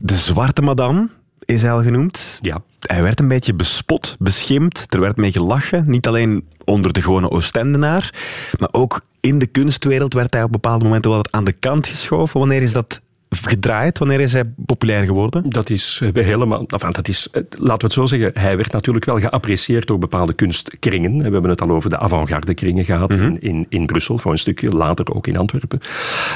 De 0.00 0.14
Zwarte 0.14 0.62
Madame 0.62 1.08
is 1.46 1.62
hij 1.62 1.72
al 1.72 1.82
genoemd. 1.82 2.38
Ja. 2.40 2.62
Hij 2.80 3.02
werd 3.02 3.20
een 3.20 3.28
beetje 3.28 3.54
bespot, 3.54 4.16
beschimpt. 4.18 4.94
Er 4.94 5.00
werd 5.00 5.16
mee 5.16 5.32
gelachen. 5.32 5.84
Niet 5.86 6.06
alleen 6.06 6.48
onder 6.64 6.92
de 6.92 7.02
gewone 7.02 7.30
Oostendenaar, 7.30 8.14
maar 8.58 8.68
ook 8.72 9.00
in 9.20 9.38
de 9.38 9.46
kunstwereld 9.46 10.14
werd 10.14 10.34
hij 10.34 10.42
op 10.42 10.52
bepaalde 10.52 10.84
momenten 10.84 11.10
wel 11.10 11.18
wat 11.18 11.32
aan 11.32 11.44
de 11.44 11.52
kant 11.52 11.86
geschoven. 11.86 12.40
Wanneer 12.40 12.62
is 12.62 12.72
dat 12.72 13.00
gedraaid? 13.42 13.98
Wanneer 13.98 14.20
is 14.20 14.32
hij 14.32 14.44
populair 14.66 15.04
geworden? 15.04 15.50
Dat 15.50 15.70
is 15.70 16.00
eh, 16.02 16.24
helemaal. 16.24 16.64
Enfin, 16.66 16.90
dat 16.90 17.08
is, 17.08 17.28
eh, 17.32 17.42
laten 17.50 17.78
we 17.78 17.84
het 17.84 17.92
zo 17.92 18.06
zeggen. 18.06 18.30
Hij 18.34 18.56
werd 18.56 18.72
natuurlijk 18.72 19.04
wel 19.04 19.18
geapprecieerd 19.18 19.86
door 19.86 19.98
bepaalde 19.98 20.32
kunstkringen. 20.32 21.16
We 21.16 21.22
hebben 21.22 21.50
het 21.50 21.60
al 21.60 21.70
over 21.70 21.90
de 21.90 21.98
avant-garde 21.98 22.54
kringen 22.54 22.84
gehad 22.84 23.14
in, 23.14 23.40
in, 23.40 23.66
in 23.68 23.86
Brussel, 23.86 24.18
voor 24.18 24.32
een 24.32 24.38
stukje. 24.38 24.70
Later 24.70 25.14
ook 25.14 25.26
in 25.26 25.36
Antwerpen. 25.36 25.80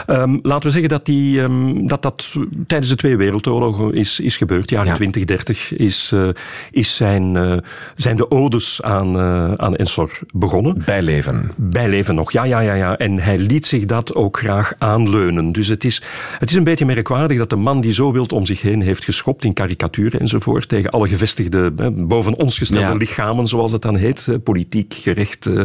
Ehm, 0.06 0.38
laten 0.42 0.66
we 0.66 0.70
zeggen 0.70 0.88
dat, 0.88 1.04
die, 1.06 1.42
ehm, 1.42 1.86
dat 1.86 2.02
dat 2.02 2.34
tijdens 2.66 2.90
de 2.90 2.96
twee 2.96 3.16
wereldoorlogen 3.16 3.94
is, 3.94 4.20
is 4.20 4.36
gebeurd. 4.36 4.70
Jaren 4.70 4.88
Ja. 4.88 4.94
20, 4.94 5.24
30 5.24 5.72
is, 5.76 6.10
eh, 6.14 6.28
is 6.70 6.94
zijn, 6.94 7.62
zijn 7.96 8.16
de 8.16 8.30
odes 8.30 8.82
aan, 8.82 9.18
aan 9.58 9.76
Ensor 9.76 10.18
begonnen. 10.32 10.82
Bijleven. 10.84 11.50
Bijleven 11.56 12.14
nog, 12.14 12.32
ja, 12.32 12.44
ja, 12.44 12.60
ja, 12.60 12.74
ja. 12.74 12.96
En 12.96 13.18
hij 13.18 13.38
liet 13.38 13.66
zich 13.66 13.84
dat 13.84 14.14
ook 14.14 14.38
graag 14.38 14.72
aanleunen. 14.78 15.52
Dus 15.52 15.68
het 15.68 15.84
is, 15.84 16.02
het 16.38 16.50
is 16.50 16.56
een 16.56 16.64
beetje 16.64 16.84
merkwaardig 16.94 17.38
dat 17.38 17.50
de 17.50 17.56
man 17.56 17.80
die 17.80 17.92
zo 17.92 18.12
wild 18.12 18.32
om 18.32 18.46
zich 18.46 18.62
heen 18.62 18.82
heeft 18.82 19.04
geschopt 19.04 19.44
in 19.44 19.52
karikaturen 19.52 20.20
enzovoort, 20.20 20.68
tegen 20.68 20.90
alle 20.90 21.08
gevestigde, 21.08 21.72
hè, 21.76 21.90
boven 21.90 22.36
ons 22.38 22.58
gestelde 22.58 22.86
Ja. 22.86 22.94
lichamen, 22.94 23.46
zoals 23.46 23.72
het 23.72 23.82
dan 23.82 23.96
heet, 23.96 24.26
eh, 24.28 24.34
politiek, 24.44 24.94
gerecht, 24.94 25.46
eh, 25.46 25.60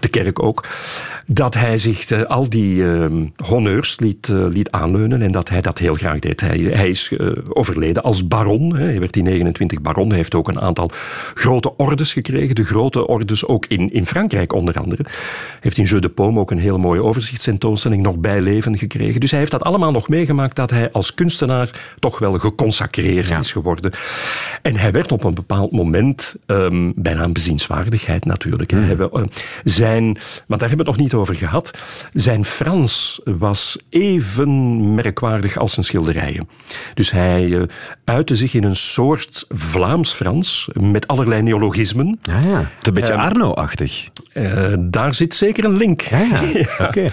de 0.00 0.08
kerk 0.08 0.42
ook, 0.42 0.64
dat 1.26 1.54
hij 1.54 1.78
zich 1.78 2.10
eh, 2.10 2.22
al 2.22 2.48
die 2.48 2.92
eh, 2.92 3.06
honneurs 3.44 3.98
liet, 4.00 4.28
eh, 4.28 4.44
liet 4.48 4.70
aanleunen 4.70 5.22
en 5.22 5.32
dat 5.32 5.48
hij 5.48 5.60
dat 5.60 5.78
heel 5.78 5.94
graag 5.94 6.18
deed. 6.18 6.40
Hij, 6.40 6.58
hij 6.58 6.88
is 6.90 7.12
eh, 7.16 7.26
overleden 7.48 8.02
als 8.02 8.28
baron. 8.28 8.76
Hè. 8.76 8.84
Hij 8.84 9.00
werd 9.00 9.16
in 9.16 9.24
29 9.24 9.80
baron. 9.80 10.08
Hij 10.08 10.16
heeft 10.16 10.34
ook 10.34 10.48
een 10.48 10.60
aantal 10.60 10.90
grote 11.34 11.76
ordes 11.76 12.12
gekregen. 12.12 12.54
De 12.54 12.64
grote 12.64 13.06
ordes 13.06 13.46
ook 13.46 13.66
in, 13.66 13.92
in 13.92 14.06
Frankrijk 14.06 14.52
onder 14.52 14.78
andere. 14.78 15.02
Hij 15.02 15.12
heeft 15.60 15.78
in 15.78 15.84
Jeu 15.84 15.98
de 16.00 16.08
Paume 16.08 16.40
ook 16.40 16.50
een 16.50 16.58
heel 16.58 16.78
mooie 16.78 17.02
overzichtstentoonstelling 17.02 18.02
nog 18.02 18.18
bij 18.18 18.40
leven 18.40 18.78
gekregen. 18.78 19.20
Dus 19.20 19.30
hij 19.30 19.38
heeft 19.38 19.50
dat 19.50 19.62
allemaal 19.62 19.92
nog 19.92 20.08
meegemaakt 20.08 20.56
dat 20.60 20.70
hij 20.70 20.92
als 20.92 21.14
kunstenaar 21.14 21.70
toch 21.98 22.18
wel 22.18 22.38
geconsacreerd 22.38 23.28
Ja. 23.28 23.38
is 23.38 23.52
geworden. 23.52 23.92
En 24.62 24.76
hij 24.76 24.92
werd 24.92 25.12
op 25.12 25.24
een 25.24 25.34
bepaald 25.34 25.72
moment 25.72 26.36
ehm, 26.46 26.92
bijna 26.94 27.22
een 27.24 27.32
bezienswaardigheid 27.32 28.24
natuurlijk. 28.24 28.70
hè. 28.70 28.78
Hij 28.80 28.96
we- 28.96 29.10
eh, 29.12 29.22
zijn, 29.64 30.04
maar 30.46 30.58
daar 30.58 30.68
hebben 30.68 30.86
we 30.86 30.90
het 30.92 30.96
nog 30.96 30.96
niet 30.96 31.14
over 31.14 31.34
gehad. 31.34 31.70
Zijn 32.12 32.44
Frans 32.44 33.20
was 33.24 33.78
even 33.90 34.94
merkwaardig 34.94 35.56
als 35.58 35.72
zijn 35.72 35.86
schilderijen. 35.86 36.48
Dus 36.94 37.10
hij 37.10 37.56
eh, 37.58 37.62
uitte 38.04 38.36
zich 38.36 38.54
in 38.54 38.64
een 38.64 38.76
soort 38.76 39.44
Vlaams-Frans 39.48 40.68
met 40.80 41.06
allerlei 41.06 41.42
neologismen. 41.42 42.18
Ja, 42.22 42.38
ja. 42.40 42.58
Het 42.58 42.66
is 42.82 42.88
een 42.88 42.94
beetje 42.94 43.12
Ehm, 43.12 43.20
Arno-achtig. 43.22 44.08
Eh, 44.32 44.74
daar 44.80 45.14
zit 45.14 45.34
zeker 45.34 45.64
een 45.64 45.76
link. 45.76 46.00
Ja. 46.00 46.28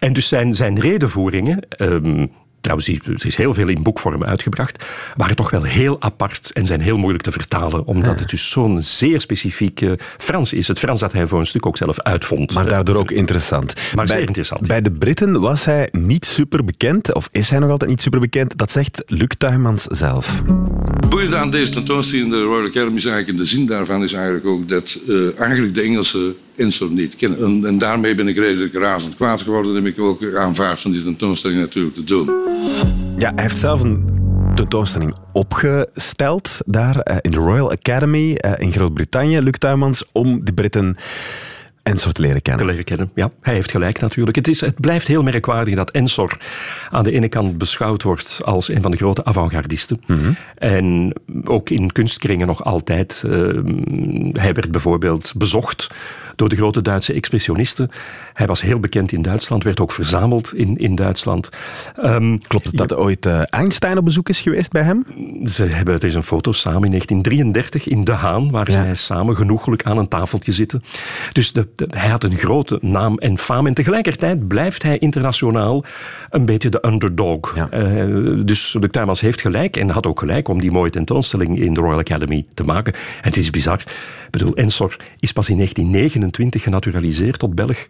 En 0.00 0.12
dus 0.12 0.28
zijn, 0.28 0.54
zijn 0.54 0.80
redenvoeringen, 0.80 1.68
ehm, 1.68 2.26
trouwens, 2.60 2.88
er 2.88 3.26
is 3.26 3.36
heel 3.36 3.54
veel 3.54 3.68
in 3.68 3.82
boekvorm 3.82 4.24
uitgebracht, 4.24 4.84
waren 5.16 5.36
toch 5.36 5.50
wel 5.50 5.62
heel 5.62 6.02
apart 6.02 6.50
en 6.52 6.66
zijn 6.66 6.80
heel 6.80 6.96
moeilijk 6.96 7.24
te 7.24 7.32
vertalen, 7.32 7.86
omdat 7.86 8.18
het 8.18 8.30
dus 8.30 8.50
zo'n 8.50 8.82
zeer 8.82 9.20
specifiek 9.20 9.80
eh, 9.80 9.92
Frans 10.18 10.52
is. 10.52 10.68
Het 10.68 10.78
Frans 10.78 11.00
dat 11.00 11.12
hij 11.12 11.26
voor 11.26 11.38
een 11.38 11.46
stuk 11.46 11.66
ook 11.66 11.76
zelf 11.76 12.00
uitvond. 12.00 12.54
Maar 12.54 12.68
daardoor 12.68 12.96
ook 12.96 13.10
interessant. 13.10 13.74
Maar 13.94 14.06
zeer 14.06 14.16
bij, 14.16 14.26
interessant. 14.26 14.66
Bij 14.66 14.82
de 14.82 14.90
Britten 14.90 15.40
was 15.40 15.64
hij 15.64 15.88
niet 15.92 16.26
super 16.26 16.64
bekend, 16.64 17.14
of 17.14 17.28
is 17.32 17.50
hij 17.50 17.58
nog 17.58 17.70
altijd 17.70 17.90
niet 17.90 18.02
super 18.02 18.20
bekend. 18.20 18.58
Dat 18.58 18.70
zegt 18.70 19.02
Luc 19.06 19.28
Tuymans 19.38 19.84
zelf. 19.84 20.42
Het 21.00 21.08
boeiende 21.08 21.36
aan 21.36 21.50
deze 21.50 21.72
tentoonstelling 21.72 22.24
in 22.24 22.38
de 22.38 22.42
Royal 22.42 22.66
Academy 22.66 22.96
is 22.96 23.04
eigenlijk, 23.04 23.38
en 23.38 23.44
de 23.44 23.50
zin 23.50 23.66
daarvan 23.66 24.02
is 24.02 24.12
eigenlijk 24.12 24.46
ook 24.46 24.68
dat 24.68 24.98
eh, 25.08 25.40
eigenlijk 25.40 25.74
de 25.74 25.80
Engelse 25.80 26.34
Ensor 26.60 26.90
niet 26.90 27.16
kennen. 27.16 27.44
En, 27.44 27.64
en 27.66 27.78
daarmee 27.78 28.14
ben 28.14 28.28
ik 28.28 28.36
redelijk 28.36 28.74
razend 28.74 29.16
kwaad 29.16 29.42
geworden 29.42 29.76
en 29.76 29.84
heb 29.84 29.92
ik 29.92 30.00
ook 30.00 30.34
aanvaard 30.36 30.80
van 30.80 30.90
die 30.90 31.02
tentoonstelling 31.02 31.60
natuurlijk 31.60 31.94
te 31.94 32.04
doen. 32.04 32.30
Ja, 33.16 33.32
hij 33.34 33.42
heeft 33.42 33.58
zelf 33.58 33.82
een 33.82 34.18
tentoonstelling 34.54 35.14
opgesteld 35.32 36.58
daar 36.66 36.96
eh, 37.00 37.16
in 37.20 37.30
de 37.30 37.36
Royal 37.36 37.70
Academy 37.70 38.34
eh, 38.34 38.52
in 38.58 38.72
Groot-Brittannië, 38.72 39.40
Luc 39.40 39.58
Tuymans, 39.58 40.04
om 40.12 40.44
de 40.44 40.52
Britten 40.52 40.96
en 41.82 41.98
soort 41.98 42.18
leren 42.18 42.36
te 42.36 42.42
kennen. 42.42 42.66
leren 42.66 42.84
kennen. 42.84 43.10
Ja, 43.14 43.30
hij 43.40 43.54
heeft 43.54 43.70
gelijk 43.70 44.00
natuurlijk. 44.00 44.36
Het, 44.36 44.48
is, 44.48 44.60
het 44.60 44.80
blijft 44.80 45.06
heel 45.06 45.22
merkwaardig 45.22 45.74
dat 45.74 45.90
Ensor 45.90 46.36
aan 46.90 47.04
de 47.04 47.12
ene 47.12 47.28
kant 47.28 47.58
beschouwd 47.58 48.02
wordt 48.02 48.40
als 48.44 48.68
een 48.68 48.82
van 48.82 48.90
de 48.90 48.96
grote 48.96 49.24
avant-gardisten. 49.24 50.00
En 50.54 51.12
ook 51.44 51.70
in 51.70 51.92
kunstkringen 51.92 52.46
nog 52.46 52.64
altijd. 52.64 53.22
eh, 53.26 53.30
hij 54.32 54.52
werd 54.52 54.70
bijvoorbeeld 54.70 55.32
bezocht 55.36 55.86
door 56.40 56.48
de 56.48 56.56
grote 56.56 56.82
Duitse 56.82 57.12
expressionisten. 57.12 57.88
Hij 58.32 58.46
was 58.46 58.60
heel 58.60 58.80
bekend 58.80 59.12
in 59.12 59.22
Duitsland, 59.22 59.64
werd 59.64 59.80
ook 59.80 59.92
verzameld 59.92 60.54
in, 60.54 60.76
in 60.76 60.94
Duitsland. 60.94 61.48
Ehm, 61.96 62.38
Klopt 62.38 62.66
het 62.66 62.76
dat 62.76 62.94
ooit 62.94 63.26
eh, 63.26 63.42
Einstein 63.44 63.98
op 63.98 64.04
bezoek 64.04 64.28
is 64.28 64.40
geweest 64.40 64.70
bij 64.70 64.82
hem? 64.82 65.06
ze 65.46 65.64
hebben, 65.64 65.94
er 65.94 66.04
is 66.04 66.14
een 66.14 66.22
foto 66.22 66.52
samen 66.52 66.82
in 66.84 66.90
1933 66.90 67.88
in 67.88 68.04
De 68.04 68.12
Haan, 68.12 68.50
waar 68.50 68.70
Ja. 68.70 68.82
zij 68.82 68.94
samen 68.94 69.36
genoeglijk 69.36 69.82
aan 69.82 69.98
een 69.98 70.08
tafeltje 70.08 70.52
zitten. 70.52 70.82
Dus 71.32 71.52
de, 71.52 71.68
de- 71.76 71.86
hij 71.90 72.08
had 72.08 72.24
een 72.24 72.38
grote 72.38 72.78
naam 72.80 73.18
en 73.18 73.38
faam. 73.38 73.66
En 73.66 73.74
tegelijkertijd 73.74 74.48
blijft 74.48 74.82
hij 74.82 74.98
internationaal 74.98 75.84
een 76.30 76.44
beetje 76.44 76.68
de 76.68 76.86
underdog. 76.86 77.56
Ja. 77.56 77.68
Eh, 77.70 78.06
dus 78.44 78.76
Luc 78.80 78.90
Tuymans 78.90 79.20
heeft 79.20 79.40
gelijk 79.40 79.76
en 79.76 79.88
had 79.90 80.06
ook 80.06 80.18
gelijk 80.18 80.48
om 80.48 80.60
die 80.60 80.70
mooie 80.70 80.90
tentoonstelling 80.90 81.58
in 81.60 81.74
de 81.74 81.80
Royal 81.80 81.98
Academy 81.98 82.46
te 82.54 82.62
maken. 82.64 82.92
En 82.92 83.00
het 83.20 83.36
is 83.36 83.50
bizar. 83.50 83.78
Ik 83.80 84.30
bedoel, 84.38 84.54
Ensor 84.54 84.96
is 85.18 85.32
pas 85.32 85.48
in 85.48 85.56
1929 86.36 86.62
genaturaliseerd 86.62 87.38
tot 87.38 87.54
Belg. 87.54 87.68
Dus 87.76 87.86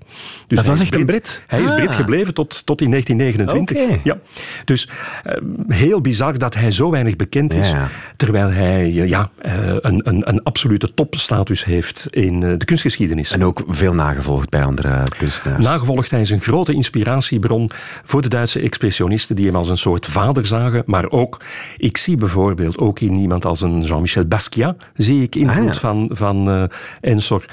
Dat 0.47 0.59
hij 0.59 0.67
was 0.67 0.75
is 0.75 0.81
echt 0.81 0.95
een 0.95 1.07
Brit? 1.07 1.43
Hij 1.47 1.63
is 1.63 1.69
Ah. 1.69 1.75
Brit 1.77 1.95
gebleven 1.95 2.35
tot, 2.35 2.67
tot 2.67 2.81
in 2.81 2.91
1929. 2.91 3.99
Oké. 3.99 4.01
Ja. 4.05 4.19
Dus 4.65 4.89
eh, 5.25 5.33
heel 5.69 6.01
bizar 6.01 6.39
dat 6.39 6.55
hij 6.55 6.71
zo 6.73 6.91
weinig 6.91 7.17
bekend 7.17 7.53
is, 7.53 7.71
Ja. 7.71 7.89
terwijl 8.17 8.51
hij 8.51 8.83
eh, 8.85 9.09
ja, 9.09 9.31
eh, 9.39 9.53
een, 9.81 10.01
een, 10.09 10.29
een 10.29 10.43
absolute 10.43 10.95
topstatus 10.95 11.65
heeft 11.65 12.07
in 12.11 12.41
de 12.41 12.65
kunstgeschiedenis. 12.65 13.33
En 13.33 13.45
ook 13.45 13.63
veel 13.69 13.95
nagevolgd 13.95 14.51
bij 14.51 14.65
andere 14.65 15.03
kunstenaars. 15.19 15.63
Nagevolgd, 15.65 16.11
hij 16.11 16.21
is 16.21 16.31
een 16.31 16.41
grote 16.41 16.73
inspiratiebron 16.73 17.71
voor 18.05 18.23
de 18.23 18.29
Duitse 18.29 18.61
expressionisten 18.61 19.37
die 19.37 19.47
hem 19.47 19.57
als 19.57 19.69
een 19.69 19.79
soort 19.79 20.07
vader 20.07 20.47
zagen. 20.47 20.83
Maar 20.87 21.11
ook, 21.11 21.41
ik 21.77 21.97
zie 21.97 22.17
bijvoorbeeld 22.17 22.79
ook 22.79 23.01
in 23.01 23.15
iemand 23.15 23.45
als 23.45 23.61
een 23.61 23.83
Jean-Michel 23.83 24.25
Basquiat, 24.25 24.77
zie 24.95 25.23
ik 25.23 25.35
invloed 25.35 25.59
Ah, 25.69 25.75
ja. 25.75 25.81
van, 25.81 26.11
van 26.13 26.69
Ensor. 27.01 27.45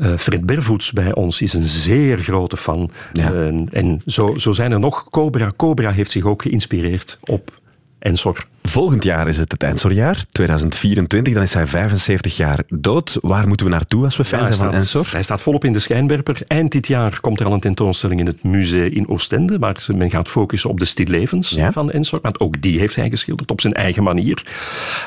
Eh, 0.00 0.16
Fred 0.16 0.46
Bervoets 0.46 0.92
bij 0.92 1.14
ons 1.14 1.42
is 1.42 1.52
een 1.52 1.66
zeer 1.66 2.18
grote 2.18 2.56
fan. 2.56 2.90
Ja. 3.12 3.32
Eh, 3.32 3.46
en 3.70 4.02
zo, 4.06 4.38
zo 4.38 4.52
zijn 4.52 4.72
er 4.72 4.80
nog. 4.80 5.10
Cobra. 5.10 5.52
Cobra 5.56 5.90
heeft 5.90 6.10
zich 6.10 6.24
ook 6.24 6.42
geïnspireerd 6.42 7.18
op 7.20 7.60
Ensor. 7.98 8.46
Volgend 8.62 9.04
jaar 9.04 9.28
is 9.28 9.36
het 9.36 9.52
het 9.52 9.62
Ensorjaar, 9.62 10.24
2024. 10.32 11.34
Dan 11.34 11.42
is 11.42 11.54
hij 11.54 11.66
75 11.66 12.36
jaar 12.36 12.62
dood. 12.68 13.18
Waar 13.22 13.48
moeten 13.48 13.66
we 13.66 13.72
naartoe 13.72 14.04
als 14.04 14.16
we 14.16 14.24
fan 14.24 14.38
Ja, 14.40 14.44
zijn 14.52 14.58
van 14.70 14.72
Ensor? 14.78 15.08
hij 15.12 15.22
staat 15.22 15.40
volop 15.40 15.64
in 15.64 15.72
de 15.72 15.78
schijnwerper. 15.78 16.40
Eind 16.46 16.72
dit 16.72 16.86
jaar 16.86 17.20
komt 17.20 17.40
er 17.40 17.46
al 17.46 17.52
een 17.52 17.60
tentoonstelling 17.60 18.20
in 18.20 18.26
het 18.26 18.42
museum 18.42 18.92
in 18.92 19.08
Oostende, 19.08 19.58
waar 19.58 19.86
men 19.96 20.10
gaat 20.10 20.28
focussen 20.28 20.70
op 20.70 20.78
de 20.78 20.84
stillevens 20.84 21.50
Ja. 21.50 21.72
van 21.72 21.90
Ensor, 21.90 22.18
want 22.22 22.40
ook 22.40 22.62
die 22.62 22.78
heeft 22.78 22.96
hij 22.96 23.08
geschilderd 23.10 23.50
op 23.50 23.60
zijn 23.60 23.72
eigen 23.72 24.02
manier. 24.02 24.42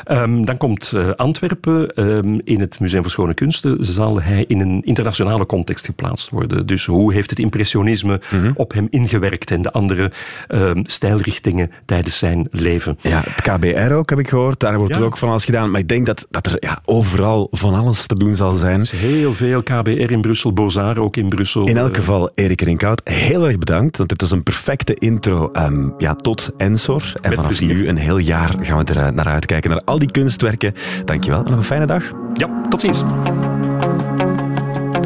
Ehm, 0.03 0.43
dan 0.45 0.57
komt 0.57 0.91
eh, 0.95 1.09
Antwerpen. 1.09 1.95
Ehm, 1.95 2.39
in 2.43 2.59
het 2.59 2.79
Museum 2.79 3.01
voor 3.01 3.11
Schone 3.11 3.33
Kunsten 3.33 3.77
zal 3.85 4.21
hij 4.21 4.45
in 4.47 4.59
een 4.59 4.81
internationale 4.85 5.45
context 5.45 5.85
geplaatst 5.85 6.29
worden. 6.29 6.65
Dus 6.65 6.85
hoe 6.85 7.13
heeft 7.13 7.29
het 7.29 7.39
impressionisme 7.39 8.21
Mhm. 8.31 8.51
op 8.55 8.73
hem 8.73 8.87
ingewerkt 8.89 9.51
en 9.51 9.61
de 9.61 9.71
andere 9.71 10.11
ehm, 10.47 10.81
stijlrichtingen 10.85 11.71
tijdens 11.85 12.17
zijn 12.17 12.47
leven? 12.51 12.97
Ja, 13.01 13.23
KBR 13.43 13.93
ook, 13.93 14.09
heb 14.09 14.19
ik 14.19 14.29
gehoord. 14.29 14.59
Daar 14.59 14.77
wordt 14.77 14.93
Ja. 14.93 14.99
er 14.99 15.05
ook 15.05 15.17
van 15.17 15.29
alles 15.29 15.45
gedaan. 15.45 15.71
Maar 15.71 15.79
ik 15.79 15.87
denk 15.87 16.05
dat, 16.05 16.27
dat 16.29 16.45
er 16.45 16.55
ja, 16.59 16.81
overal 16.85 17.47
van 17.51 17.73
alles 17.73 18.05
te 18.05 18.15
doen 18.15 18.35
zal 18.35 18.53
zijn. 18.53 18.85
Heel 18.95 19.33
veel 19.33 19.63
KBR 19.63 19.89
in 20.11 20.21
Brussel, 20.21 20.53
Beaux-Arts 20.53 20.99
ook 20.99 21.17
in 21.17 21.29
Brussel. 21.29 21.67
In 21.67 21.77
elk 21.77 21.89
Eh, 21.89 21.95
geval, 21.95 22.31
Erik 22.35 22.61
Rinkhout, 22.61 23.01
heel 23.03 23.45
erg 23.47 23.57
bedankt. 23.57 23.97
Want 23.97 24.09
dit 24.09 24.21
was 24.21 24.31
een 24.31 24.43
perfecte 24.43 24.93
intro 24.93 25.49
ehm, 25.51 25.89
ja, 25.97 26.15
tot 26.15 26.51
Ensor. 26.57 27.01
En 27.21 27.29
Met 27.29 27.33
vanaf 27.39 27.45
plezier. 27.57 27.75
nu, 27.75 27.87
een 27.87 27.97
heel 27.97 28.17
jaar, 28.17 28.55
gaan 28.61 28.77
we 28.85 28.93
er 28.93 28.97
eh, 29.05 29.11
naar 29.11 29.27
uitkijken. 29.27 29.69
Naar 29.69 29.81
al 29.85 29.99
die 29.99 30.11
kunstwerken. 30.11 30.73
Dankjewel 31.05 31.39
en 31.43 31.49
nog 31.49 31.57
een 31.59 31.63
fijne 31.63 31.85
dag. 31.85 32.03
Ja, 32.33 32.61
tot 32.69 32.79
ziens. 32.81 33.03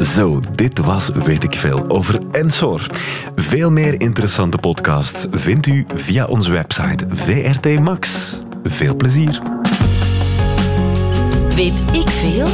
Zo, 0.00 0.40
dit 0.54 0.78
was 0.78 1.08
Weet 1.08 1.44
ik 1.44 1.54
Veel 1.54 1.88
over 1.88 2.18
Ensor. 2.32 2.86
Veel 3.36 3.70
meer 3.70 4.00
interessante 4.00 4.58
podcasts 4.58 5.26
vindt 5.30 5.66
u 5.66 5.86
via 5.94 6.26
onze 6.26 6.52
website 6.52 7.06
VRT 7.10 7.80
Max. 7.80 8.38
Veel 8.64 8.96
plezier. 8.96 9.42
Weet 11.54 11.82
ik 11.92 12.08
veel? 12.08 12.46